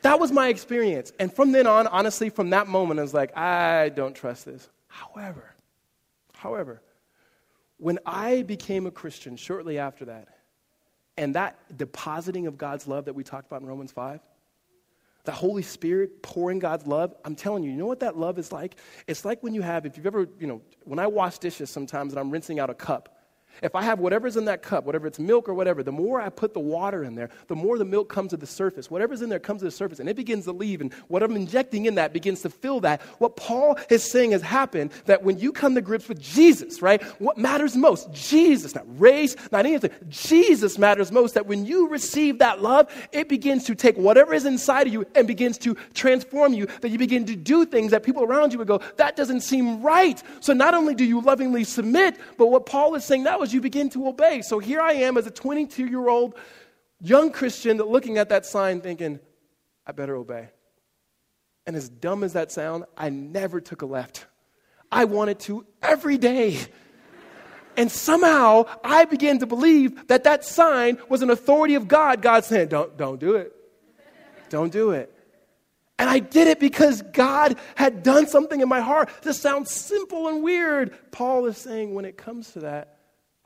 that 0.03 0.21
was 0.21 0.31
my 0.33 0.49
experience 0.49 1.13
and 1.19 1.33
from 1.33 1.53
then 1.53 1.67
on 1.67 1.87
honestly 1.87 2.29
from 2.29 2.51
that 2.51 2.67
moment 2.67 3.01
i 3.01 3.03
was 3.03 3.15
like 3.15 3.37
i 3.37 3.89
don't 3.91 4.15
trust 4.15 4.45
this 4.45 4.69
however 4.89 5.55
however 6.35 6.83
when 7.79 7.99
i 8.07 8.43
became 8.43 8.87
a 8.87 8.91
christian 8.91 9.37
shortly 9.37 9.79
after 9.79 10.05
that 10.05 10.29
and 11.17 11.35
that 11.35 11.57
depositing 11.77 12.47
of 12.47 12.57
God's 12.57 12.89
love 12.89 13.05
that 13.05 13.15
we 13.15 13.23
talked 13.23 13.47
about 13.47 13.63
in 13.63 13.69
Romans 13.69 13.93
5, 13.93 14.21
the 15.25 15.33
Holy 15.33 15.63
Spirit 15.63 16.23
pouring 16.23 16.59
God's 16.59 16.87
love, 16.87 17.15
I'm 17.25 17.37
telling 17.37 17.63
you, 17.63 17.71
you 17.71 17.77
know 17.77 17.87
what 17.87 18.01
that 18.01 18.17
love 18.17 18.39
is 18.39 18.51
like? 18.51 18.77
It's 19.07 19.25
like 19.25 19.43
when 19.43 19.55
you 19.55 19.63
have, 19.63 19.87
if 19.87 19.97
you've 19.97 20.07
ever, 20.07 20.27
you 20.41 20.47
know, 20.47 20.63
when 20.85 20.99
I 20.99 21.07
wash 21.07 21.39
dishes 21.39 21.71
sometimes 21.71 22.13
and 22.13 22.21
I'm 22.21 22.31
rinsing 22.31 22.59
out 22.59 22.71
a 22.71 22.75
cup, 22.75 23.22
if 23.61 23.75
I 23.75 23.83
have 23.83 23.99
whatever's 23.99 24.37
in 24.37 24.47
that 24.47 24.63
cup, 24.63 24.85
whatever 24.85 25.07
it's 25.07 25.19
milk 25.19 25.49
or 25.49 25.55
whatever, 25.55 25.83
the 25.83 25.93
more 25.93 26.21
I 26.21 26.29
put 26.29 26.55
the 26.55 26.61
water 26.61 27.05
in 27.05 27.15
there, 27.15 27.31
the 27.49 27.57
more 27.57 27.79
the 27.79 27.85
milk 27.85 28.09
comes 28.09 28.31
to 28.31 28.37
the 28.37 28.47
surface. 28.47 28.91
Whatever's 28.91 29.23
in 29.23 29.29
there 29.29 29.39
comes 29.39 29.61
to 29.61 29.67
the 29.67 29.71
surface 29.71 30.01
and 30.01 30.09
it 30.09 30.17
begins 30.17 30.45
to 30.45 30.53
leave, 30.53 30.81
and 30.81 30.93
what 31.09 31.23
I'm 31.23 31.37
injecting 31.37 31.87
in 31.87 31.97
that 31.97 32.13
begins 32.13 32.43
to 32.43 32.51
fill 32.51 32.81
that. 32.81 33.03
What 33.19 33.37
Paul 33.37 33.79
is 33.91 34.03
saying 34.03 34.33
has 34.33 34.43
happened 34.43 34.93
that 35.07 35.23
when 35.23 35.39
you 35.39 35.53
come 35.53 35.75
to 35.75 35.81
grips 35.81 36.09
with 36.09 36.21
Jesus, 36.21 36.81
right, 36.83 37.03
what 37.21 37.39
matters 37.39 37.77
most? 37.77 38.13
Jesus, 38.13 38.75
not 38.75 38.85
race, 39.01 39.37
not 39.51 39.67
anything. 39.67 39.91
Jesus 40.09 40.79
matters 40.79 41.13
most. 41.13 41.35
That 41.35 41.47
when 41.47 41.67
you 41.67 41.89
receive 41.89 42.39
that 42.39 42.63
love, 42.63 42.91
it 43.13 43.29
begins 43.29 43.65
to 43.65 43.75
take 43.75 43.97
whatever 43.97 44.35
is 44.35 44.47
inside 44.47 44.87
of 44.87 44.93
you 44.93 45.07
and 45.15 45.27
begins 45.27 45.59
to 45.59 45.77
transform 45.95 46.53
you, 46.53 46.67
that 46.81 46.89
you 46.89 46.99
begin 46.99 47.27
to 47.27 47.37
do 47.37 47.65
things 47.67 47.91
that 47.91 48.03
people 48.03 48.23
around 48.23 48.53
you 48.53 48.59
would 48.59 48.69
go, 48.69 48.81
that 48.97 49.17
doesn't 49.17 49.41
seem 49.41 49.83
right. 49.83 50.23
So 50.41 50.53
not 50.53 50.75
only 50.75 50.95
do 50.95 51.05
you 51.05 51.21
lovingly 51.21 51.65
submit, 51.65 52.19
but 52.39 52.47
what 52.47 52.67
Paul 52.67 52.95
is 52.95 53.05
saying 53.05 53.23
now 53.23 53.42
is 53.43 53.53
you 53.53 53.61
begin 53.61 53.91
to 53.91 54.09
obey. 54.09 54.43
So 54.43 54.59
here 54.59 54.81
I 54.81 54.93
am 54.93 55.17
as 55.17 55.27
a 55.27 55.31
22 55.31 55.87
year 55.87 56.09
old 56.09 56.35
young 57.01 57.33
Christian 57.33 57.79
looking 57.79 58.19
at 58.19 58.29
that 58.29 58.47
sign 58.47 58.81
thinking, 58.81 59.21
I 59.87 59.93
better 59.93 60.17
obey. 60.17 60.49
And 61.67 61.77
as 61.77 61.89
dumb 61.89 62.25
as 62.25 62.33
that 62.33 62.51
sounds, 62.51 62.85
I 62.97 63.11
never 63.11 63.61
took 63.61 63.83
a 63.83 63.87
left. 63.87 64.27
I 64.91 65.05
wanted 65.05 65.39
to 65.41 65.67
every 65.83 66.19
day. 66.19 66.59
And 67.77 67.91
somehow 67.91 68.67
I 68.85 69.07
began 69.07 69.39
to 69.39 69.47
believe 69.47 70.09
that 70.09 70.25
that 70.25 70.45
sign 70.45 70.99
was 71.09 71.23
an 71.23 71.31
authority 71.31 71.75
of 71.75 71.89
God. 71.89 72.21
God 72.21 72.45
saying, 72.45 72.69
don't, 72.69 72.97
don't 72.97 73.19
do 73.19 73.37
it. 73.37 73.53
Don't 74.51 74.73
do 74.73 74.91
it. 74.91 75.13
And 75.99 76.11
I 76.11 76.19
did 76.19 76.49
it 76.49 76.59
because 76.59 77.01
God 77.01 77.57
had 77.77 78.03
done 78.03 78.27
something 78.27 78.61
in 78.61 78.69
my 78.69 78.81
heart. 78.81 79.09
This 79.23 79.41
sounds 79.41 79.71
simple 79.71 80.29
and 80.29 80.43
weird. 80.43 80.95
Paul 81.13 81.47
is 81.47 81.57
saying 81.57 81.95
when 81.95 82.05
it 82.05 82.17
comes 82.17 82.53
to 82.53 82.61
that, 82.61 82.99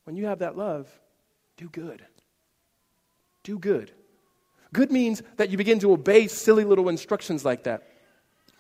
when 0.06 0.14
you 0.14 0.26
have 0.26 0.38
that 0.38 0.56
love, 0.56 0.88
do 1.56 1.68
good. 1.68 2.00
Do 3.42 3.58
good. 3.58 3.90
Good 4.72 4.92
means 4.92 5.20
that 5.36 5.50
you 5.50 5.58
begin 5.58 5.80
to 5.80 5.90
obey 5.92 6.28
silly 6.28 6.62
little 6.62 6.88
instructions 6.88 7.44
like 7.44 7.64
that. 7.64 7.88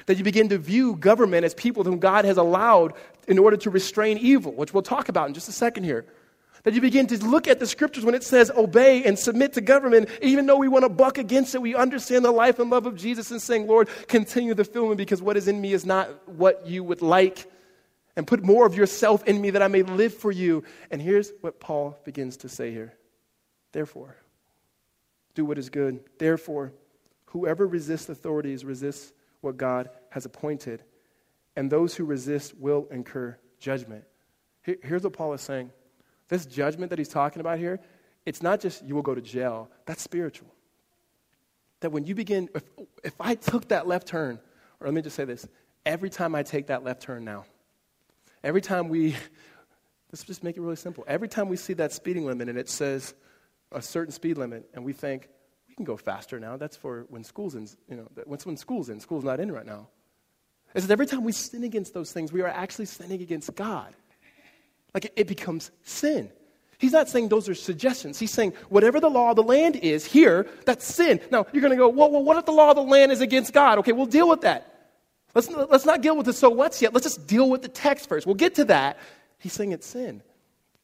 That 0.06 0.18
you 0.18 0.24
begin 0.24 0.48
to 0.48 0.58
view 0.58 0.96
government 0.96 1.44
as 1.44 1.54
people 1.54 1.84
whom 1.84 2.00
God 2.00 2.24
has 2.24 2.36
allowed 2.36 2.94
in 3.28 3.38
order 3.38 3.56
to 3.58 3.70
restrain 3.70 4.18
evil, 4.18 4.52
which 4.52 4.74
we'll 4.74 4.82
talk 4.82 5.08
about 5.08 5.28
in 5.28 5.34
just 5.34 5.48
a 5.48 5.52
second 5.52 5.84
here. 5.84 6.04
That 6.64 6.74
you 6.74 6.80
begin 6.80 7.06
to 7.06 7.24
look 7.24 7.46
at 7.46 7.60
the 7.60 7.66
scriptures 7.66 8.04
when 8.04 8.16
it 8.16 8.24
says 8.24 8.50
obey 8.50 9.04
and 9.04 9.16
submit 9.16 9.52
to 9.52 9.60
government, 9.60 10.08
even 10.20 10.46
though 10.46 10.56
we 10.56 10.66
want 10.66 10.84
to 10.84 10.88
buck 10.88 11.16
against 11.16 11.54
it, 11.54 11.62
we 11.62 11.76
understand 11.76 12.24
the 12.24 12.32
life 12.32 12.58
and 12.58 12.70
love 12.70 12.86
of 12.86 12.96
Jesus 12.96 13.30
and 13.30 13.40
saying, 13.40 13.68
Lord, 13.68 13.88
continue 14.08 14.52
the 14.54 14.64
filming 14.64 14.96
because 14.96 15.22
what 15.22 15.36
is 15.36 15.46
in 15.46 15.60
me 15.60 15.74
is 15.74 15.86
not 15.86 16.08
what 16.28 16.66
you 16.66 16.82
would 16.82 17.02
like 17.02 17.46
and 18.16 18.26
put 18.26 18.42
more 18.42 18.66
of 18.66 18.74
yourself 18.74 19.24
in 19.24 19.40
me 19.40 19.50
that 19.50 19.62
I 19.62 19.68
may 19.68 19.82
live 19.82 20.14
for 20.14 20.32
you. 20.32 20.64
And 20.90 21.00
here's 21.00 21.32
what 21.42 21.60
Paul 21.60 21.98
begins 22.04 22.38
to 22.38 22.48
say 22.48 22.70
here. 22.70 22.94
Therefore, 23.72 24.16
do 25.34 25.44
what 25.44 25.58
is 25.58 25.68
good. 25.68 26.00
Therefore, 26.18 26.72
whoever 27.26 27.66
resists 27.66 28.08
authorities 28.08 28.64
resists 28.64 29.12
what 29.42 29.58
God 29.58 29.90
has 30.10 30.24
appointed, 30.24 30.82
and 31.56 31.70
those 31.70 31.94
who 31.94 32.04
resist 32.04 32.56
will 32.56 32.88
incur 32.90 33.36
judgment. 33.60 34.04
Here's 34.62 35.04
what 35.04 35.12
Paul 35.12 35.34
is 35.34 35.42
saying. 35.42 35.70
This 36.28 36.46
judgment 36.46 36.90
that 36.90 36.98
he's 36.98 37.08
talking 37.08 37.40
about 37.40 37.58
here, 37.58 37.78
it's 38.24 38.42
not 38.42 38.60
just 38.60 38.84
you 38.84 38.94
will 38.94 39.02
go 39.02 39.14
to 39.14 39.20
jail, 39.20 39.70
that's 39.84 40.02
spiritual. 40.02 40.48
That 41.80 41.92
when 41.92 42.04
you 42.04 42.14
begin, 42.14 42.48
if, 42.54 42.64
if 43.04 43.14
I 43.20 43.34
took 43.36 43.68
that 43.68 43.86
left 43.86 44.08
turn, 44.08 44.40
or 44.80 44.86
let 44.86 44.94
me 44.94 45.02
just 45.02 45.14
say 45.14 45.24
this 45.24 45.46
every 45.84 46.10
time 46.10 46.34
I 46.34 46.42
take 46.42 46.66
that 46.68 46.82
left 46.82 47.02
turn 47.02 47.24
now, 47.24 47.44
Every 48.46 48.60
time 48.60 48.88
we, 48.88 49.16
let's 50.12 50.22
just 50.22 50.44
make 50.44 50.56
it 50.56 50.60
really 50.60 50.76
simple. 50.76 51.04
Every 51.08 51.26
time 51.26 51.48
we 51.48 51.56
see 51.56 51.72
that 51.74 51.90
speeding 51.90 52.24
limit 52.24 52.48
and 52.48 52.56
it 52.56 52.68
says 52.68 53.12
a 53.72 53.82
certain 53.82 54.12
speed 54.12 54.38
limit, 54.38 54.70
and 54.72 54.84
we 54.84 54.92
think, 54.92 55.28
we 55.68 55.74
can 55.74 55.84
go 55.84 55.96
faster 55.96 56.38
now. 56.38 56.56
That's 56.56 56.76
for 56.76 57.06
when 57.08 57.24
school's 57.24 57.56
in, 57.56 57.68
you 57.90 57.96
know, 57.96 58.08
that's 58.14 58.46
when 58.46 58.56
school's 58.56 58.88
in. 58.88 59.00
School's 59.00 59.24
not 59.24 59.40
in 59.40 59.50
right 59.50 59.66
now. 59.66 59.88
Is 60.74 60.86
that 60.86 60.92
every 60.92 61.06
time 61.06 61.24
we 61.24 61.32
sin 61.32 61.64
against 61.64 61.92
those 61.92 62.12
things, 62.12 62.32
we 62.32 62.40
are 62.40 62.46
actually 62.46 62.84
sinning 62.84 63.20
against 63.20 63.52
God. 63.56 63.92
Like 64.94 65.06
it, 65.06 65.12
it 65.16 65.26
becomes 65.26 65.72
sin. 65.82 66.30
He's 66.78 66.92
not 66.92 67.08
saying 67.08 67.30
those 67.30 67.48
are 67.48 67.54
suggestions. 67.54 68.16
He's 68.16 68.30
saying 68.30 68.52
whatever 68.68 69.00
the 69.00 69.10
law 69.10 69.30
of 69.30 69.36
the 69.36 69.42
land 69.42 69.74
is 69.74 70.04
here, 70.04 70.46
that's 70.66 70.84
sin. 70.84 71.18
Now, 71.32 71.46
you're 71.52 71.62
going 71.62 71.72
to 71.72 71.76
go, 71.76 71.88
well, 71.88 72.12
well, 72.12 72.22
what 72.22 72.36
if 72.36 72.44
the 72.44 72.52
law 72.52 72.70
of 72.70 72.76
the 72.76 72.82
land 72.82 73.10
is 73.10 73.20
against 73.20 73.52
God? 73.52 73.78
Okay, 73.78 73.90
we'll 73.90 74.06
deal 74.06 74.28
with 74.28 74.42
that. 74.42 74.75
Let's, 75.36 75.50
let's 75.50 75.84
not 75.84 76.00
deal 76.00 76.16
with 76.16 76.24
the 76.24 76.32
so 76.32 76.48
what's 76.48 76.80
yet. 76.80 76.94
Let's 76.94 77.04
just 77.04 77.26
deal 77.26 77.50
with 77.50 77.60
the 77.60 77.68
text 77.68 78.08
first. 78.08 78.24
We'll 78.24 78.36
get 78.36 78.54
to 78.54 78.64
that. 78.64 78.98
He's 79.38 79.52
saying 79.52 79.72
it's 79.72 79.86
sin. 79.86 80.22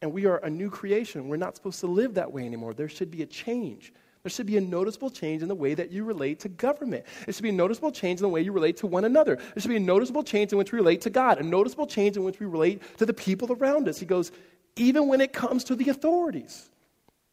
And 0.03 0.12
we 0.12 0.27
are 0.27 0.37
a 0.37 0.51
new 0.51 0.69
creation. 0.69 1.29
We're 1.29 1.37
not 1.37 1.57
supposed 1.57 1.81
to 1.81 1.87
live 1.87 2.15
that 2.15 2.33
way 2.33 2.45
anymore. 2.45 2.75
There 2.75 2.91
should 2.91 3.11
be 3.11 3.23
a 3.23 3.27
change. 3.27 3.95
There 4.23 4.29
should 4.29 4.45
be 4.45 4.59
a 4.59 4.61
noticeable 4.61 5.09
change 5.09 5.41
in 5.41 5.49
the 5.49 5.55
way 5.55 5.73
that 5.73 5.91
you 5.91 6.05
relate 6.05 6.41
to 6.41 6.51
government. 6.51 7.07
There 7.25 7.33
should 7.33 7.43
be 7.43 7.49
a 7.49 7.53
noticeable 7.53 7.93
change 7.93 8.21
in 8.21 8.25
the 8.25 8.29
way 8.29 8.43
you 8.43 8.53
relate 8.53 8.77
to 8.79 8.87
one 8.87 9.07
another. 9.07 9.37
There 9.37 9.62
should 9.62 9.71
be 9.71 9.77
a 9.77 9.81
noticeable 9.81 10.23
change 10.23 10.53
in 10.53 10.59
which 10.59 10.71
we 10.71 10.77
relate 10.77 11.01
to 11.03 11.11
God, 11.11 11.38
a 11.38 11.43
noticeable 11.43 11.87
change 11.87 12.19
in 12.19 12.25
which 12.25 12.38
we 12.38 12.45
relate 12.45 12.83
to 12.99 13.07
the 13.07 13.15
people 13.15 13.51
around 13.55 13.88
us. 13.88 13.99
He 13.99 14.05
goes, 14.05 14.33
even 14.77 15.09
when 15.09 15.23
it 15.23 15.33
comes 15.33 15.65
to 15.65 15.75
the 15.75 15.88
authorities. 15.88 16.69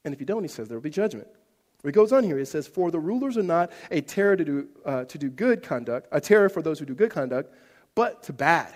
And 0.06 0.14
if 0.14 0.22
you 0.22 0.26
don't, 0.26 0.44
he 0.44 0.48
says 0.48 0.70
there 0.70 0.78
will 0.78 0.84
be 0.84 0.90
judgment. 0.90 1.28
He 1.84 1.92
goes 1.92 2.12
on 2.12 2.24
here, 2.24 2.38
he 2.38 2.46
says, 2.46 2.68
For 2.68 2.92
the 2.92 3.00
rulers 3.00 3.38
are 3.38 3.44
not 3.44 3.72
a 3.90 4.02
terror 4.02 4.36
to 4.36 4.44
do, 4.44 4.68
uh, 4.86 5.06
to 5.06 5.18
do 5.18 5.30
good 5.30 5.64
conduct, 5.64 6.08
a 6.12 6.20
terror 6.20 6.50
for 6.50 6.62
those 6.62 6.80
who 6.80 6.86
do 6.86 6.94
good 6.94 7.12
conduct, 7.12 7.54
but 7.96 8.24
to 8.24 8.34
bad. 8.34 8.74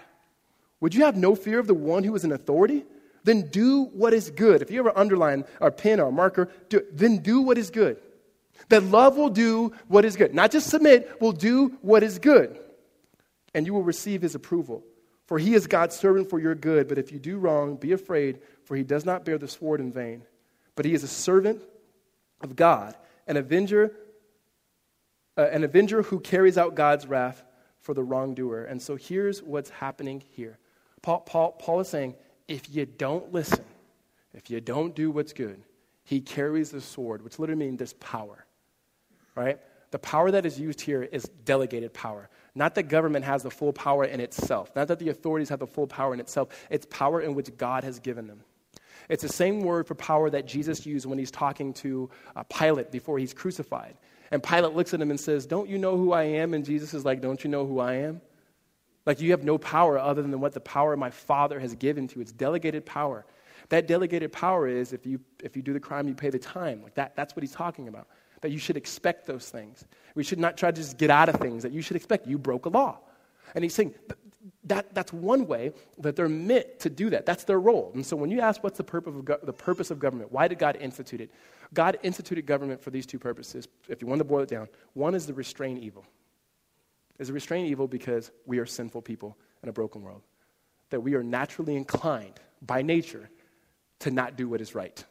Would 0.79 0.95
you 0.95 1.03
have 1.03 1.17
no 1.17 1.35
fear 1.35 1.59
of 1.59 1.67
the 1.67 1.73
one 1.73 2.03
who 2.03 2.15
is 2.15 2.23
in 2.23 2.31
authority? 2.31 2.85
Then 3.23 3.49
do 3.49 3.85
what 3.93 4.13
is 4.13 4.29
good. 4.29 4.61
If 4.61 4.71
you 4.71 4.79
ever 4.79 4.97
underline 4.97 5.45
or 5.59 5.71
pen 5.71 5.99
or 5.99 6.11
marker, 6.11 6.49
do, 6.69 6.81
then 6.91 7.19
do 7.19 7.41
what 7.41 7.57
is 7.57 7.69
good. 7.69 7.97
That 8.69 8.83
love 8.83 9.17
will 9.17 9.29
do 9.29 9.73
what 9.87 10.05
is 10.05 10.15
good. 10.15 10.33
Not 10.33 10.51
just 10.51 10.69
submit, 10.69 11.21
will 11.21 11.31
do 11.31 11.77
what 11.81 12.03
is 12.03 12.19
good. 12.19 12.59
And 13.53 13.65
you 13.65 13.73
will 13.73 13.83
receive 13.83 14.21
his 14.21 14.35
approval. 14.35 14.83
For 15.27 15.39
he 15.39 15.53
is 15.53 15.67
God's 15.67 15.95
servant 15.95 16.29
for 16.29 16.39
your 16.39 16.55
good. 16.55 16.87
But 16.87 16.97
if 16.97 17.11
you 17.11 17.19
do 17.19 17.37
wrong, 17.37 17.75
be 17.75 17.91
afraid, 17.91 18.39
for 18.65 18.75
he 18.75 18.83
does 18.83 19.05
not 19.05 19.25
bear 19.25 19.37
the 19.37 19.47
sword 19.47 19.79
in 19.79 19.91
vain. 19.91 20.23
But 20.75 20.85
he 20.85 20.93
is 20.93 21.03
a 21.03 21.07
servant 21.07 21.61
of 22.43 22.56
God, 22.56 22.95
an 23.25 23.38
avenger, 23.38 23.91
uh, 25.38 25.47
an 25.49 25.63
avenger 25.63 26.03
who 26.03 26.19
carries 26.19 26.58
out 26.58 26.75
God's 26.75 27.08
wrath 27.08 27.43
for 27.79 27.93
the 27.93 28.03
wrongdoer. 28.03 28.65
And 28.65 28.82
so 28.82 28.95
here's 28.95 29.41
what's 29.41 29.69
happening 29.69 30.21
here. 30.29 30.60
Paul, 31.01 31.21
Paul, 31.21 31.51
Paul 31.53 31.79
is 31.79 31.88
saying, 31.88 32.15
if 32.47 32.73
you 32.73 32.86
don't 32.86 33.34
listen, 33.34 33.63
if 34.34 34.49
you 34.49 34.62
don't 34.62 34.93
do 34.95 35.12
what's 35.12 35.34
good, 35.34 35.62
he 36.03 36.21
carries 36.21 36.71
the 36.71 36.82
sword, 36.82 37.23
which 37.23 37.39
literally 37.39 37.65
means 37.65 37.77
there's 37.77 37.93
power, 37.93 38.45
right? 39.36 39.60
The 39.91 39.99
power 39.99 40.32
that 40.32 40.45
is 40.45 40.60
used 40.60 40.82
here 40.82 41.03
is 41.03 41.23
delegated 41.45 41.93
power. 41.93 42.29
Not 42.56 42.75
that 42.75 42.84
government 42.84 43.25
has 43.25 43.43
the 43.43 43.51
full 43.51 43.71
power 43.73 44.03
in 44.03 44.19
itself, 44.19 44.75
not 44.75 44.88
that 44.88 44.99
the 44.99 45.10
authorities 45.10 45.49
have 45.49 45.60
the 45.60 45.67
full 45.67 45.88
power 45.88 46.13
in 46.13 46.19
itself. 46.19 46.49
It's 46.69 46.86
power 46.89 47.21
in 47.21 47.36
which 47.36 47.56
God 47.58 47.84
has 47.84 47.99
given 47.99 48.27
them. 48.27 48.41
It's 49.13 49.21
the 49.21 49.30
same 49.30 49.60
word 49.60 49.86
for 49.86 49.93
power 49.93 50.28
that 50.32 50.47
Jesus 50.47 50.88
used 50.88 51.06
when 51.06 51.19
he's 51.19 51.30
talking 51.30 51.71
to 51.76 52.10
uh, 52.36 52.41
Pilate 52.45 52.89
before 52.89 53.19
he's 53.19 53.32
crucified. 53.32 53.95
And 54.32 54.41
Pilate 54.41 54.73
looks 54.73 54.91
at 54.95 54.99
him 54.99 55.12
and 55.12 55.19
says, 55.19 55.45
Don't 55.45 55.69
you 55.69 55.78
know 55.78 55.95
who 55.97 56.13
I 56.13 56.23
am? 56.23 56.56
And 56.56 56.65
Jesus 56.65 56.95
is 56.95 57.06
like, 57.06 57.21
Don't 57.21 57.43
you 57.43 57.49
know 57.52 57.63
who 57.63 57.80
I 57.80 57.93
am? 57.93 58.21
Like, 59.06 59.21
you 59.21 59.30
have 59.30 59.43
no 59.43 59.60
power 59.60 59.99
other 59.99 60.23
than 60.23 60.39
what 60.39 60.54
the 60.54 60.60
power 60.60 60.97
my 60.97 61.12
Father 61.12 61.60
has 61.60 61.76
given 61.76 62.08
to 62.08 62.15
you. 62.15 62.21
It's 62.23 62.32
delegated 62.32 62.88
power. 62.88 63.23
That 63.69 63.86
delegated 63.86 64.32
power 64.32 64.67
is 64.67 64.93
if 64.93 65.06
you, 65.06 65.19
if 65.43 65.56
you 65.56 65.62
do 65.62 65.73
the 65.73 65.80
crime, 65.80 66.08
you 66.08 66.15
pay 66.15 66.32
the 66.32 66.39
time. 66.39 66.82
Like 66.82 66.95
that, 66.95 67.15
that's 67.15 67.36
what 67.36 67.43
he's 67.43 67.52
talking 67.54 67.88
about. 67.88 68.08
That 68.41 68.49
you 68.49 68.58
should 68.58 68.78
expect 68.78 69.28
those 69.28 69.47
things. 69.47 69.86
We 70.15 70.23
should 70.23 70.39
not 70.39 70.58
try 70.58 70.71
to 70.71 70.76
just 70.76 70.97
get 70.97 71.12
out 71.12 71.30
of 71.30 71.36
things 71.36 71.62
that 71.62 71.71
you 71.71 71.84
should 71.84 71.97
expect. 71.97 72.26
You 72.26 72.39
broke 72.39 72.65
a 72.65 72.69
law. 72.69 72.97
And 73.54 73.63
he's 73.63 73.76
saying 73.76 73.93
that, 74.65 74.93
that's 74.93 75.12
one 75.12 75.45
way 75.45 75.73
that 75.99 76.15
they're 76.15 76.30
meant 76.30 76.80
to 76.80 76.89
do 76.89 77.10
that. 77.10 77.26
That's 77.26 77.43
their 77.43 77.60
role. 77.60 77.91
And 77.93 78.06
so 78.06 78.15
when 78.15 78.32
you 78.32 78.39
ask 78.39 78.63
what's 78.63 78.78
the 78.78 78.84
purpose, 78.84 79.13
of 79.15 79.26
go- 79.26 79.39
the 79.43 79.54
purpose 79.54 79.91
of 79.91 79.99
government, 79.99 80.32
why 80.32 80.47
did 80.47 80.58
God 80.58 80.78
institute 80.80 81.21
it? 81.21 81.32
God 81.73 81.99
instituted 82.04 82.45
government 82.45 82.82
for 82.82 82.89
these 82.89 83.06
two 83.06 83.19
purposes. 83.19 83.67
If 83.89 84.02
you 84.02 84.08
want 84.08 84.19
to 84.19 84.26
boil 84.26 84.41
it 84.41 84.49
down, 84.49 84.69
one 84.93 85.15
is 85.15 85.26
to 85.26 85.34
restrain 85.34 85.78
evil. 85.78 86.06
Is 87.19 87.28
to 87.28 87.34
restrain 87.34 87.65
evil 87.65 87.88
because 87.88 88.32
we 88.45 88.60
are 88.60 88.65
sinful 88.65 89.02
people 89.02 89.38
in 89.62 89.69
a 89.69 89.73
broken 89.73 90.02
world. 90.02 90.21
That 90.91 91.02
we 91.02 91.15
are 91.15 91.23
naturally 91.23 91.76
inclined 91.76 92.39
by 92.62 92.82
nature 92.82 93.30
to 93.99 94.12
not 94.12 94.38
do 94.38 94.47
what 94.47 94.62
is 94.62 94.76
right. 94.76 95.04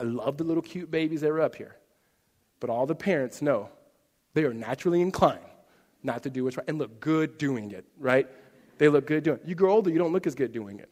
I 0.00 0.04
love 0.04 0.36
the 0.36 0.44
little 0.44 0.62
cute 0.62 0.90
babies 0.90 1.22
that 1.22 1.30
are 1.30 1.40
up 1.40 1.56
here, 1.56 1.76
but 2.60 2.70
all 2.70 2.86
the 2.86 2.94
parents 2.94 3.42
know 3.42 3.68
they 4.34 4.44
are 4.44 4.54
naturally 4.54 5.00
inclined 5.00 5.40
not 6.02 6.22
to 6.22 6.30
do 6.30 6.44
what's 6.44 6.56
right 6.56 6.68
and 6.68 6.78
look 6.78 7.00
good 7.00 7.38
doing 7.38 7.70
it, 7.70 7.84
right? 7.98 8.28
They 8.78 8.88
look 8.88 9.06
good 9.06 9.24
doing 9.24 9.38
it. 9.38 9.48
You 9.48 9.54
grow 9.54 9.72
older, 9.72 9.90
you 9.90 9.98
don't 9.98 10.12
look 10.12 10.26
as 10.26 10.34
good 10.34 10.52
doing 10.52 10.78
it. 10.78 10.90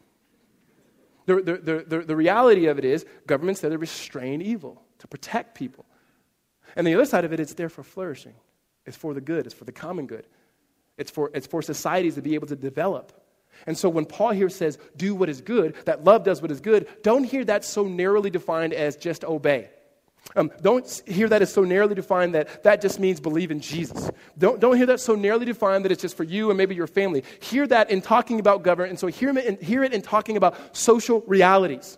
The, 1.26 1.34
the, 1.42 1.84
the, 1.88 2.04
the, 2.04 2.16
reality 2.16 2.66
of 2.66 2.78
it 2.78 2.84
is 2.84 3.04
governments 3.26 3.60
there 3.60 3.70
to 3.70 3.78
restrain 3.78 4.40
evil, 4.40 4.82
to 4.98 5.08
protect 5.08 5.56
people. 5.56 5.84
And 6.76 6.86
the 6.86 6.94
other 6.94 7.04
side 7.04 7.24
of 7.24 7.32
it, 7.32 7.40
it's 7.40 7.54
there 7.54 7.68
for 7.68 7.82
flourishing. 7.82 8.34
It's 8.84 8.96
for 8.96 9.12
the 9.12 9.20
good, 9.20 9.44
it's 9.44 9.54
for 9.54 9.64
the 9.64 9.72
common 9.72 10.06
good. 10.06 10.24
It's 10.96 11.10
for, 11.10 11.30
it's 11.34 11.46
for 11.46 11.62
societies 11.62 12.14
to 12.14 12.22
be 12.22 12.34
able 12.34 12.46
to 12.46 12.56
develop. 12.56 13.12
And 13.66 13.76
so 13.76 13.88
when 13.88 14.04
Paul 14.04 14.30
here 14.30 14.48
says, 14.48 14.78
do 14.96 15.14
what 15.14 15.28
is 15.28 15.40
good, 15.40 15.74
that 15.86 16.04
love 16.04 16.24
does 16.24 16.42
what 16.42 16.50
is 16.50 16.60
good, 16.60 16.86
don't 17.02 17.24
hear 17.24 17.44
that 17.44 17.64
so 17.64 17.84
narrowly 17.84 18.30
defined 18.30 18.72
as 18.72 18.96
just 18.96 19.24
obey. 19.24 19.70
Um, 20.34 20.50
don't 20.60 21.02
hear 21.06 21.28
that 21.28 21.40
as 21.40 21.52
so 21.52 21.62
narrowly 21.62 21.94
defined 21.94 22.34
that 22.34 22.62
that 22.64 22.80
just 22.80 22.98
means 22.98 23.20
believe 23.20 23.50
in 23.50 23.60
Jesus. 23.60 24.10
Don't, 24.36 24.60
don't 24.60 24.76
hear 24.76 24.86
that 24.86 25.00
so 25.00 25.14
narrowly 25.14 25.46
defined 25.46 25.84
that 25.84 25.92
it's 25.92 26.02
just 26.02 26.16
for 26.16 26.24
you 26.24 26.50
and 26.50 26.58
maybe 26.58 26.74
your 26.74 26.86
family. 26.86 27.24
Hear 27.40 27.66
that 27.68 27.90
in 27.90 28.02
talking 28.02 28.40
about 28.40 28.62
government, 28.62 28.90
and 28.90 28.98
so 28.98 29.06
hear 29.06 29.30
in, 29.30 29.56
hear 29.58 29.82
it 29.82 29.92
in 29.92 30.02
talking 30.02 30.36
about 30.36 30.76
social 30.76 31.22
realities. 31.26 31.96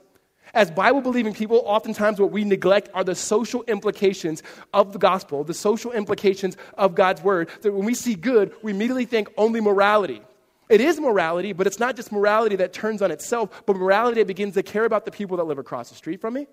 As 0.55 0.71
Bible 0.71 1.01
believing 1.01 1.35
people, 1.35 1.63
oftentimes 1.65 2.21
what 2.21 2.31
we 2.31 2.45
neglect 2.45 2.89
are 2.95 3.05
the 3.05 3.15
social 3.15 3.65
implications 3.65 4.43
of 4.73 4.93
the 4.93 4.99
gospel, 4.99 5.45
the 5.45 5.55
social 5.55 5.93
implications 5.93 6.57
of 6.75 6.95
God's 6.95 7.23
word. 7.23 7.51
That 7.63 7.73
when 7.73 7.85
we 7.85 7.95
see 7.95 8.15
good, 8.15 8.55
we 8.63 8.73
immediately 8.73 9.05
think 9.05 9.29
only 9.37 9.61
morality. 9.61 10.23
It 10.69 10.81
is 10.81 11.01
morality, 11.01 11.53
but 11.53 11.67
it's 11.67 11.79
not 11.79 11.97
just 11.97 12.13
morality 12.13 12.57
that 12.57 12.73
turns 12.73 13.03
on 13.03 13.11
itself, 13.11 13.63
but 13.67 13.77
morality 13.77 14.21
that 14.21 14.27
begins 14.27 14.55
to 14.55 14.63
care 14.63 14.85
about 14.85 15.05
the 15.05 15.11
people 15.11 15.37
that 15.39 15.45
live 15.45 15.59
across 15.59 15.89
the 15.89 15.95
street 15.95 16.21
from 16.21 16.35
me. 16.35 16.47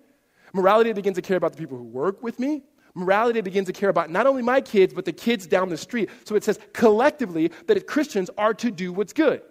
Morality 0.56 0.94
begins 0.94 1.18
to 1.18 1.22
care 1.22 1.36
about 1.36 1.52
the 1.52 1.58
people 1.58 1.78
who 1.78 1.84
work 1.84 2.24
with 2.24 2.40
me. 2.40 2.64
Morality 2.94 3.42
begins 3.42 3.68
to 3.68 3.74
care 3.74 3.90
about 3.90 4.10
not 4.10 4.26
only 4.26 4.42
my 4.42 4.62
kids, 4.62 4.94
but 4.94 5.04
the 5.04 5.12
kids 5.12 5.46
down 5.46 5.68
the 5.68 5.76
street. 5.76 6.10
So 6.24 6.34
it 6.36 6.46
says 6.46 6.58
collectively 6.72 7.52
that 7.68 7.86
Christians 7.88 8.30
are 8.38 8.54
to 8.54 8.72
do 8.72 8.94
what's 8.94 9.12
good. 9.12 9.42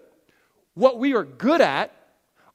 What 0.73 0.97
we 0.97 1.13
are 1.13 1.23
good 1.23 1.61
at 1.61 1.91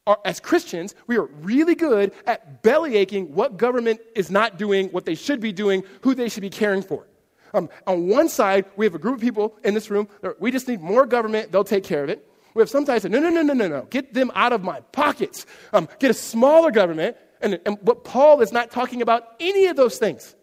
are, 0.05 0.19
as 0.25 0.41
Christians, 0.41 0.97
we 1.07 1.17
are 1.17 1.27
really 1.27 1.77
good 1.77 2.11
at 2.27 2.65
belly 2.65 2.97
aching 2.97 3.33
what 3.37 3.57
government 3.57 4.01
is 4.17 4.33
not 4.33 4.59
doing, 4.59 4.89
what 4.89 5.05
they 5.05 5.15
should 5.15 5.39
be 5.39 5.53
doing, 5.53 5.85
who 6.01 6.13
they 6.13 6.29
should 6.29 6.43
be 6.43 6.51
caring 6.51 6.83
for. 6.83 7.07
Um, 7.55 7.69
on 7.87 8.09
one 8.09 8.29
side, 8.29 8.65
we 8.77 8.85
have 8.85 8.97
a 8.97 8.99
group 8.99 9.15
of 9.15 9.21
people 9.21 9.57
in 9.63 9.75
this 9.75 9.91
room, 9.91 10.09
we 10.41 10.51
just 10.51 10.67
need 10.67 10.81
more 10.81 11.07
government, 11.07 11.53
they'll 11.53 11.63
take 11.63 11.85
care 11.85 12.03
of 12.03 12.11
it. 12.11 12.27
We 12.55 12.63
have 12.63 12.69
some 12.69 12.85
guys 12.85 13.03
say, 13.03 13.09
no, 13.11 13.21
no, 13.21 13.29
no, 13.29 13.43
no, 13.43 13.53
no, 13.53 13.69
no, 13.69 13.83
get 13.91 14.13
them 14.13 14.33
out 14.35 14.53
of 14.53 14.65
my 14.65 14.81
pockets. 14.81 15.47
Um, 15.73 15.89
get 16.01 16.11
a 16.11 16.15
smaller 16.15 16.73
government. 16.73 17.17
And, 17.41 17.59
and 17.65 17.79
what 17.83 18.05
Paul 18.05 18.41
is 18.41 18.53
not 18.53 18.71
talking 18.71 19.03
about 19.03 19.35
any 19.41 19.67
of 19.67 19.77
those 19.77 19.99
things. 19.99 20.35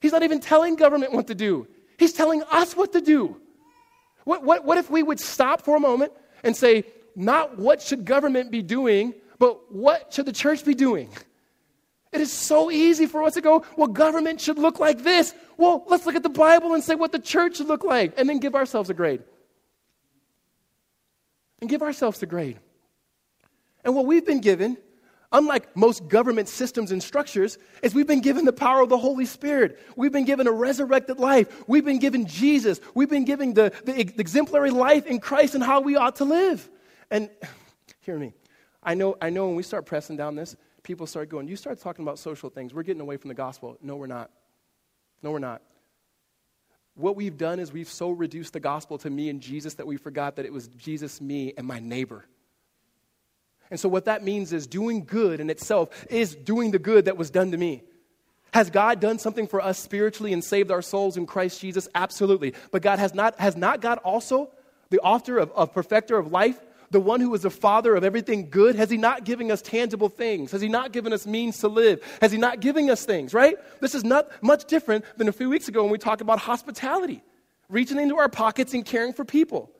He's 0.00 0.12
not 0.12 0.22
even 0.22 0.40
telling 0.40 0.76
government 0.76 1.12
what 1.12 1.26
to 1.28 1.34
do. 1.34 1.66
He's 1.98 2.12
telling 2.12 2.42
us 2.50 2.76
what 2.76 2.92
to 2.92 3.00
do. 3.00 3.40
What, 4.24 4.42
what, 4.42 4.64
what 4.64 4.76
if 4.76 4.90
we 4.90 5.02
would 5.02 5.20
stop 5.20 5.62
for 5.62 5.76
a 5.76 5.80
moment 5.80 6.12
and 6.44 6.54
say, 6.54 6.84
not 7.14 7.58
what 7.58 7.80
should 7.80 8.04
government 8.04 8.50
be 8.50 8.60
doing, 8.60 9.14
but 9.38 9.72
what 9.72 10.12
should 10.12 10.26
the 10.26 10.32
church 10.32 10.64
be 10.64 10.74
doing? 10.74 11.08
It 12.12 12.20
is 12.20 12.32
so 12.32 12.70
easy 12.70 13.06
for 13.06 13.22
us 13.22 13.34
to 13.34 13.40
go, 13.40 13.64
well, 13.76 13.88
government 13.88 14.40
should 14.40 14.58
look 14.58 14.78
like 14.78 15.02
this. 15.02 15.34
Well, 15.56 15.84
let's 15.86 16.06
look 16.06 16.14
at 16.14 16.22
the 16.22 16.28
Bible 16.28 16.74
and 16.74 16.82
say 16.82 16.94
what 16.94 17.12
the 17.12 17.18
church 17.18 17.56
should 17.56 17.68
look 17.68 17.84
like, 17.84 18.14
and 18.16 18.28
then 18.28 18.38
give 18.38 18.54
ourselves 18.54 18.90
a 18.90 18.94
grade. 18.94 19.22
And 21.60 21.70
give 21.70 21.82
ourselves 21.82 22.22
a 22.22 22.26
grade. 22.26 22.58
And 23.84 23.94
what 23.94 24.06
we've 24.06 24.26
been 24.26 24.40
given, 24.40 24.76
unlike 25.32 25.76
most 25.76 26.08
government 26.08 26.48
systems 26.48 26.92
and 26.92 27.02
structures, 27.02 27.58
is 27.82 27.94
we've 27.94 28.06
been 28.06 28.20
given 28.20 28.44
the 28.44 28.52
power 28.52 28.82
of 28.82 28.88
the 28.88 28.98
Holy 28.98 29.26
Spirit. 29.26 29.78
We've 29.96 30.12
been 30.12 30.24
given 30.24 30.46
a 30.46 30.52
resurrected 30.52 31.18
life. 31.18 31.68
We've 31.68 31.84
been 31.84 31.98
given 31.98 32.26
Jesus. 32.26 32.80
We've 32.94 33.10
been 33.10 33.24
given 33.24 33.54
the, 33.54 33.72
the 33.84 33.98
exemplary 34.00 34.70
life 34.70 35.06
in 35.06 35.20
Christ 35.20 35.54
and 35.54 35.62
how 35.62 35.80
we 35.80 35.96
ought 35.96 36.16
to 36.16 36.24
live. 36.24 36.68
And 37.10 37.30
hear 38.00 38.18
me. 38.18 38.32
I 38.82 38.94
know, 38.94 39.16
I 39.20 39.30
know 39.30 39.46
when 39.46 39.56
we 39.56 39.62
start 39.62 39.84
pressing 39.84 40.16
down 40.16 40.36
this, 40.36 40.56
people 40.82 41.06
start 41.06 41.28
going, 41.28 41.48
You 41.48 41.56
start 41.56 41.80
talking 41.80 42.04
about 42.04 42.18
social 42.18 42.50
things. 42.50 42.72
We're 42.72 42.84
getting 42.84 43.02
away 43.02 43.16
from 43.16 43.28
the 43.28 43.34
gospel. 43.34 43.76
No, 43.82 43.96
we're 43.96 44.06
not. 44.06 44.30
No, 45.22 45.32
we're 45.32 45.38
not. 45.40 45.62
What 46.94 47.16
we've 47.16 47.36
done 47.36 47.58
is 47.58 47.72
we've 47.72 47.90
so 47.90 48.10
reduced 48.10 48.54
the 48.54 48.60
gospel 48.60 48.96
to 48.98 49.10
me 49.10 49.28
and 49.28 49.40
Jesus 49.40 49.74
that 49.74 49.86
we 49.86 49.98
forgot 49.98 50.36
that 50.36 50.46
it 50.46 50.52
was 50.52 50.68
Jesus, 50.68 51.20
me, 51.20 51.52
and 51.58 51.66
my 51.66 51.78
neighbor. 51.78 52.24
And 53.70 53.80
so, 53.80 53.88
what 53.88 54.04
that 54.04 54.22
means 54.22 54.52
is 54.52 54.66
doing 54.66 55.04
good 55.04 55.40
in 55.40 55.50
itself 55.50 56.06
is 56.08 56.34
doing 56.34 56.70
the 56.70 56.78
good 56.78 57.06
that 57.06 57.16
was 57.16 57.30
done 57.30 57.50
to 57.50 57.56
me. 57.56 57.82
Has 58.54 58.70
God 58.70 59.00
done 59.00 59.18
something 59.18 59.46
for 59.46 59.60
us 59.60 59.78
spiritually 59.78 60.32
and 60.32 60.42
saved 60.42 60.70
our 60.70 60.82
souls 60.82 61.16
in 61.16 61.26
Christ 61.26 61.60
Jesus? 61.60 61.88
Absolutely. 61.94 62.54
But 62.70 62.82
God 62.82 62.98
has 62.98 63.14
not, 63.14 63.38
has 63.38 63.56
not 63.56 63.80
God 63.80 63.98
also, 63.98 64.50
the 64.90 65.00
author 65.00 65.38
of, 65.38 65.50
of 65.52 65.74
perfecter 65.74 66.16
of 66.16 66.32
life, 66.32 66.58
the 66.90 67.00
one 67.00 67.20
who 67.20 67.34
is 67.34 67.42
the 67.42 67.50
father 67.50 67.94
of 67.96 68.04
everything 68.04 68.48
good, 68.48 68.76
has 68.76 68.88
he 68.88 68.96
not 68.96 69.24
given 69.24 69.50
us 69.50 69.60
tangible 69.60 70.08
things? 70.08 70.52
Has 70.52 70.60
he 70.60 70.68
not 70.68 70.92
given 70.92 71.12
us 71.12 71.26
means 71.26 71.58
to 71.58 71.68
live? 71.68 72.00
Has 72.20 72.32
he 72.32 72.38
not 72.38 72.60
given 72.60 72.88
us 72.88 73.04
things, 73.04 73.34
right? 73.34 73.56
This 73.80 73.94
is 73.94 74.04
not 74.04 74.30
much 74.42 74.66
different 74.66 75.04
than 75.16 75.28
a 75.28 75.32
few 75.32 75.50
weeks 75.50 75.68
ago 75.68 75.82
when 75.82 75.90
we 75.92 75.98
talked 75.98 76.20
about 76.20 76.38
hospitality, 76.38 77.22
reaching 77.68 77.98
into 77.98 78.16
our 78.16 78.28
pockets 78.28 78.72
and 78.72 78.84
caring 78.84 79.12
for 79.12 79.24
people. 79.24 79.70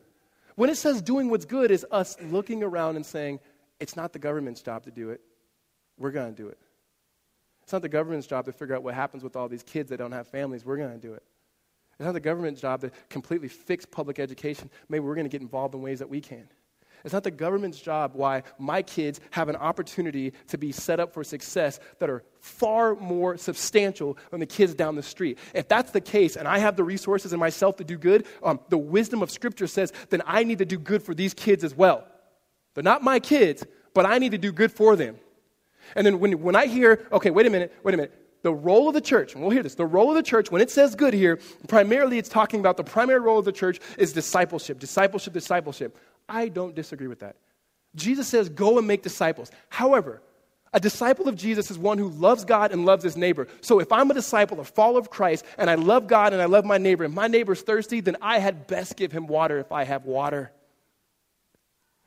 When 0.56 0.70
it 0.70 0.76
says 0.76 1.00
doing 1.02 1.30
what's 1.30 1.44
good, 1.44 1.70
is 1.70 1.86
us 1.90 2.16
looking 2.20 2.62
around 2.62 2.96
and 2.96 3.06
saying, 3.06 3.40
it's 3.80 3.96
not 3.96 4.12
the 4.12 4.18
government's 4.18 4.62
job 4.62 4.84
to 4.84 4.90
do 4.90 5.10
it. 5.10 5.20
We're 5.98 6.10
going 6.10 6.34
to 6.34 6.42
do 6.42 6.48
it. 6.48 6.58
It's 7.62 7.72
not 7.72 7.82
the 7.82 7.88
government's 7.88 8.26
job 8.26 8.44
to 8.44 8.52
figure 8.52 8.76
out 8.76 8.82
what 8.82 8.94
happens 8.94 9.24
with 9.24 9.34
all 9.34 9.48
these 9.48 9.62
kids 9.62 9.90
that 9.90 9.96
don't 9.96 10.12
have 10.12 10.28
families. 10.28 10.64
We're 10.64 10.76
going 10.76 10.92
to 10.92 10.98
do 10.98 11.14
it. 11.14 11.22
It's 11.98 12.04
not 12.04 12.12
the 12.12 12.20
government's 12.20 12.60
job 12.60 12.82
to 12.82 12.90
completely 13.08 13.48
fix 13.48 13.86
public 13.86 14.18
education. 14.18 14.70
Maybe 14.88 15.00
we're 15.04 15.14
going 15.14 15.24
to 15.24 15.30
get 15.30 15.40
involved 15.40 15.74
in 15.74 15.82
ways 15.82 15.98
that 15.98 16.08
we 16.08 16.20
can. 16.20 16.46
It's 17.04 17.12
not 17.12 17.24
the 17.24 17.30
government's 17.30 17.80
job 17.80 18.12
why 18.14 18.42
my 18.58 18.82
kids 18.82 19.20
have 19.30 19.48
an 19.48 19.56
opportunity 19.56 20.32
to 20.48 20.58
be 20.58 20.72
set 20.72 20.98
up 21.00 21.12
for 21.14 21.22
success 21.22 21.78
that 21.98 22.10
are 22.10 22.22
far 22.40 22.96
more 22.96 23.36
substantial 23.36 24.18
than 24.30 24.40
the 24.40 24.46
kids 24.46 24.74
down 24.74 24.96
the 24.96 25.02
street. 25.02 25.38
If 25.54 25.68
that's 25.68 25.92
the 25.92 26.00
case, 26.00 26.36
and 26.36 26.48
I 26.48 26.58
have 26.58 26.76
the 26.76 26.84
resources 26.84 27.32
in 27.32 27.38
myself 27.38 27.76
to 27.76 27.84
do 27.84 27.96
good, 27.96 28.26
um, 28.42 28.60
the 28.70 28.78
wisdom 28.78 29.22
of 29.22 29.30
Scripture 29.30 29.66
says, 29.66 29.92
then 30.10 30.22
I 30.26 30.44
need 30.44 30.58
to 30.58 30.64
do 30.64 30.78
good 30.78 31.02
for 31.02 31.14
these 31.14 31.32
kids 31.32 31.64
as 31.64 31.74
well. 31.74 32.06
They're 32.76 32.84
not 32.84 33.02
my 33.02 33.20
kids, 33.20 33.64
but 33.94 34.04
I 34.04 34.18
need 34.18 34.32
to 34.32 34.38
do 34.38 34.52
good 34.52 34.70
for 34.70 34.96
them. 34.96 35.16
And 35.94 36.06
then 36.06 36.20
when, 36.20 36.42
when 36.42 36.54
I 36.54 36.66
hear, 36.66 37.08
okay, 37.10 37.30
wait 37.30 37.46
a 37.46 37.50
minute, 37.50 37.74
wait 37.82 37.94
a 37.94 37.96
minute, 37.96 38.12
the 38.42 38.52
role 38.52 38.86
of 38.86 38.92
the 38.92 39.00
church, 39.00 39.32
and 39.32 39.40
we'll 39.40 39.50
hear 39.50 39.62
this, 39.62 39.76
the 39.76 39.86
role 39.86 40.10
of 40.10 40.14
the 40.14 40.22
church, 40.22 40.50
when 40.50 40.60
it 40.60 40.70
says 40.70 40.94
good 40.94 41.14
here, 41.14 41.40
primarily 41.68 42.18
it's 42.18 42.28
talking 42.28 42.60
about 42.60 42.76
the 42.76 42.84
primary 42.84 43.18
role 43.18 43.38
of 43.38 43.46
the 43.46 43.52
church 43.52 43.80
is 43.96 44.12
discipleship, 44.12 44.78
discipleship, 44.78 45.32
discipleship. 45.32 45.96
I 46.28 46.48
don't 46.48 46.74
disagree 46.74 47.06
with 47.06 47.20
that. 47.20 47.36
Jesus 47.94 48.28
says, 48.28 48.50
go 48.50 48.76
and 48.76 48.86
make 48.86 49.02
disciples. 49.02 49.50
However, 49.70 50.20
a 50.74 50.78
disciple 50.78 51.28
of 51.28 51.36
Jesus 51.36 51.70
is 51.70 51.78
one 51.78 51.96
who 51.96 52.10
loves 52.10 52.44
God 52.44 52.72
and 52.72 52.84
loves 52.84 53.02
his 53.02 53.16
neighbor. 53.16 53.48
So 53.62 53.80
if 53.80 53.90
I'm 53.90 54.10
a 54.10 54.14
disciple, 54.14 54.60
a 54.60 54.64
follower 54.64 54.98
of 54.98 55.08
Christ, 55.08 55.46
and 55.56 55.70
I 55.70 55.76
love 55.76 56.06
God 56.06 56.34
and 56.34 56.42
I 56.42 56.44
love 56.44 56.66
my 56.66 56.76
neighbor, 56.76 57.04
and 57.04 57.14
my 57.14 57.28
neighbor's 57.28 57.62
thirsty, 57.62 58.00
then 58.00 58.18
I 58.20 58.38
had 58.38 58.66
best 58.66 58.96
give 58.96 59.12
him 59.12 59.26
water 59.26 59.58
if 59.58 59.72
I 59.72 59.84
have 59.84 60.04
water. 60.04 60.52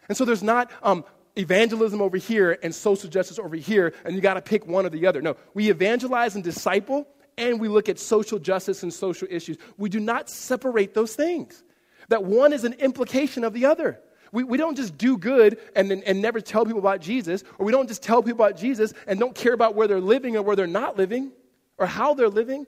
And 0.10 0.18
so 0.18 0.26
there's 0.26 0.44
not 0.44 0.72
um, 0.84 1.06
evangelism 1.38 2.02
over 2.02 2.18
here 2.18 2.58
and 2.62 2.74
social 2.74 3.10
justice 3.10 3.40
over 3.40 3.56
here, 3.56 3.94
and 4.04 4.16
you 4.16 4.22
got 4.22 4.34
to 4.34 4.42
pick 4.42 4.68
one 4.68 4.86
or 4.86 4.90
the 4.90 5.08
other. 5.08 5.22
No, 5.22 5.38
we 5.54 5.70
evangelize 5.70 6.36
and 6.36 6.44
disciple, 6.44 7.08
and 7.38 7.60
we 7.62 7.70
look 7.70 7.88
at 7.88 8.00
social 8.00 8.40
justice 8.40 8.84
and 8.84 8.94
social 8.94 9.28
issues. 9.32 9.58
We 9.78 9.90
do 9.90 10.00
not 10.00 10.30
separate 10.30 10.94
those 10.94 11.16
things. 11.16 11.64
That 12.10 12.24
one 12.24 12.52
is 12.52 12.64
an 12.64 12.74
implication 12.74 13.44
of 13.44 13.54
the 13.54 13.68
other. 13.68 14.02
We, 14.32 14.44
we 14.44 14.58
don't 14.58 14.76
just 14.76 14.98
do 14.98 15.18
good 15.18 15.60
and, 15.76 15.92
and 15.92 16.22
never 16.22 16.42
tell 16.42 16.66
people 16.66 16.80
about 16.80 17.02
Jesus, 17.02 17.44
or 17.58 17.66
we 17.66 17.72
don't 17.72 17.88
just 17.88 18.04
tell 18.04 18.22
people 18.22 18.44
about 18.44 18.58
Jesus 18.58 18.94
and 19.08 19.20
don't 19.20 19.34
care 19.34 19.54
about 19.54 19.76
where 19.76 19.88
they're 19.88 20.02
living 20.02 20.36
or 20.36 20.42
where 20.42 20.56
they're 20.56 20.68
not 20.68 20.98
living 20.98 21.32
or 21.78 21.86
how 21.86 22.14
they're 22.14 22.30
living. 22.30 22.66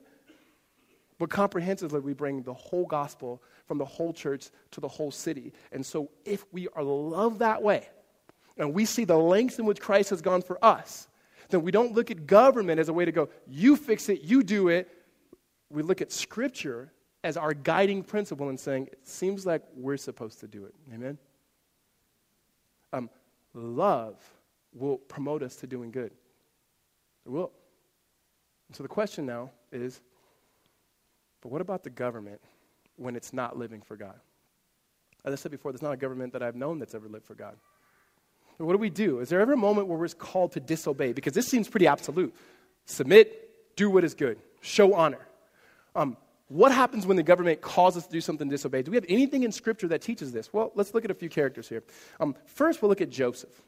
But 1.18 1.30
comprehensively, 1.30 2.00
we 2.00 2.14
bring 2.14 2.42
the 2.42 2.54
whole 2.54 2.86
gospel 2.86 3.42
from 3.72 3.78
the 3.78 3.86
whole 3.86 4.12
church 4.12 4.50
to 4.70 4.82
the 4.82 4.88
whole 4.88 5.10
city. 5.10 5.50
And 5.72 5.84
so, 5.86 6.10
if 6.26 6.44
we 6.52 6.68
are 6.74 6.82
loved 6.82 7.38
that 7.38 7.62
way, 7.62 7.88
and 8.58 8.74
we 8.74 8.84
see 8.84 9.06
the 9.06 9.16
lengths 9.16 9.58
in 9.58 9.64
which 9.64 9.80
Christ 9.80 10.10
has 10.10 10.20
gone 10.20 10.42
for 10.42 10.62
us, 10.62 11.08
then 11.48 11.62
we 11.62 11.70
don't 11.70 11.94
look 11.94 12.10
at 12.10 12.26
government 12.26 12.78
as 12.80 12.90
a 12.90 12.92
way 12.92 13.06
to 13.06 13.12
go, 13.12 13.30
you 13.48 13.76
fix 13.76 14.10
it, 14.10 14.20
you 14.24 14.42
do 14.42 14.68
it. 14.68 14.90
We 15.70 15.80
look 15.80 16.02
at 16.02 16.12
Scripture 16.12 16.92
as 17.24 17.38
our 17.38 17.54
guiding 17.54 18.02
principle 18.02 18.50
and 18.50 18.60
saying, 18.60 18.88
it 18.92 19.08
seems 19.08 19.46
like 19.46 19.62
we're 19.74 19.96
supposed 19.96 20.40
to 20.40 20.46
do 20.46 20.66
it. 20.66 20.74
Amen? 20.92 21.16
Um, 22.92 23.08
love 23.54 24.16
will 24.74 24.98
promote 24.98 25.42
us 25.42 25.56
to 25.56 25.66
doing 25.66 25.90
good. 25.90 26.12
It 27.24 27.30
will. 27.30 27.52
And 28.68 28.76
so 28.76 28.82
the 28.82 28.90
question 28.90 29.24
now 29.24 29.50
is 29.72 30.02
but 31.40 31.50
what 31.50 31.62
about 31.62 31.84
the 31.84 31.90
government 31.90 32.42
when 32.96 33.16
it's 33.16 33.32
not 33.32 33.58
living 33.58 33.82
for 33.82 33.96
God? 33.96 34.18
As 35.24 35.32
I 35.32 35.36
said 35.36 35.52
before, 35.52 35.72
there's 35.72 35.82
not 35.82 35.92
a 35.92 35.96
government 35.96 36.32
that 36.32 36.42
I've 36.42 36.56
known 36.56 36.78
that's 36.78 36.94
ever 36.94 37.08
lived 37.08 37.26
for 37.26 37.34
God. 37.34 37.56
What 38.58 38.72
do 38.72 38.78
we 38.78 38.90
do? 38.90 39.20
Is 39.20 39.28
there 39.28 39.40
ever 39.40 39.52
a 39.52 39.56
moment 39.56 39.88
where 39.88 39.98
we're 39.98 40.08
called 40.08 40.52
to 40.52 40.60
disobey? 40.60 41.12
Because 41.12 41.32
this 41.32 41.48
seems 41.48 41.68
pretty 41.68 41.86
absolute. 41.86 42.34
Submit, 42.84 43.76
do 43.76 43.90
what 43.90 44.04
is 44.04 44.14
good, 44.14 44.38
show 44.60 44.94
honor. 44.94 45.26
Um, 45.94 46.16
what 46.48 46.70
happens 46.70 47.06
when 47.06 47.16
the 47.16 47.22
government 47.22 47.62
calls 47.62 47.96
us 47.96 48.06
to 48.06 48.12
do 48.12 48.20
something 48.20 48.48
to 48.48 48.54
disobey? 48.54 48.82
Do 48.82 48.90
we 48.90 48.96
have 48.96 49.06
anything 49.08 49.42
in 49.42 49.52
Scripture 49.52 49.88
that 49.88 50.02
teaches 50.02 50.32
this? 50.32 50.52
Well, 50.52 50.70
let's 50.74 50.92
look 50.92 51.04
at 51.04 51.10
a 51.10 51.14
few 51.14 51.28
characters 51.28 51.68
here. 51.68 51.82
Um, 52.20 52.36
first, 52.44 52.82
we'll 52.82 52.90
look 52.90 53.00
at 53.00 53.10
Joseph. 53.10 53.62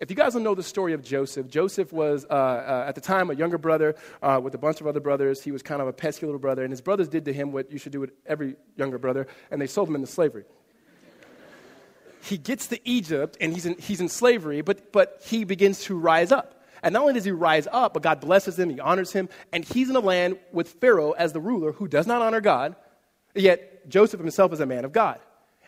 If 0.00 0.10
you 0.10 0.16
guys 0.16 0.32
don't 0.32 0.42
know 0.42 0.54
the 0.54 0.62
story 0.62 0.94
of 0.94 1.02
Joseph, 1.02 1.46
Joseph 1.46 1.92
was, 1.92 2.24
uh, 2.24 2.32
uh, 2.32 2.84
at 2.88 2.94
the 2.94 3.02
time, 3.02 3.30
a 3.30 3.34
younger 3.34 3.58
brother 3.58 3.96
uh, 4.22 4.40
with 4.42 4.54
a 4.54 4.58
bunch 4.58 4.80
of 4.80 4.86
other 4.86 5.00
brothers. 5.00 5.42
He 5.42 5.52
was 5.52 5.62
kind 5.62 5.82
of 5.82 5.88
a 5.88 5.92
pesky 5.92 6.24
little 6.24 6.40
brother, 6.40 6.64
and 6.64 6.72
his 6.72 6.80
brothers 6.80 7.08
did 7.08 7.26
to 7.26 7.32
him 7.32 7.52
what 7.52 7.70
you 7.70 7.78
should 7.78 7.92
do 7.92 8.00
with 8.00 8.12
every 8.26 8.56
younger 8.76 8.98
brother, 8.98 9.26
and 9.50 9.60
they 9.60 9.66
sold 9.66 9.88
him 9.88 9.94
into 9.94 10.06
slavery 10.06 10.44
he 12.22 12.36
gets 12.36 12.66
to 12.68 12.88
Egypt 12.88 13.36
and 13.40 13.52
he's 13.52 13.66
in, 13.66 13.76
he's 13.78 14.00
in 14.00 14.08
slavery, 14.08 14.60
but, 14.60 14.92
but 14.92 15.20
he 15.24 15.44
begins 15.44 15.84
to 15.84 15.96
rise 15.96 16.32
up. 16.32 16.62
And 16.82 16.92
not 16.94 17.02
only 17.02 17.14
does 17.14 17.24
he 17.24 17.30
rise 17.30 17.68
up, 17.70 17.94
but 17.94 18.02
God 18.02 18.20
blesses 18.20 18.58
him, 18.58 18.70
he 18.70 18.80
honors 18.80 19.12
him, 19.12 19.28
and 19.52 19.64
he's 19.64 19.90
in 19.90 19.96
a 19.96 20.00
land 20.00 20.38
with 20.52 20.68
Pharaoh 20.80 21.12
as 21.12 21.32
the 21.32 21.40
ruler 21.40 21.72
who 21.72 21.88
does 21.88 22.06
not 22.06 22.22
honor 22.22 22.40
God, 22.40 22.74
yet 23.34 23.88
Joseph 23.88 24.20
himself 24.20 24.52
is 24.52 24.60
a 24.60 24.66
man 24.66 24.84
of 24.84 24.92
God. 24.92 25.18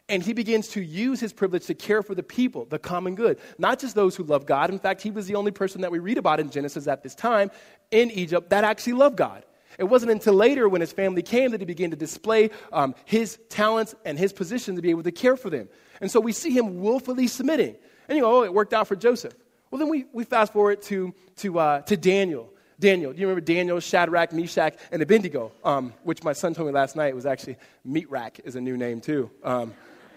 And 0.09 0.23
he 0.23 0.33
begins 0.33 0.69
to 0.69 0.83
use 0.83 1.21
his 1.21 1.33
privilege 1.33 1.67
to 1.67 1.75
care 1.75 2.03
for 2.03 2.15
the 2.15 2.23
people, 2.23 2.67
the 2.67 2.79
common 2.79 3.15
good, 3.15 3.38
not 3.57 3.79
just 3.79 3.95
those 3.95 4.17
who 4.17 4.25
love 4.25 4.47
God. 4.47 4.71
In 4.71 4.79
fact, 4.79 5.01
he 5.01 5.11
was 5.11 5.27
the 5.27 5.37
only 5.37 5.53
person 5.53 5.81
that 5.83 5.93
we 5.93 6.01
read 6.01 6.19
about 6.19 6.41
in 6.41 6.51
Genesis 6.51 6.87
at 6.87 7.03
this 7.03 7.15
time 7.15 7.51
in 7.91 8.11
Egypt 8.11 8.51
that 8.51 8.65
actually 8.65 8.95
loved 8.95 9.17
God. 9.17 9.45
It 9.79 9.85
wasn't 9.85 10.12
until 10.12 10.35
later 10.35 10.69
when 10.69 10.81
his 10.81 10.93
family 10.93 11.23
came 11.23 11.53
that 11.53 11.61
he 11.61 11.67
began 11.67 11.91
to 11.91 11.97
display 11.97 12.51
um, 12.73 12.95
his 13.05 13.38
talents 13.49 13.95
and 14.05 14.19
his 14.19 14.33
position 14.33 14.77
to 14.77 14.83
be 14.83 14.91
able 14.91 15.03
to 15.05 15.12
care 15.12 15.37
for 15.37 15.51
them. 15.51 15.69
And 16.01 16.11
so 16.11 16.21
we 16.21 16.33
see 16.33 16.51
him 16.51 16.81
willfully 16.81 17.27
submitting. 17.27 17.77
And 18.09 18.17
you 18.17 18.25
go, 18.25 18.41
oh, 18.41 18.43
it 18.43 18.53
worked 18.53 18.75
out 18.75 18.88
for 18.88 18.97
Joseph. 18.97 19.35
Well, 19.71 19.79
then 19.79 19.88
we, 19.88 20.05
we 20.12 20.25
fast 20.25 20.53
forward 20.53 20.83
to, 20.83 21.15
to, 21.37 21.59
uh, 21.59 21.81
to 21.83 21.97
Daniel. 21.97 22.51
Daniel, 22.79 23.12
do 23.12 23.21
you 23.21 23.27
remember 23.27 23.41
Daniel, 23.41 23.79
Shadrach, 23.81 24.33
Meshach, 24.33 24.75
and 24.91 25.01
Abednego? 25.01 25.53
Um, 25.65 25.95
which 26.03 26.23
my 26.23 26.33
son 26.33 26.53
told 26.53 26.67
me 26.67 26.75
last 26.75 26.97
night 26.97 27.15
was 27.15 27.27
actually 27.27 27.57
Meat 27.85 28.11
Rack 28.11 28.41
is 28.45 28.57
a 28.57 28.61
new 28.61 28.77
name 28.77 29.01
too. 29.01 29.31
Um, 29.45 29.73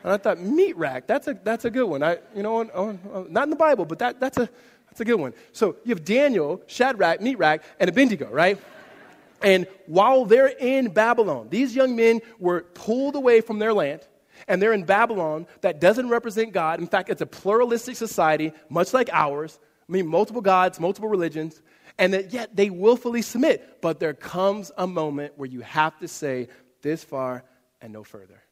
and 0.06 0.14
I 0.14 0.18
thought 0.18 0.40
Meat 0.40 0.78
Rack, 0.78 1.08
that's 1.08 1.28
a 1.28 1.34
that's 1.44 1.66
a 1.66 1.72
good 1.72 1.86
one. 1.86 2.04
I 2.04 2.20
you 2.36 2.44
know 2.44 2.62
not 3.28 3.44
in 3.46 3.50
the 3.50 3.56
Bible, 3.56 3.86
but 3.86 3.98
that 3.98 4.20
that's 4.20 4.38
a 4.38 4.48
that's 4.86 5.02
a 5.02 5.06
good 5.06 5.20
one. 5.20 5.34
So 5.52 5.78
you 5.84 5.96
have 5.96 6.06
Daniel, 6.06 6.62
Shadrach, 6.68 7.22
Meat 7.22 7.40
Rack, 7.40 7.64
and 7.80 7.90
Abednego, 7.90 8.30
right? 8.30 8.60
And 9.42 9.66
while 9.88 10.26
they're 10.26 10.54
in 10.60 10.90
Babylon, 10.90 11.48
these 11.50 11.76
young 11.76 11.96
men 11.96 12.22
were 12.38 12.62
pulled 12.76 13.16
away 13.16 13.42
from 13.42 13.58
their 13.58 13.74
land 13.74 14.02
and 14.48 14.62
they're 14.62 14.74
in 14.74 14.84
Babylon 14.84 15.48
that 15.62 15.82
doesn't 15.82 16.08
represent 16.10 16.54
God. 16.54 16.80
In 16.80 16.88
fact, 16.88 17.10
it's 17.10 17.22
a 17.22 17.26
pluralistic 17.26 17.96
society, 17.96 18.54
much 18.70 18.94
like 18.94 19.10
ours. 19.12 19.60
I 19.90 19.92
mean, 19.92 20.06
multiple 20.06 20.42
gods, 20.42 20.80
multiple 20.80 21.10
religions, 21.10 21.64
and 21.98 22.14
that 22.14 22.32
yet 22.32 22.56
they 22.56 22.70
willfully 22.70 23.24
submit. 23.24 23.82
But 23.82 24.00
there 24.00 24.14
comes 24.14 24.72
a 24.78 24.86
moment 24.86 25.34
where 25.36 25.50
you 25.50 25.62
have 25.62 25.98
to 26.00 26.08
say, 26.08 26.48
this 26.84 27.04
far 27.04 27.44
and 27.82 27.92
no 27.92 28.04
further. 28.04 28.45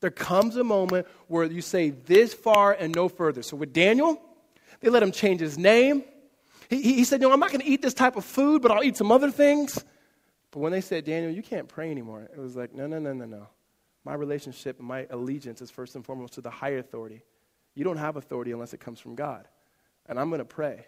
There 0.00 0.10
comes 0.10 0.56
a 0.56 0.64
moment 0.64 1.06
where 1.26 1.44
you 1.44 1.62
say, 1.62 1.90
this 1.90 2.34
far 2.34 2.72
and 2.72 2.94
no 2.94 3.08
further. 3.08 3.42
So 3.42 3.56
with 3.56 3.72
Daniel, 3.72 4.20
they 4.80 4.90
let 4.90 5.02
him 5.02 5.12
change 5.12 5.40
his 5.40 5.56
name. 5.56 6.04
He, 6.68 6.82
he 6.82 7.04
said, 7.04 7.20
No, 7.20 7.32
I'm 7.32 7.40
not 7.40 7.50
going 7.50 7.62
to 7.62 7.66
eat 7.66 7.82
this 7.82 7.94
type 7.94 8.16
of 8.16 8.24
food, 8.24 8.62
but 8.62 8.70
I'll 8.70 8.82
eat 8.82 8.96
some 8.96 9.10
other 9.10 9.30
things. 9.30 9.82
But 10.50 10.60
when 10.60 10.72
they 10.72 10.80
said, 10.80 11.04
Daniel, 11.04 11.32
you 11.32 11.42
can't 11.42 11.68
pray 11.68 11.90
anymore, 11.90 12.28
it 12.32 12.38
was 12.38 12.56
like, 12.56 12.74
No, 12.74 12.86
no, 12.86 12.98
no, 12.98 13.12
no, 13.12 13.24
no. 13.24 13.46
My 14.04 14.14
relationship 14.14 14.78
my 14.78 15.06
allegiance 15.10 15.60
is 15.60 15.70
first 15.70 15.96
and 15.96 16.04
foremost 16.04 16.34
to 16.34 16.40
the 16.40 16.50
higher 16.50 16.78
authority. 16.78 17.22
You 17.74 17.84
don't 17.84 17.96
have 17.96 18.16
authority 18.16 18.52
unless 18.52 18.72
it 18.72 18.78
comes 18.78 19.00
from 19.00 19.16
God. 19.16 19.48
And 20.06 20.18
I'm 20.18 20.28
going 20.28 20.38
to 20.38 20.44
pray. 20.44 20.84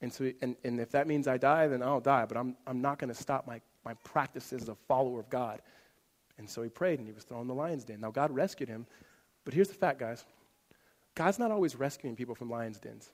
And, 0.00 0.12
so, 0.12 0.30
and, 0.40 0.54
and 0.62 0.78
if 0.80 0.92
that 0.92 1.08
means 1.08 1.26
I 1.26 1.36
die, 1.36 1.66
then 1.66 1.82
I'll 1.82 2.00
die. 2.00 2.26
But 2.26 2.36
I'm, 2.36 2.56
I'm 2.66 2.80
not 2.80 2.98
going 2.98 3.08
to 3.08 3.20
stop 3.20 3.46
my, 3.46 3.60
my 3.84 3.94
practice 4.04 4.52
as 4.52 4.68
a 4.68 4.76
follower 4.86 5.18
of 5.18 5.28
God. 5.28 5.60
And 6.38 6.48
so 6.48 6.62
he 6.62 6.68
prayed 6.68 6.98
and 6.98 7.08
he 7.08 7.12
was 7.12 7.24
thrown 7.24 7.42
in 7.42 7.48
the 7.48 7.54
lion's 7.54 7.84
den. 7.84 8.00
Now, 8.00 8.10
God 8.10 8.30
rescued 8.30 8.68
him. 8.68 8.86
But 9.44 9.54
here's 9.54 9.68
the 9.68 9.74
fact, 9.74 9.98
guys 9.98 10.24
God's 11.14 11.38
not 11.38 11.50
always 11.50 11.74
rescuing 11.74 12.16
people 12.16 12.34
from 12.34 12.50
lion's 12.50 12.78
dens. 12.78 13.10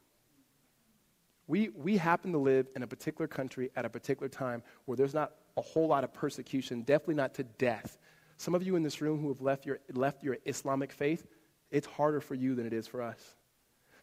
We, 1.47 1.71
we 1.71 1.97
happen 1.97 2.33
to 2.33 2.39
live 2.39 2.69
in 2.75 2.83
a 2.83 2.87
particular 2.87 3.27
country 3.27 3.71
at 3.77 3.85
a 3.85 3.89
particular 3.89 4.29
time 4.29 4.63
where 4.87 4.97
there's 4.97 5.15
not 5.15 5.33
a 5.57 5.61
whole 5.61 5.87
lot 5.87 6.05
of 6.05 6.13
persecution, 6.13 6.83
definitely 6.83 7.15
not 7.15 7.35
to 7.35 7.45
death. 7.45 7.99
Some 8.37 8.55
of 8.55 8.63
you 8.63 8.77
in 8.77 8.83
this 8.83 9.01
room 9.01 9.21
who 9.21 9.29
have 9.29 9.41
left 9.41 9.67
your, 9.67 9.79
left 9.93 10.25
your 10.25 10.39
Islamic 10.47 10.91
faith, 10.91 11.27
it's 11.71 11.87
harder 11.87 12.21
for 12.21 12.35
you 12.35 12.55
than 12.55 12.67
it 12.67 12.73
is 12.73 12.87
for 12.87 13.03
us. 13.03 13.35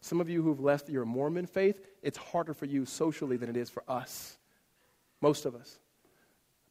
Some 0.00 0.20
of 0.20 0.28
you 0.28 0.42
who've 0.42 0.60
left 0.60 0.88
your 0.88 1.04
Mormon 1.04 1.46
faith, 1.46 1.80
it's 2.02 2.18
harder 2.18 2.54
for 2.54 2.66
you 2.66 2.84
socially 2.84 3.36
than 3.36 3.48
it 3.48 3.56
is 3.56 3.70
for 3.70 3.84
us. 3.88 4.36
Most 5.20 5.44
of 5.44 5.54
us. 5.54 5.78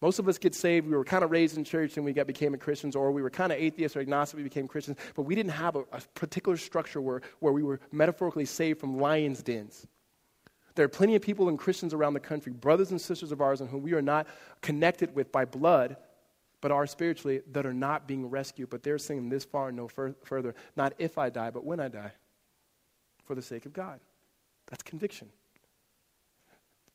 Most 0.02 0.18
of 0.18 0.28
us 0.28 0.40
get 0.40 0.56
saved. 0.56 0.88
We 0.88 0.96
were 0.96 1.04
kind 1.04 1.24
of 1.24 1.30
raised 1.30 1.58
in 1.58 1.64
church 1.64 1.96
and 1.96 2.06
we 2.06 2.12
got 2.12 2.26
became 2.26 2.56
Christians, 2.58 2.96
or 2.96 3.12
we 3.12 3.22
were 3.22 3.30
kind 3.30 3.52
of 3.52 3.60
atheists 3.60 3.96
or 3.96 4.00
agnostic. 4.00 4.38
We 4.38 4.44
became 4.44 4.68
Christians, 4.68 4.98
but 5.16 5.24
we 5.24 5.36
didn't 5.36 5.52
have 5.52 5.76
a, 5.76 5.82
a 5.92 6.02
particular 6.16 6.58
structure 6.58 7.00
where, 7.00 7.22
where 7.40 7.54
we 7.54 7.62
were 7.62 7.80
metaphorically 7.92 8.46
saved 8.46 8.80
from 8.80 8.98
lions' 8.98 9.44
dens. 9.44 9.86
There 10.74 10.86
are 10.86 10.90
plenty 10.90 11.16
of 11.16 11.22
people 11.22 11.50
and 11.50 11.60
Christians 11.60 11.94
around 11.94 12.14
the 12.14 12.20
country, 12.20 12.52
brothers 12.52 12.92
and 12.92 13.00
sisters 13.00 13.32
of 13.32 13.42
ours, 13.42 13.62
and 13.62 13.70
whom 13.70 13.84
we 13.84 13.94
are 13.94 14.02
not 14.02 14.26
connected 14.62 15.14
with 15.14 15.32
by 15.32 15.46
blood, 15.46 15.98
but 16.62 16.72
are 16.72 16.88
spiritually, 16.88 17.42
that 17.52 17.66
are 17.66 17.74
not 17.74 18.08
being 18.08 18.28
rescued. 18.30 18.70
But 18.70 18.82
they're 18.82 18.98
saying 18.98 19.30
this 19.30 19.44
far 19.44 19.68
and 19.68 19.78
no 19.78 19.88
fur- 19.88 20.16
further. 20.24 20.56
Not 20.76 20.94
if 20.98 21.18
I 21.18 21.30
die, 21.30 21.52
but 21.52 21.66
when 21.66 21.80
I 21.80 21.90
die, 21.90 22.14
for 23.26 23.36
the 23.36 23.42
sake 23.42 23.66
of 23.66 23.74
God. 23.74 24.00
That's 24.68 24.82
conviction. 24.82 25.30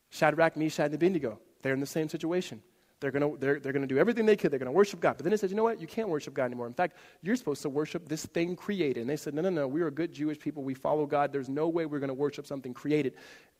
Shadrach, 0.09 0.57
Meshach, 0.57 0.85
and 0.85 0.95
Abednego, 0.95 1.39
they're 1.61 1.73
in 1.73 1.79
the 1.79 1.85
same 1.85 2.09
situation. 2.09 2.61
They're 2.99 3.11
going 3.11 3.31
to 3.31 3.37
they're, 3.39 3.59
they're 3.59 3.73
gonna 3.73 3.87
do 3.87 3.99
everything 3.99 4.25
they 4.25 4.35
could. 4.35 4.51
They're 4.51 4.59
going 4.59 4.71
to 4.71 4.75
worship 4.75 4.99
God. 4.99 5.17
But 5.17 5.23
then 5.23 5.33
it 5.33 5.39
says, 5.39 5.51
you 5.51 5.57
know 5.57 5.63
what? 5.63 5.79
You 5.79 5.87
can't 5.87 6.09
worship 6.09 6.33
God 6.33 6.45
anymore. 6.45 6.67
In 6.67 6.73
fact, 6.73 6.97
you're 7.21 7.35
supposed 7.35 7.61
to 7.61 7.69
worship 7.69 8.07
this 8.07 8.25
thing 8.25 8.55
created. 8.55 9.01
And 9.01 9.09
they 9.09 9.17
said, 9.17 9.33
no, 9.33 9.41
no, 9.41 9.49
no. 9.49 9.67
We're 9.67 9.87
a 9.87 9.91
good 9.91 10.11
Jewish 10.11 10.39
people. 10.39 10.63
We 10.63 10.73
follow 10.73 11.05
God. 11.05 11.31
There's 11.31 11.49
no 11.49 11.67
way 11.67 11.85
we're 11.85 11.99
going 11.99 12.07
to 12.09 12.15
worship 12.15 12.47
something 12.47 12.73
created. 12.73 13.13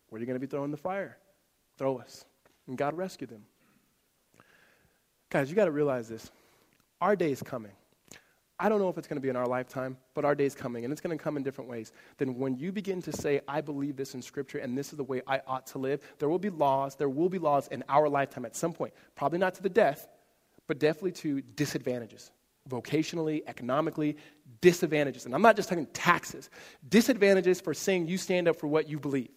Where 0.10 0.18
are 0.18 0.22
you 0.22 0.26
going 0.26 0.40
to 0.40 0.46
be 0.46 0.50
thrown 0.50 0.66
in 0.66 0.72
the 0.72 0.78
fire? 0.78 1.18
Throw 1.78 2.00
us. 2.00 2.26
And 2.68 2.78
God 2.78 2.98
rescued 2.98 3.30
them. 3.30 3.44
Guys, 5.30 5.50
you 5.50 5.56
got 5.56 5.66
to 5.66 5.72
realize 5.72 6.08
this. 6.08 6.32
Our 7.00 7.16
day 7.16 7.32
is 7.32 7.44
coming. 7.44 7.74
I 8.60 8.70
don't 8.70 8.80
know 8.80 8.89
if 8.89 8.97
it's 8.97 9.08
going 9.08 9.18
to 9.18 9.22
be 9.22 9.30
in 9.30 9.36
our 9.36 9.45
lifetime, 9.45 9.97
but 10.16 10.26
our 10.26 10.34
day 10.34 10.45
is 10.45 10.55
coming, 10.55 10.84
and 10.84 10.91
it's 10.91 11.01
going 11.01 11.16
to 11.16 11.24
come 11.24 11.38
in 11.38 11.43
different 11.43 11.70
ways. 11.70 11.91
Then, 12.18 12.36
when 12.39 12.58
you 12.58 12.72
begin 12.72 13.01
to 13.03 13.12
say, 13.12 13.41
I 13.47 13.62
believe 13.62 13.95
this 13.95 14.16
in 14.16 14.22
Scripture, 14.22 14.58
and 14.58 14.76
this 14.76 14.91
is 14.91 14.97
the 14.97 15.03
way 15.03 15.22
I 15.28 15.41
ought 15.45 15.68
to 15.68 15.78
live, 15.78 16.01
there 16.18 16.28
will 16.28 16.39
be 16.39 16.49
laws, 16.49 16.95
there 16.95 17.10
will 17.10 17.30
be 17.30 17.38
laws 17.38 17.68
in 17.68 17.84
our 17.88 18.10
lifetime 18.10 18.45
at 18.45 18.55
some 18.55 18.74
point. 18.74 18.93
Probably 19.16 19.38
not 19.38 19.53
to 19.55 19.64
the 19.64 19.70
death, 19.70 20.08
but 20.66 20.80
definitely 20.80 21.12
to 21.12 21.41
disadvantages. 21.41 22.32
Vocationally, 22.68 23.43
economically, 23.47 24.18
disadvantages. 24.60 25.26
And 25.26 25.36
I'm 25.36 25.41
not 25.43 25.55
just 25.55 25.70
talking 25.70 25.86
taxes, 25.93 26.49
disadvantages 26.89 27.62
for 27.62 27.74
saying 27.74 28.08
you 28.08 28.18
stand 28.18 28.47
up 28.47 28.55
for 28.55 28.68
what 28.68 28.89
you 28.89 28.99
believe. 28.99 29.30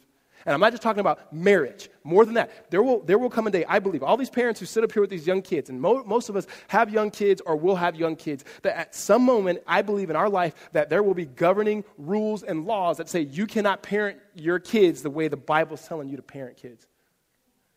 And 0.46 0.54
I'm 0.54 0.60
not 0.60 0.72
just 0.72 0.82
talking 0.82 1.00
about 1.00 1.32
marriage. 1.32 1.90
More 2.02 2.24
than 2.24 2.34
that, 2.34 2.70
there 2.70 2.82
will, 2.82 3.00
there 3.00 3.18
will 3.18 3.28
come 3.28 3.46
a 3.46 3.50
day, 3.50 3.64
I 3.68 3.78
believe, 3.78 4.02
all 4.02 4.16
these 4.16 4.30
parents 4.30 4.58
who 4.58 4.66
sit 4.66 4.82
up 4.82 4.92
here 4.92 5.02
with 5.02 5.10
these 5.10 5.26
young 5.26 5.42
kids, 5.42 5.68
and 5.68 5.80
mo- 5.80 6.02
most 6.04 6.28
of 6.28 6.36
us 6.36 6.46
have 6.68 6.90
young 6.90 7.10
kids 7.10 7.42
or 7.44 7.56
will 7.56 7.76
have 7.76 7.94
young 7.94 8.16
kids, 8.16 8.44
that 8.62 8.76
at 8.76 8.94
some 8.94 9.22
moment, 9.22 9.60
I 9.66 9.82
believe 9.82 10.08
in 10.08 10.16
our 10.16 10.28
life 10.28 10.54
that 10.72 10.88
there 10.88 11.02
will 11.02 11.14
be 11.14 11.26
governing 11.26 11.84
rules 11.98 12.42
and 12.42 12.64
laws 12.64 12.96
that 12.96 13.08
say 13.08 13.20
you 13.20 13.46
cannot 13.46 13.82
parent 13.82 14.18
your 14.34 14.58
kids 14.58 15.02
the 15.02 15.10
way 15.10 15.28
the 15.28 15.36
Bible's 15.36 15.86
telling 15.86 16.08
you 16.08 16.16
to 16.16 16.22
parent 16.22 16.56
kids. 16.56 16.86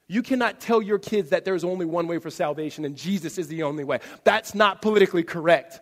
You 0.08 0.22
cannot 0.22 0.60
tell 0.60 0.82
your 0.82 1.00
kids 1.00 1.30
that 1.32 1.46
there's 1.46 1.64
only 1.64 1.86
one 1.86 2.08
way 2.08 2.20
for 2.20 2.30
salvation 2.30 2.86
and 2.86 2.96
Jesus 2.96 3.38
is 3.38 3.48
the 3.48 3.64
only 3.64 3.84
way. 3.84 4.00
That's 4.24 4.54
not 4.54 4.82
politically 4.82 5.24
correct. 5.24 5.80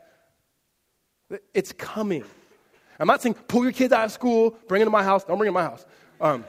It's 1.54 1.72
coming. 1.74 2.24
I'm 3.00 3.08
not 3.08 3.22
saying 3.22 3.34
pull 3.48 3.64
your 3.64 3.72
kids 3.72 3.92
out 3.92 4.06
of 4.06 4.12
school, 4.12 4.56
bring 4.68 4.80
them 4.80 4.88
to 4.88 4.92
my 4.92 5.04
house. 5.04 5.24
Don't 5.24 5.38
bring 5.38 5.52
them 5.52 5.56
to 5.56 5.64
my 5.64 5.70
house. 5.70 5.86
Um. 6.20 6.46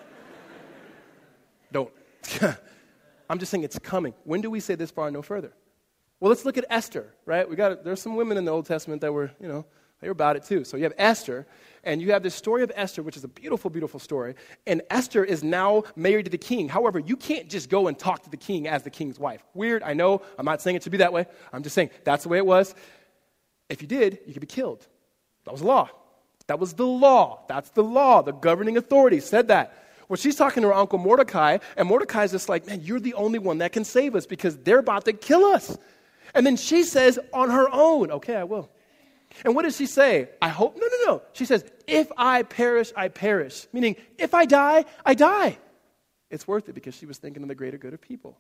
I'm 3.30 3.38
just 3.38 3.50
saying 3.50 3.64
it's 3.64 3.78
coming. 3.78 4.14
When 4.24 4.40
do 4.40 4.50
we 4.50 4.60
say 4.60 4.74
this 4.74 4.90
far 4.90 5.10
no 5.10 5.22
further? 5.22 5.52
Well, 6.20 6.28
let's 6.28 6.44
look 6.44 6.58
at 6.58 6.64
Esther, 6.70 7.12
right? 7.26 7.48
We 7.48 7.56
got 7.56 7.84
there's 7.84 8.00
some 8.00 8.14
women 8.16 8.36
in 8.36 8.44
the 8.44 8.52
Old 8.52 8.66
Testament 8.66 9.00
that 9.00 9.12
were, 9.12 9.32
you 9.40 9.48
know, 9.48 9.64
they 10.00 10.08
were 10.08 10.12
about 10.12 10.36
it 10.36 10.44
too. 10.44 10.64
So 10.64 10.76
you 10.76 10.82
have 10.82 10.94
Esther, 10.98 11.46
and 11.84 12.02
you 12.02 12.12
have 12.12 12.22
this 12.22 12.34
story 12.34 12.62
of 12.62 12.72
Esther, 12.74 13.02
which 13.02 13.16
is 13.16 13.24
a 13.24 13.28
beautiful, 13.28 13.70
beautiful 13.70 14.00
story. 14.00 14.34
And 14.66 14.82
Esther 14.90 15.24
is 15.24 15.44
now 15.44 15.84
married 15.94 16.24
to 16.24 16.30
the 16.30 16.38
king. 16.38 16.68
However, 16.68 16.98
you 16.98 17.16
can't 17.16 17.48
just 17.48 17.70
go 17.70 17.86
and 17.86 17.98
talk 17.98 18.22
to 18.24 18.30
the 18.30 18.36
king 18.36 18.66
as 18.66 18.82
the 18.82 18.90
king's 18.90 19.18
wife. 19.18 19.44
Weird, 19.54 19.82
I 19.82 19.94
know. 19.94 20.22
I'm 20.38 20.44
not 20.44 20.60
saying 20.60 20.76
it 20.76 20.82
should 20.82 20.92
be 20.92 20.98
that 20.98 21.12
way. 21.12 21.26
I'm 21.52 21.62
just 21.62 21.74
saying 21.74 21.90
that's 22.04 22.24
the 22.24 22.28
way 22.28 22.38
it 22.38 22.46
was. 22.46 22.74
If 23.68 23.80
you 23.80 23.88
did, 23.88 24.18
you 24.26 24.32
could 24.32 24.40
be 24.40 24.46
killed. 24.46 24.86
That 25.44 25.52
was 25.52 25.60
the 25.60 25.66
law. 25.66 25.88
That 26.48 26.58
was 26.58 26.74
the 26.74 26.86
law. 26.86 27.44
That's 27.48 27.70
the 27.70 27.82
law. 27.84 28.22
The 28.22 28.32
governing 28.32 28.76
authority 28.76 29.20
said 29.20 29.48
that. 29.48 29.81
Well, 30.12 30.18
she's 30.18 30.36
talking 30.36 30.62
to 30.62 30.68
her 30.68 30.74
uncle 30.74 30.98
Mordecai, 30.98 31.56
and 31.74 31.88
Mordecai's 31.88 32.32
just 32.32 32.46
like, 32.46 32.66
man, 32.66 32.82
you're 32.82 33.00
the 33.00 33.14
only 33.14 33.38
one 33.38 33.56
that 33.58 33.72
can 33.72 33.82
save 33.82 34.14
us 34.14 34.26
because 34.26 34.58
they're 34.58 34.80
about 34.80 35.06
to 35.06 35.14
kill 35.14 35.42
us. 35.46 35.78
And 36.34 36.44
then 36.44 36.56
she 36.56 36.82
says, 36.82 37.18
on 37.32 37.48
her 37.48 37.66
own, 37.72 38.10
okay, 38.10 38.36
I 38.36 38.44
will. 38.44 38.68
And 39.42 39.54
what 39.54 39.62
does 39.62 39.74
she 39.74 39.86
say? 39.86 40.28
I 40.42 40.50
hope, 40.50 40.76
no, 40.76 40.82
no, 40.86 41.06
no. 41.06 41.22
She 41.32 41.46
says, 41.46 41.64
if 41.86 42.12
I 42.18 42.42
perish, 42.42 42.92
I 42.94 43.08
perish. 43.08 43.66
Meaning, 43.72 43.96
if 44.18 44.34
I 44.34 44.44
die, 44.44 44.84
I 45.02 45.14
die. 45.14 45.56
It's 46.30 46.46
worth 46.46 46.68
it 46.68 46.74
because 46.74 46.94
she 46.94 47.06
was 47.06 47.16
thinking 47.16 47.42
of 47.42 47.48
the 47.48 47.54
greater 47.54 47.78
good 47.78 47.94
of 47.94 48.02
people. 48.02 48.36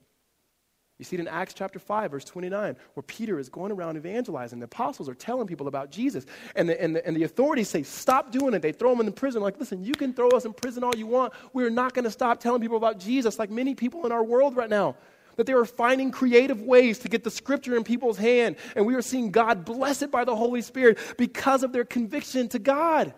You 1.02 1.04
see 1.04 1.16
it 1.16 1.20
in 1.20 1.26
Acts 1.26 1.52
chapter 1.52 1.80
5, 1.80 2.12
verse 2.12 2.24
29, 2.24 2.76
where 2.94 3.02
Peter 3.02 3.40
is 3.40 3.48
going 3.48 3.72
around 3.72 3.96
evangelizing. 3.96 4.60
The 4.60 4.66
apostles 4.66 5.08
are 5.08 5.14
telling 5.14 5.48
people 5.48 5.66
about 5.66 5.90
Jesus. 5.90 6.24
And 6.54 6.68
the, 6.68 6.80
and 6.80 6.94
the, 6.94 7.04
and 7.04 7.16
the 7.16 7.24
authorities 7.24 7.68
say, 7.68 7.82
Stop 7.82 8.30
doing 8.30 8.54
it. 8.54 8.62
They 8.62 8.70
throw 8.70 8.94
them 8.94 9.04
in 9.04 9.12
prison. 9.12 9.42
Like, 9.42 9.58
listen, 9.58 9.82
you 9.82 9.94
can 9.94 10.14
throw 10.14 10.28
us 10.28 10.44
in 10.44 10.52
prison 10.52 10.84
all 10.84 10.94
you 10.94 11.08
want. 11.08 11.32
We're 11.52 11.70
not 11.70 11.92
going 11.92 12.04
to 12.04 12.10
stop 12.12 12.38
telling 12.38 12.60
people 12.60 12.76
about 12.76 13.00
Jesus, 13.00 13.36
like 13.36 13.50
many 13.50 13.74
people 13.74 14.06
in 14.06 14.12
our 14.12 14.22
world 14.22 14.54
right 14.54 14.70
now. 14.70 14.94
That 15.34 15.46
they 15.46 15.54
are 15.54 15.64
finding 15.64 16.12
creative 16.12 16.60
ways 16.60 17.00
to 17.00 17.08
get 17.08 17.24
the 17.24 17.32
scripture 17.32 17.76
in 17.76 17.82
people's 17.82 18.18
hand. 18.18 18.54
And 18.76 18.86
we 18.86 18.94
are 18.94 19.02
seeing 19.02 19.32
God 19.32 19.64
blessed 19.64 20.12
by 20.12 20.22
the 20.22 20.36
Holy 20.36 20.62
Spirit 20.62 20.98
because 21.18 21.64
of 21.64 21.72
their 21.72 21.84
conviction 21.84 22.48
to 22.50 22.60
God. 22.60 23.12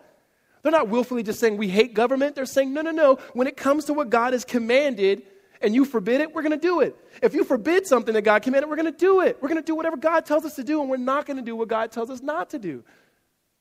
They're 0.63 0.71
not 0.71 0.89
willfully 0.89 1.21
just 1.21 1.39
saying 1.39 1.57
we 1.57 1.67
hate 1.67 1.93
government. 1.93 2.33
They're 2.33 2.47
saying, 2.47 2.73
no, 2.73 2.81
no, 2.81 2.89
no. 2.89 3.19
When 3.33 3.45
it 3.45 3.55
comes 3.55 3.85
to 3.85 3.93
what 3.93 4.09
God 4.09 4.33
has 4.33 4.43
commanded, 4.43 5.21
and 5.61 5.73
you 5.73 5.85
forbid 5.85 6.21
it, 6.21 6.33
we're 6.33 6.41
going 6.41 6.51
to 6.51 6.57
do 6.57 6.81
it. 6.81 6.95
If 7.21 7.33
you 7.33 7.43
forbid 7.43 7.87
something 7.87 8.13
that 8.13 8.23
God 8.23 8.41
commanded, 8.41 8.69
we're 8.69 8.75
going 8.75 8.91
to 8.91 8.97
do 8.97 9.21
it. 9.21 9.37
We're 9.41 9.49
going 9.49 9.61
to 9.61 9.65
do 9.65 9.75
whatever 9.75 9.97
God 9.97 10.25
tells 10.25 10.45
us 10.45 10.55
to 10.55 10.63
do, 10.63 10.81
and 10.81 10.89
we're 10.89 10.97
not 10.97 11.25
going 11.25 11.37
to 11.37 11.43
do 11.43 11.55
what 11.55 11.67
God 11.67 11.91
tells 11.91 12.09
us 12.09 12.21
not 12.21 12.49
to 12.51 12.59
do 12.59 12.83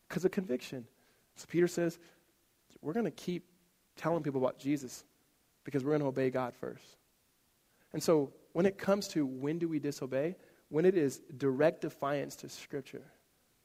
because 0.08 0.24
of 0.24 0.30
conviction. 0.30 0.86
So 1.36 1.46
Peter 1.48 1.68
says, 1.68 1.98
we're 2.80 2.92
going 2.92 3.06
to 3.06 3.10
keep 3.10 3.44
telling 3.96 4.22
people 4.22 4.40
about 4.40 4.58
Jesus 4.58 5.04
because 5.64 5.84
we're 5.84 5.92
going 5.92 6.02
to 6.02 6.08
obey 6.08 6.30
God 6.30 6.54
first. 6.54 6.96
And 7.92 8.02
so 8.02 8.32
when 8.52 8.66
it 8.66 8.78
comes 8.78 9.08
to 9.08 9.24
when 9.24 9.58
do 9.58 9.68
we 9.68 9.78
disobey, 9.78 10.36
when 10.68 10.84
it 10.84 10.96
is 10.96 11.20
direct 11.36 11.80
defiance 11.82 12.36
to 12.36 12.48
Scripture, 12.48 13.02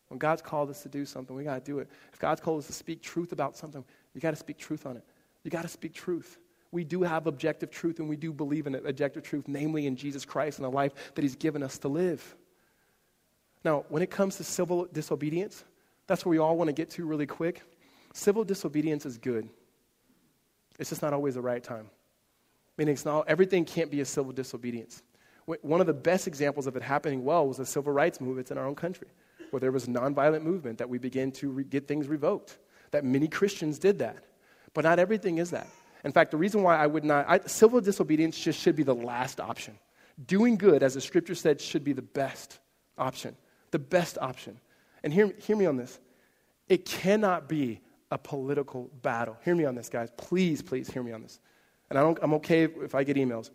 when 0.08 0.18
God's 0.18 0.42
called 0.42 0.70
us 0.70 0.82
to 0.84 0.90
do 0.90 1.06
something, 1.06 1.36
we 1.36 1.44
got 1.44 1.64
to 1.64 1.72
do 1.72 1.80
it. 1.80 1.90
If 2.14 2.20
God's 2.20 2.42
called 2.42 2.60
us 2.60 2.68
to 2.68 2.74
speak 2.74 3.02
truth 3.02 3.32
about 3.32 3.58
something, 3.58 3.84
you 4.14 4.22
got 4.22 4.32
to 4.32 4.38
speak 4.38 4.58
truth 4.58 4.86
on 4.86 4.98
it. 4.98 5.04
You 5.44 5.52
got 5.52 5.62
to 5.64 5.68
speak 5.68 5.94
truth 5.94 6.38
we 6.72 6.84
do 6.84 7.02
have 7.02 7.28
objective 7.28 7.72
truth 7.72 8.00
and 8.00 8.08
we 8.08 8.16
do 8.16 8.32
believe 8.32 8.68
in 8.68 8.76
objective 8.76 9.24
truth, 9.24 9.48
namely 9.48 9.88
in 9.88 9.96
Jesus 9.96 10.26
Christ 10.26 10.60
and 10.60 10.66
the 10.66 10.70
life 10.70 10.94
that 11.16 11.22
He's 11.22 11.36
given 11.36 11.64
us 11.64 11.78
to 11.80 11.88
live. 11.88 12.36
Now, 13.64 13.86
when 13.90 14.04
it 14.04 14.12
comes 14.12 14.38
to 14.38 14.44
civil 14.44 14.86
disobedience, 14.92 15.64
that's 16.08 16.26
where 16.26 16.32
we 16.32 16.38
all 16.38 16.58
want 16.58 16.70
to 16.70 16.74
get 16.74 16.90
to 16.92 17.06
really 17.06 17.26
quick. 17.26 17.64
Civil 18.14 18.44
disobedience 18.44 19.06
is 19.06 19.18
good, 19.18 19.50
it's 20.78 20.90
just 20.90 21.02
not 21.02 21.14
always 21.14 21.36
the 21.36 21.42
right 21.42 21.64
time. 21.64 21.90
Meaning, 22.78 22.94
it's 22.94 23.04
not, 23.04 23.28
everything 23.28 23.66
can't 23.66 23.92
be 23.92 24.00
a 24.00 24.06
civil 24.06 24.32
disobedience. 24.32 25.04
One 25.62 25.82
of 25.82 25.88
the 25.88 25.94
best 25.94 26.28
examples 26.28 26.68
of 26.68 26.76
it 26.76 26.84
happening 26.84 27.26
well 27.26 27.48
was 27.48 27.58
the 27.58 27.66
civil 27.66 27.92
rights 27.92 28.22
movement 28.22 28.52
in 28.52 28.58
our 28.58 28.66
own 28.66 28.76
country, 28.76 29.08
where 29.50 29.60
there 29.60 29.72
was 29.72 29.88
a 29.88 29.90
nonviolent 29.90 30.44
movement 30.44 30.78
that 30.78 30.88
we 30.88 31.00
began 31.00 31.32
to 31.34 31.50
re- 31.50 31.64
get 31.64 31.88
things 31.88 32.08
revoked. 32.08 32.60
That 32.92 33.04
many 33.04 33.28
Christians 33.28 33.80
did 33.80 34.00
that. 34.00 34.24
But 34.74 34.84
not 34.84 35.00
everything 35.00 35.40
is 35.40 35.50
that. 35.50 35.68
In 36.04 36.12
fact, 36.12 36.32
the 36.32 36.38
reason 36.38 36.64
why 36.64 36.78
I 36.78 36.88
would 36.88 37.04
not, 37.04 37.26
I, 37.28 37.40
civil 37.46 37.82
disobedience 37.82 38.40
just 38.40 38.60
should 38.60 38.76
be 38.76 38.84
the 38.84 38.96
last 38.96 39.40
option. 39.40 39.78
Doing 40.28 40.58
good, 40.58 40.84
as 40.84 40.94
the 40.94 41.02
scripture 41.02 41.36
said, 41.36 41.60
should 41.60 41.84
be 41.84 41.94
the 41.94 42.02
best 42.02 42.60
option. 42.98 43.36
The 43.72 43.80
best 43.80 44.18
option. 44.20 44.60
And 45.04 45.14
hear, 45.14 45.34
hear 45.40 45.56
me 45.56 45.66
on 45.66 45.78
this. 45.78 46.00
It 46.68 46.86
cannot 46.86 47.50
be 47.50 47.82
a 48.12 48.18
political 48.18 48.90
battle. 49.02 49.38
Hear 49.44 49.56
me 49.56 49.66
on 49.66 49.76
this, 49.76 49.90
guys. 49.90 50.10
Please, 50.18 50.62
please 50.62 50.90
hear 50.90 51.04
me 51.04 51.12
on 51.12 51.22
this. 51.22 51.40
And 51.90 51.98
I 51.98 52.02
don't, 52.02 52.18
I'm 52.22 52.34
okay 52.36 52.64
if 52.64 52.96
I 52.96 53.04
get 53.04 53.18
emails. 53.18 53.50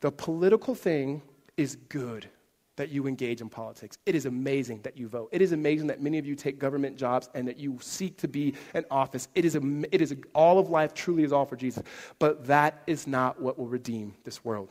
The 0.00 0.10
political 0.10 0.74
thing 0.74 1.22
is 1.56 1.76
good 1.76 2.28
that 2.76 2.90
you 2.90 3.06
engage 3.06 3.40
in 3.40 3.48
politics. 3.48 3.98
It 4.06 4.14
is 4.14 4.26
amazing 4.26 4.82
that 4.82 4.96
you 4.96 5.08
vote. 5.08 5.30
It 5.32 5.42
is 5.42 5.52
amazing 5.52 5.88
that 5.88 6.00
many 6.00 6.18
of 6.18 6.26
you 6.26 6.34
take 6.34 6.58
government 6.58 6.96
jobs 6.96 7.28
and 7.34 7.48
that 7.48 7.58
you 7.58 7.78
seek 7.80 8.18
to 8.18 8.28
be 8.28 8.54
in 8.74 8.84
office. 8.90 9.28
It 9.34 9.44
is, 9.44 9.56
a, 9.56 9.62
it 9.90 10.02
is 10.02 10.12
a, 10.12 10.16
all 10.34 10.58
of 10.58 10.68
life 10.68 10.94
truly 10.94 11.24
is 11.24 11.32
all 11.32 11.46
for 11.46 11.56
Jesus. 11.56 11.82
But 12.18 12.46
that 12.46 12.82
is 12.86 13.06
not 13.06 13.40
what 13.40 13.58
will 13.58 13.66
redeem 13.66 14.14
this 14.24 14.44
world. 14.44 14.68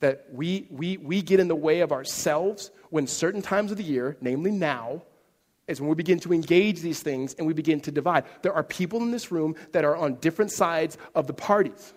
That 0.00 0.26
we, 0.32 0.66
we, 0.70 0.98
we 0.98 1.22
get 1.22 1.40
in 1.40 1.48
the 1.48 1.56
way 1.56 1.80
of 1.80 1.92
ourselves 1.92 2.70
when 2.90 3.06
certain 3.06 3.42
times 3.42 3.70
of 3.70 3.76
the 3.76 3.84
year, 3.84 4.16
namely 4.20 4.50
now, 4.50 5.02
is 5.66 5.80
when 5.80 5.88
we 5.88 5.94
begin 5.94 6.18
to 6.20 6.32
engage 6.32 6.80
these 6.80 7.00
things 7.00 7.34
and 7.34 7.46
we 7.46 7.54
begin 7.54 7.80
to 7.80 7.90
divide. 7.90 8.24
There 8.42 8.52
are 8.52 8.64
people 8.64 9.00
in 9.00 9.10
this 9.10 9.30
room 9.30 9.54
that 9.72 9.84
are 9.84 9.96
on 9.96 10.16
different 10.16 10.50
sides 10.50 10.98
of 11.14 11.26
the 11.26 11.32
parties. 11.32 11.94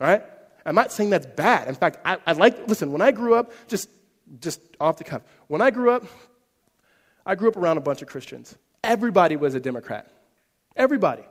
Right? 0.00 0.24
I'm 0.64 0.74
not 0.74 0.92
saying 0.92 1.10
that's 1.10 1.26
bad. 1.26 1.68
In 1.68 1.74
fact, 1.74 1.98
I, 2.04 2.18
I 2.26 2.32
like, 2.32 2.68
listen, 2.68 2.92
when 2.92 3.02
I 3.02 3.10
grew 3.10 3.34
up, 3.34 3.52
just, 3.68 3.88
just 4.40 4.60
off 4.80 4.96
the 4.98 5.04
cuff, 5.04 5.22
when 5.48 5.60
I 5.60 5.70
grew 5.70 5.90
up, 5.90 6.04
I 7.26 7.34
grew 7.34 7.48
up 7.48 7.56
around 7.56 7.78
a 7.78 7.80
bunch 7.80 8.02
of 8.02 8.08
Christians. 8.08 8.56
Everybody 8.84 9.36
was 9.36 9.54
a 9.54 9.60
Democrat. 9.60 10.10
Everybody. 10.76 11.22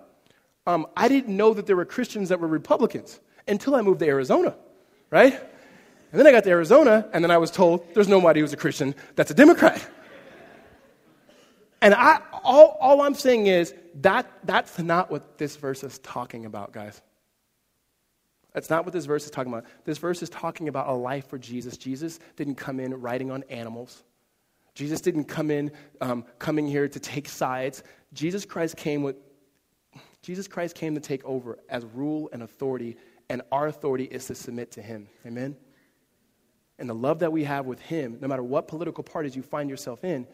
Um, 0.68 0.88
I 0.96 1.08
didn't 1.08 1.36
know 1.36 1.54
that 1.54 1.66
there 1.66 1.76
were 1.76 1.86
Christians 1.86 2.30
that 2.30 2.40
were 2.40 2.48
Republicans 2.48 3.20
until 3.48 3.76
I 3.76 3.82
moved 3.82 4.00
to 4.00 4.08
Arizona, 4.08 4.56
right? 5.10 5.34
And 5.34 6.20
then 6.20 6.28
I 6.28 6.32
got 6.32 6.44
to 6.44 6.50
Arizona, 6.50 7.10
and 7.14 7.24
then 7.24 7.32
I 7.32 7.38
was 7.38 7.52
told 7.52 7.94
there's 7.94 8.08
nobody 8.08 8.42
who's 8.42 8.54
a 8.54 8.58
Christian 8.58 8.96
that's 9.16 9.32
a 9.32 9.34
Democrat. 9.34 9.86
And 11.82 11.96
I, 11.96 12.22
all, 12.44 12.78
all 12.80 13.02
I'm 13.02 13.16
saying 13.16 13.48
is 13.48 13.74
that 14.02 14.30
that's 14.44 14.78
not 14.78 15.10
what 15.10 15.38
this 15.38 15.56
verse 15.56 15.84
is 15.84 15.98
talking 16.00 16.46
about, 16.46 16.74
guys. 16.74 17.02
That's 18.54 18.70
not 18.70 18.84
what 18.84 18.93
this 18.93 19.06
verse 19.06 19.26
is 19.26 19.32
talking 19.32 19.54
about. 19.54 19.66
This 19.86 19.97
verse 19.97 20.22
is 20.22 20.30
talking 20.30 20.68
about 20.68 20.89
a 20.89 20.93
life 20.93 21.28
for 21.28 21.38
Jesus. 21.38 21.78
Jesus 21.78 22.20
didn't 22.36 22.56
come 22.56 22.80
in 22.80 22.93
riding 22.93 23.32
on 23.32 23.43
animals. 23.49 24.04
Jesus 24.74 25.02
didn't 25.02 25.26
come 25.26 25.52
in 25.52 25.72
um, 26.02 26.26
coming 26.39 26.68
here 26.68 26.88
to 26.88 26.99
take 26.99 27.28
sides. 27.28 27.84
Jesus 28.14 28.45
Christ 28.45 28.78
came 28.78 29.04
with 29.04 29.16
Jesus 30.22 30.47
Christ 30.47 30.76
came 30.76 30.93
to 30.93 31.02
take 31.02 31.26
over 31.26 31.58
as 31.68 31.84
rule 31.84 32.30
and 32.32 32.43
authority, 32.43 32.95
and 33.30 33.41
our 33.52 33.68
authority 33.68 34.04
is 34.04 34.28
to 34.28 34.36
submit 34.36 34.72
to 34.74 34.82
him. 34.82 35.08
Amen. 35.26 35.58
And 36.78 36.88
the 36.88 36.95
love 36.95 37.20
that 37.20 37.32
we 37.32 37.43
have 37.43 37.66
with 37.66 37.80
him, 37.80 38.20
no 38.22 38.28
matter 38.28 38.43
what 38.43 38.68
political 38.68 39.04
parties 39.04 39.36
you 39.36 39.41
find 39.41 39.70
yourself 39.70 40.04
in, 40.04 40.28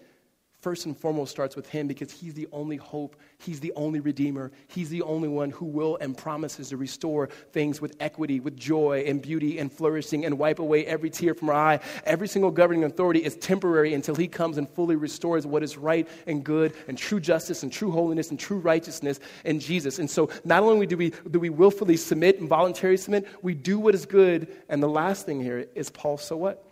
first 0.61 0.85
and 0.85 0.97
foremost 0.97 1.31
starts 1.31 1.55
with 1.55 1.69
him 1.69 1.87
because 1.87 2.11
he's 2.11 2.33
the 2.33 2.47
only 2.51 2.77
hope, 2.77 3.15
he's 3.37 3.59
the 3.59 3.71
only 3.75 3.99
redeemer, 3.99 4.51
he's 4.67 4.89
the 4.89 5.01
only 5.03 5.27
one 5.27 5.51
who 5.51 5.65
will 5.65 5.97
and 6.01 6.17
promises 6.17 6.69
to 6.69 6.77
restore 6.77 7.27
things 7.51 7.79
with 7.79 7.95
equity, 7.99 8.39
with 8.39 8.57
joy 8.57 9.03
and 9.05 9.21
beauty 9.21 9.59
and 9.59 9.71
flourishing 9.71 10.25
and 10.25 10.37
wipe 10.37 10.59
away 10.59 10.85
every 10.85 11.09
tear 11.09 11.33
from 11.35 11.49
our 11.49 11.55
eye. 11.55 11.79
Every 12.05 12.27
single 12.27 12.49
governing 12.49 12.85
authority 12.85 13.23
is 13.23 13.35
temporary 13.35 13.93
until 13.93 14.15
he 14.15 14.27
comes 14.27 14.57
and 14.57 14.67
fully 14.67 14.95
restores 14.95 15.45
what 15.45 15.61
is 15.61 15.77
right 15.77 16.07
and 16.25 16.43
good 16.43 16.73
and 16.87 16.97
true 16.97 17.19
justice 17.19 17.61
and 17.61 17.71
true 17.71 17.91
holiness 17.91 18.31
and 18.31 18.39
true 18.39 18.59
righteousness 18.59 19.19
in 19.45 19.59
Jesus. 19.59 19.99
And 19.99 20.09
so 20.09 20.29
not 20.43 20.63
only 20.63 20.87
do 20.87 20.97
we 20.97 21.11
do 21.29 21.39
we 21.39 21.49
willfully 21.49 21.97
submit 21.97 22.39
and 22.39 22.49
voluntarily 22.49 22.97
submit, 22.97 23.27
we 23.43 23.53
do 23.53 23.77
what 23.77 23.93
is 23.93 24.05
good. 24.05 24.47
And 24.69 24.81
the 24.81 24.89
last 24.89 25.25
thing 25.25 25.39
here 25.41 25.67
is 25.75 25.89
Paul's 25.89 26.23
so 26.23 26.35
what? 26.35 26.63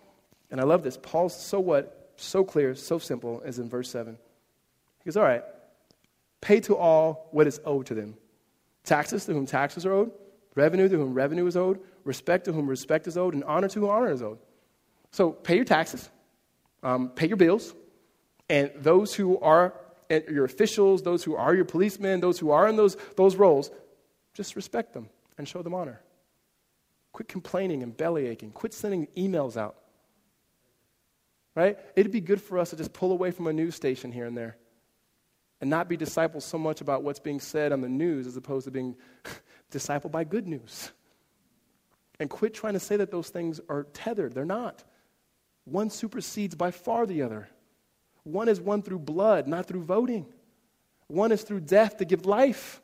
And 0.50 0.60
I 0.60 0.64
love 0.64 0.84
this. 0.84 0.98
Paul's 1.02 1.36
so 1.36 1.60
what 1.60 2.05
so 2.18 2.44
clear, 2.44 2.76
so 2.76 3.00
simple, 3.00 3.42
as 3.46 3.60
in 3.60 3.70
verse 3.70 3.90
7. 3.90 4.18
He 5.00 5.06
goes, 5.06 5.18
All 5.18 5.24
right, 5.24 5.44
pay 6.42 6.60
to 6.62 6.76
all 6.76 7.28
what 7.32 7.48
is 7.48 7.60
owed 7.66 7.88
to 7.88 7.96
them 7.96 8.16
taxes 8.86 9.26
to 9.26 9.34
whom 9.34 9.46
taxes 9.46 9.86
are 9.86 9.94
owed, 9.94 10.12
revenue 10.54 10.88
to 10.88 10.96
whom 10.96 11.14
revenue 11.14 11.46
is 11.48 11.58
owed, 11.58 11.80
respect 12.04 12.46
to 12.46 12.54
whom 12.54 12.68
respect 12.68 13.08
is 13.08 13.18
owed, 13.18 13.34
and 13.34 13.44
honor 13.44 13.68
to 13.68 13.80
whom 13.80 13.90
honor 13.90 14.12
is 14.12 14.22
owed. 14.22 14.38
So 15.12 15.32
pay 15.32 15.56
your 15.56 15.66
taxes, 15.66 16.10
um, 16.84 17.10
pay 17.10 17.28
your 17.28 17.38
bills, 17.38 17.74
and 18.50 18.72
those 18.76 19.14
who 19.14 19.40
are 19.40 19.74
your 20.10 20.46
officials, 20.46 21.02
those 21.02 21.24
who 21.24 21.36
are 21.36 21.56
your 21.56 21.66
policemen, 21.66 22.20
those 22.20 22.38
who 22.38 22.52
are 22.52 22.68
in 22.68 22.76
those, 22.76 22.96
those 23.18 23.36
roles, 23.36 23.72
just 24.34 24.56
respect 24.56 24.94
them 24.94 25.10
and 25.38 25.48
show 25.48 25.62
them 25.62 25.74
honor. 25.74 26.02
Quit 27.12 27.28
complaining 27.28 27.82
and 27.82 27.96
belly 27.96 28.28
aching. 28.28 28.52
Quit 28.52 28.74
sending 28.74 29.08
emails 29.18 29.58
out 29.58 29.76
right? 31.56 31.80
It'd 31.96 32.12
be 32.12 32.22
good 32.22 32.42
for 32.42 32.60
us 32.60 32.70
to 32.72 32.76
just 32.76 32.94
pull 32.94 33.12
away 33.12 33.32
from 33.32 33.48
a 33.48 33.54
news 33.54 33.76
station 33.76 34.12
here 34.12 34.26
and 34.26 34.38
there 34.38 34.58
and 35.62 35.70
not 35.70 35.88
be 35.88 35.98
discipled 35.98 36.42
so 36.42 36.58
much 36.58 36.82
about 36.82 37.04
what's 37.04 37.20
being 37.20 37.40
said 37.40 37.72
on 37.72 37.82
the 37.82 37.90
news 37.90 38.28
as 38.28 38.36
opposed 38.36 38.66
to 38.66 38.72
being 38.72 38.96
discipled 39.72 40.12
by 40.12 40.24
good 40.24 40.48
news. 40.48 40.92
And 42.20 42.30
quit 42.30 42.54
trying 42.54 42.74
to 42.74 42.80
say 42.80 42.98
that 42.98 43.12
those 43.12 43.30
things 43.30 43.60
are 43.70 43.84
tethered. 43.84 44.34
They're 44.34 44.46
not. 44.46 44.84
One 45.66 45.90
supersedes 45.90 46.56
by 46.56 46.72
far 46.72 47.06
the 47.06 47.24
other. 47.24 47.50
One 48.24 48.48
is 48.50 48.60
won 48.60 48.82
through 48.82 49.00
blood, 49.00 49.48
not 49.48 49.66
through 49.66 49.84
voting. 49.84 50.26
One 51.08 51.32
is 51.32 51.44
through 51.44 51.62
death 51.62 51.98
to 51.98 52.06
give 52.06 52.26
life. 52.26 52.82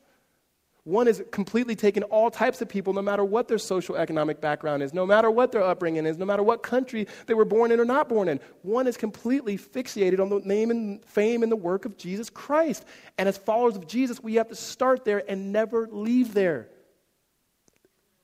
One 0.83 1.07
is 1.07 1.23
completely 1.29 1.75
taking 1.75 2.01
all 2.03 2.31
types 2.31 2.59
of 2.61 2.67
people, 2.67 2.93
no 2.93 3.03
matter 3.03 3.23
what 3.23 3.47
their 3.47 3.59
social 3.59 3.95
economic 3.95 4.41
background 4.41 4.81
is, 4.81 4.95
no 4.95 5.05
matter 5.05 5.29
what 5.29 5.51
their 5.51 5.61
upbringing 5.63 6.07
is, 6.07 6.17
no 6.17 6.25
matter 6.25 6.41
what 6.41 6.63
country 6.63 7.07
they 7.27 7.35
were 7.35 7.45
born 7.45 7.71
in 7.71 7.79
or 7.79 7.85
not 7.85 8.09
born 8.09 8.27
in. 8.27 8.39
One 8.63 8.87
is 8.87 8.97
completely 8.97 9.59
fixated 9.59 10.19
on 10.19 10.29
the 10.29 10.39
name 10.39 10.71
and 10.71 11.05
fame 11.05 11.43
and 11.43 11.51
the 11.51 11.55
work 11.55 11.85
of 11.85 11.97
Jesus 11.97 12.31
Christ. 12.31 12.83
And 13.19 13.29
as 13.29 13.37
followers 13.37 13.75
of 13.75 13.85
Jesus, 13.85 14.23
we 14.23 14.35
have 14.35 14.49
to 14.49 14.55
start 14.55 15.05
there 15.05 15.23
and 15.29 15.51
never 15.51 15.87
leave 15.87 16.33
there. 16.33 16.69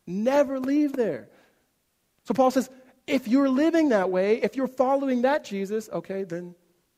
Never 0.08 0.60
leave 0.60 0.94
there. 0.94 1.30
So 2.24 2.34
Paul 2.34 2.50
says, 2.50 2.72
if 3.06 3.28
you're 3.28 3.50
living 3.50 3.90
that 3.90 4.10
way, 4.10 4.42
if 4.42 4.56
you're 4.56 4.68
following 4.68 5.22
that 5.22 5.46
Jesus, 5.46 5.90
okay, 5.94 6.24
then 6.24 6.56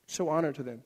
show 0.08 0.30
honor 0.30 0.54
to 0.54 0.64
them. 0.64 0.84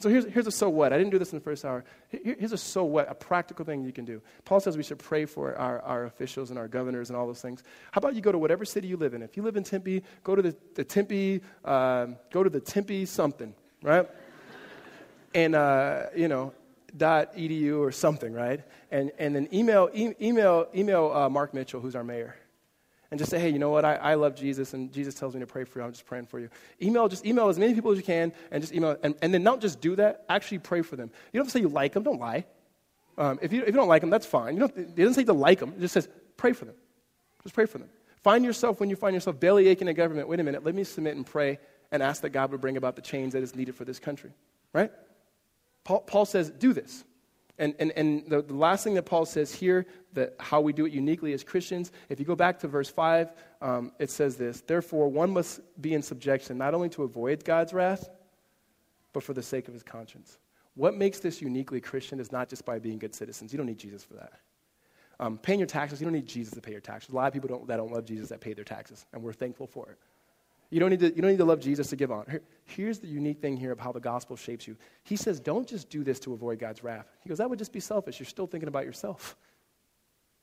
So 0.00 0.08
here's, 0.08 0.24
here's 0.24 0.46
a 0.46 0.50
so 0.50 0.70
what. 0.70 0.94
I 0.94 0.98
didn't 0.98 1.10
do 1.10 1.18
this 1.18 1.30
in 1.32 1.38
the 1.38 1.44
first 1.44 1.62
hour. 1.62 1.84
here's 2.08 2.52
a 2.52 2.58
so 2.58 2.84
what, 2.84 3.10
a 3.10 3.14
practical 3.14 3.66
thing 3.66 3.84
you 3.84 3.92
can 3.92 4.06
do. 4.06 4.22
Paul 4.46 4.58
says 4.58 4.74
we 4.76 4.82
should 4.82 4.98
pray 4.98 5.26
for 5.26 5.54
our, 5.56 5.80
our 5.82 6.06
officials 6.06 6.48
and 6.48 6.58
our 6.58 6.68
governors 6.68 7.10
and 7.10 7.18
all 7.18 7.26
those 7.26 7.42
things. 7.42 7.62
How 7.92 7.98
about 7.98 8.14
you 8.14 8.22
go 8.22 8.32
to 8.32 8.38
whatever 8.38 8.64
city 8.64 8.88
you 8.88 8.96
live 8.96 9.12
in? 9.12 9.22
If 9.22 9.36
you 9.36 9.42
live 9.42 9.56
in 9.56 9.62
Tempe, 9.62 10.02
go 10.24 10.34
to 10.34 10.40
the, 10.40 10.56
the 10.74 10.84
Tempe, 10.84 11.42
uh, 11.66 12.06
go 12.32 12.42
to 12.42 12.48
the 12.48 12.60
Tempe 12.60 13.04
something, 13.04 13.54
right? 13.82 14.08
and, 15.34 15.54
uh, 15.54 16.06
you 16.16 16.28
know, 16.28 16.54
dot 16.96 17.36
edu 17.36 17.78
or 17.78 17.92
something, 17.92 18.32
right? 18.32 18.62
And, 18.90 19.12
and 19.18 19.36
then 19.36 19.48
email, 19.52 19.90
e- 19.92 20.14
email, 20.18 20.66
email 20.74 21.12
uh, 21.12 21.28
Mark 21.28 21.52
Mitchell, 21.52 21.80
who's 21.80 21.94
our 21.94 22.04
mayor 22.04 22.36
and 23.10 23.18
just 23.18 23.30
say, 23.30 23.38
hey, 23.38 23.50
you 23.50 23.58
know 23.58 23.70
what? 23.70 23.84
I, 23.84 23.94
I 23.96 24.14
love 24.14 24.36
Jesus, 24.36 24.72
and 24.72 24.92
Jesus 24.92 25.14
tells 25.14 25.34
me 25.34 25.40
to 25.40 25.46
pray 25.46 25.64
for 25.64 25.80
you. 25.80 25.84
I'm 25.84 25.92
just 25.92 26.06
praying 26.06 26.26
for 26.26 26.38
you. 26.38 26.48
Email, 26.80 27.08
just 27.08 27.26
email 27.26 27.48
as 27.48 27.58
many 27.58 27.74
people 27.74 27.90
as 27.90 27.98
you 27.98 28.04
can, 28.04 28.32
and 28.50 28.62
just 28.62 28.72
email. 28.72 28.96
And, 29.02 29.14
and 29.20 29.34
then 29.34 29.42
don't 29.42 29.60
just 29.60 29.80
do 29.80 29.96
that. 29.96 30.24
Actually 30.28 30.58
pray 30.58 30.82
for 30.82 30.96
them. 30.96 31.10
You 31.32 31.38
don't 31.38 31.46
have 31.46 31.52
to 31.52 31.58
say 31.58 31.60
you 31.60 31.68
like 31.68 31.92
them. 31.92 32.04
Don't 32.04 32.20
lie. 32.20 32.44
Um, 33.18 33.38
if, 33.42 33.52
you, 33.52 33.62
if 33.62 33.68
you 33.68 33.72
don't 33.72 33.88
like 33.88 34.00
them, 34.00 34.10
that's 34.10 34.26
fine. 34.26 34.54
You 34.54 34.60
don't, 34.60 34.76
it 34.76 34.96
doesn't 34.96 35.14
say 35.14 35.24
to 35.24 35.32
like 35.32 35.58
them. 35.58 35.74
It 35.76 35.80
just 35.80 35.94
says 35.94 36.08
pray 36.36 36.52
for 36.52 36.64
them. 36.64 36.74
Just 37.42 37.54
pray 37.54 37.66
for 37.66 37.78
them. 37.78 37.88
Find 38.22 38.44
yourself 38.44 38.80
when 38.80 38.90
you 38.90 38.96
find 38.96 39.14
yourself 39.14 39.40
belly 39.40 39.66
aching 39.68 39.88
in 39.88 39.96
government. 39.96 40.28
Wait 40.28 40.40
a 40.40 40.44
minute. 40.44 40.64
Let 40.64 40.74
me 40.74 40.84
submit 40.84 41.16
and 41.16 41.26
pray 41.26 41.58
and 41.90 42.02
ask 42.02 42.22
that 42.22 42.30
God 42.30 42.52
would 42.52 42.60
bring 42.60 42.76
about 42.76 42.96
the 42.96 43.02
change 43.02 43.32
that 43.32 43.42
is 43.42 43.56
needed 43.56 43.74
for 43.74 43.84
this 43.84 43.98
country. 43.98 44.30
Right? 44.72 44.92
Paul, 45.84 46.00
Paul 46.00 46.26
says, 46.26 46.50
do 46.50 46.72
this. 46.72 47.04
And, 47.60 47.74
and, 47.78 47.92
and 47.92 48.24
the, 48.26 48.40
the, 48.40 48.54
last 48.54 48.84
thing 48.84 48.94
that 48.94 49.02
Paul 49.02 49.26
says 49.26 49.54
here, 49.54 49.86
that 50.14 50.34
how 50.40 50.62
we 50.62 50.72
do 50.72 50.86
it 50.86 50.92
uniquely 50.92 51.34
as 51.34 51.44
Christians, 51.44 51.92
if 52.08 52.18
you 52.18 52.24
go 52.24 52.34
back 52.34 52.58
to 52.60 52.68
verse 52.68 52.88
5, 52.88 53.32
um, 53.60 53.92
it 53.98 54.10
says 54.10 54.36
this 54.36 54.62
Therefore, 54.62 55.08
one 55.08 55.30
must 55.30 55.60
be 55.78 55.92
in 55.92 56.00
subjection 56.00 56.56
not 56.56 56.72
only 56.72 56.88
to 56.88 57.02
avoid 57.02 57.44
God's 57.44 57.74
wrath, 57.74 58.08
but 59.12 59.22
for 59.22 59.34
the 59.34 59.42
sake 59.42 59.68
of 59.68 59.74
his 59.74 59.82
conscience. 59.82 60.38
What 60.74 60.96
makes 60.96 61.18
this 61.18 61.42
uniquely 61.42 61.82
Christian 61.82 62.18
is 62.18 62.32
not 62.32 62.48
just 62.48 62.64
by 62.64 62.78
being 62.78 62.98
good 62.98 63.14
citizens. 63.14 63.52
You 63.52 63.58
don't 63.58 63.66
need 63.66 63.78
Jesus 63.78 64.02
for 64.02 64.14
that. 64.14 64.32
Um, 65.18 65.36
paying 65.36 65.58
your 65.58 65.66
taxes, 65.66 66.00
you 66.00 66.06
don't 66.06 66.14
need 66.14 66.26
Jesus 66.26 66.54
to 66.54 66.62
pay 66.62 66.72
your 66.72 66.80
taxes. 66.80 67.12
A 67.12 67.14
lot 67.14 67.26
of 67.26 67.34
people 67.34 67.48
don't, 67.48 67.68
that 67.68 67.76
don't 67.76 67.92
love 67.92 68.06
Jesus 68.06 68.30
that 68.30 68.40
pay 68.40 68.54
their 68.54 68.64
taxes, 68.64 69.04
and 69.12 69.22
we're 69.22 69.34
thankful 69.34 69.66
for 69.66 69.90
it. 69.90 69.98
You 70.70 70.78
don't, 70.78 70.90
need 70.90 71.00
to, 71.00 71.06
you 71.06 71.20
don't 71.20 71.32
need 71.32 71.38
to 71.38 71.44
love 71.44 71.60
Jesus 71.60 71.88
to 71.88 71.96
give 71.96 72.12
on. 72.12 72.24
Here's 72.64 73.00
the 73.00 73.08
unique 73.08 73.40
thing 73.40 73.56
here 73.56 73.72
of 73.72 73.80
how 73.80 73.90
the 73.90 74.00
gospel 74.00 74.36
shapes 74.36 74.68
you. 74.68 74.76
He 75.02 75.16
says, 75.16 75.40
don't 75.40 75.66
just 75.66 75.90
do 75.90 76.04
this 76.04 76.20
to 76.20 76.32
avoid 76.32 76.60
God's 76.60 76.84
wrath. 76.84 77.10
He 77.22 77.28
goes, 77.28 77.38
that 77.38 77.50
would 77.50 77.58
just 77.58 77.72
be 77.72 77.80
selfish. 77.80 78.20
You're 78.20 78.26
still 78.26 78.46
thinking 78.46 78.68
about 78.68 78.84
yourself. 78.84 79.36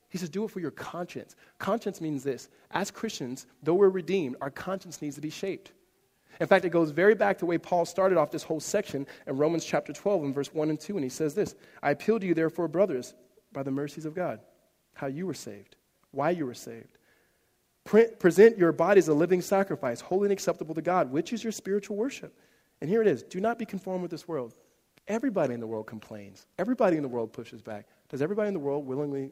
He 0.09 0.17
says, 0.17 0.29
do 0.29 0.43
it 0.43 0.51
for 0.51 0.59
your 0.59 0.71
conscience. 0.71 1.35
Conscience 1.59 2.01
means 2.01 2.23
this. 2.25 2.49
As 2.71 2.91
Christians, 2.91 3.45
though 3.63 3.75
we're 3.75 3.89
redeemed, 3.89 4.35
our 4.41 4.49
conscience 4.49 5.01
needs 5.01 5.15
to 5.15 5.21
be 5.21 5.29
shaped. 5.29 5.71
In 6.41 6.47
fact, 6.47 6.65
it 6.65 6.69
goes 6.69 6.91
very 6.91 7.15
back 7.15 7.37
to 7.37 7.39
the 7.41 7.45
way 7.45 7.57
Paul 7.57 7.85
started 7.85 8.17
off 8.17 8.29
this 8.29 8.43
whole 8.43 8.59
section 8.59 9.07
in 9.27 9.37
Romans 9.37 9.63
chapter 9.63 9.93
12 9.93 10.25
and 10.25 10.35
verse 10.35 10.53
1 10.53 10.69
and 10.69 10.79
2. 10.79 10.95
And 10.95 11.03
he 11.03 11.09
says 11.09 11.35
this 11.35 11.55
I 11.81 11.91
appeal 11.91 12.19
to 12.19 12.25
you, 12.25 12.33
therefore, 12.33 12.67
brothers, 12.67 13.15
by 13.53 13.63
the 13.63 13.71
mercies 13.71 14.05
of 14.05 14.13
God, 14.13 14.41
how 14.93 15.07
you 15.07 15.25
were 15.25 15.33
saved, 15.33 15.77
why 16.11 16.31
you 16.31 16.45
were 16.45 16.53
saved 16.53 16.96
present 17.87 18.57
your 18.57 18.71
body 18.71 18.99
as 18.99 19.07
a 19.07 19.13
living 19.13 19.41
sacrifice, 19.41 20.01
holy 20.01 20.25
and 20.25 20.33
acceptable 20.33 20.75
to 20.75 20.81
God, 20.81 21.11
which 21.11 21.33
is 21.33 21.43
your 21.43 21.51
spiritual 21.51 21.95
worship. 21.95 22.37
And 22.81 22.89
here 22.89 23.01
it 23.01 23.07
is 23.07 23.23
do 23.23 23.39
not 23.39 23.57
be 23.57 23.65
conformed 23.65 24.01
with 24.01 24.11
this 24.11 24.27
world. 24.27 24.53
Everybody 25.07 25.53
in 25.53 25.59
the 25.59 25.67
world 25.67 25.87
complains, 25.87 26.45
everybody 26.59 26.97
in 26.97 27.03
the 27.03 27.09
world 27.09 27.31
pushes 27.31 27.61
back. 27.61 27.87
Does 28.09 28.21
everybody 28.21 28.49
in 28.49 28.53
the 28.53 28.59
world 28.59 28.85
willingly, 28.85 29.31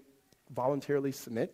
voluntarily 0.51 1.11
submit 1.11 1.53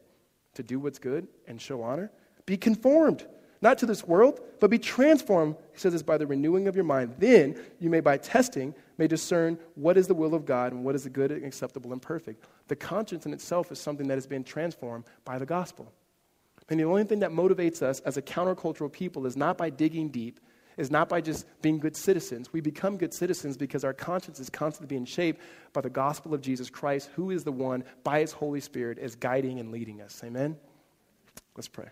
to 0.53 0.63
do 0.63 0.79
what's 0.79 0.99
good 0.99 1.27
and 1.47 1.59
show 1.59 1.81
honor? 1.81 2.11
Be 2.45 2.57
conformed, 2.57 3.25
not 3.61 3.77
to 3.79 3.85
this 3.85 4.05
world, 4.05 4.41
but 4.59 4.69
be 4.69 4.79
transformed, 4.79 5.55
he 5.71 5.79
says 5.79 5.93
this, 5.93 6.03
by 6.03 6.17
the 6.17 6.25
renewing 6.27 6.67
of 6.67 6.75
your 6.75 6.83
mind. 6.83 7.15
Then 7.19 7.59
you 7.79 7.89
may, 7.89 7.99
by 7.99 8.17
testing, 8.17 8.73
may 8.97 9.07
discern 9.07 9.57
what 9.75 9.97
is 9.97 10.07
the 10.07 10.13
will 10.13 10.33
of 10.33 10.45
God 10.45 10.71
and 10.71 10.83
what 10.83 10.95
is 10.95 11.03
the 11.03 11.09
good 11.09 11.31
and 11.31 11.45
acceptable 11.45 11.93
and 11.93 12.01
perfect. 12.01 12.45
The 12.67 12.75
conscience 12.75 13.25
in 13.25 13.33
itself 13.33 13.71
is 13.71 13.79
something 13.79 14.07
that 14.07 14.15
has 14.15 14.27
been 14.27 14.43
transformed 14.43 15.05
by 15.25 15.37
the 15.37 15.45
gospel. 15.45 15.91
And 16.71 16.79
the 16.79 16.85
only 16.85 17.03
thing 17.03 17.19
that 17.19 17.31
motivates 17.31 17.81
us 17.81 17.99
as 17.99 18.15
a 18.15 18.21
countercultural 18.21 18.89
people 18.89 19.25
is 19.25 19.35
not 19.35 19.57
by 19.57 19.69
digging 19.69 20.07
deep, 20.07 20.39
is 20.77 20.89
not 20.89 21.09
by 21.09 21.19
just 21.19 21.45
being 21.61 21.79
good 21.79 21.97
citizens. 21.97 22.53
We 22.53 22.61
become 22.61 22.95
good 22.95 23.13
citizens 23.13 23.57
because 23.57 23.83
our 23.83 23.93
conscience 23.93 24.39
is 24.39 24.49
constantly 24.49 24.87
being 24.87 25.03
shaped 25.03 25.41
by 25.73 25.81
the 25.81 25.89
gospel 25.89 26.33
of 26.33 26.39
Jesus 26.39 26.69
Christ, 26.69 27.09
who 27.13 27.29
is 27.31 27.43
the 27.43 27.51
one, 27.51 27.83
by 28.05 28.21
his 28.21 28.31
Holy 28.31 28.61
Spirit, 28.61 28.99
is 28.99 29.15
guiding 29.15 29.59
and 29.59 29.69
leading 29.69 30.01
us. 30.01 30.21
Amen? 30.23 30.55
Let's 31.57 31.67
pray. 31.67 31.89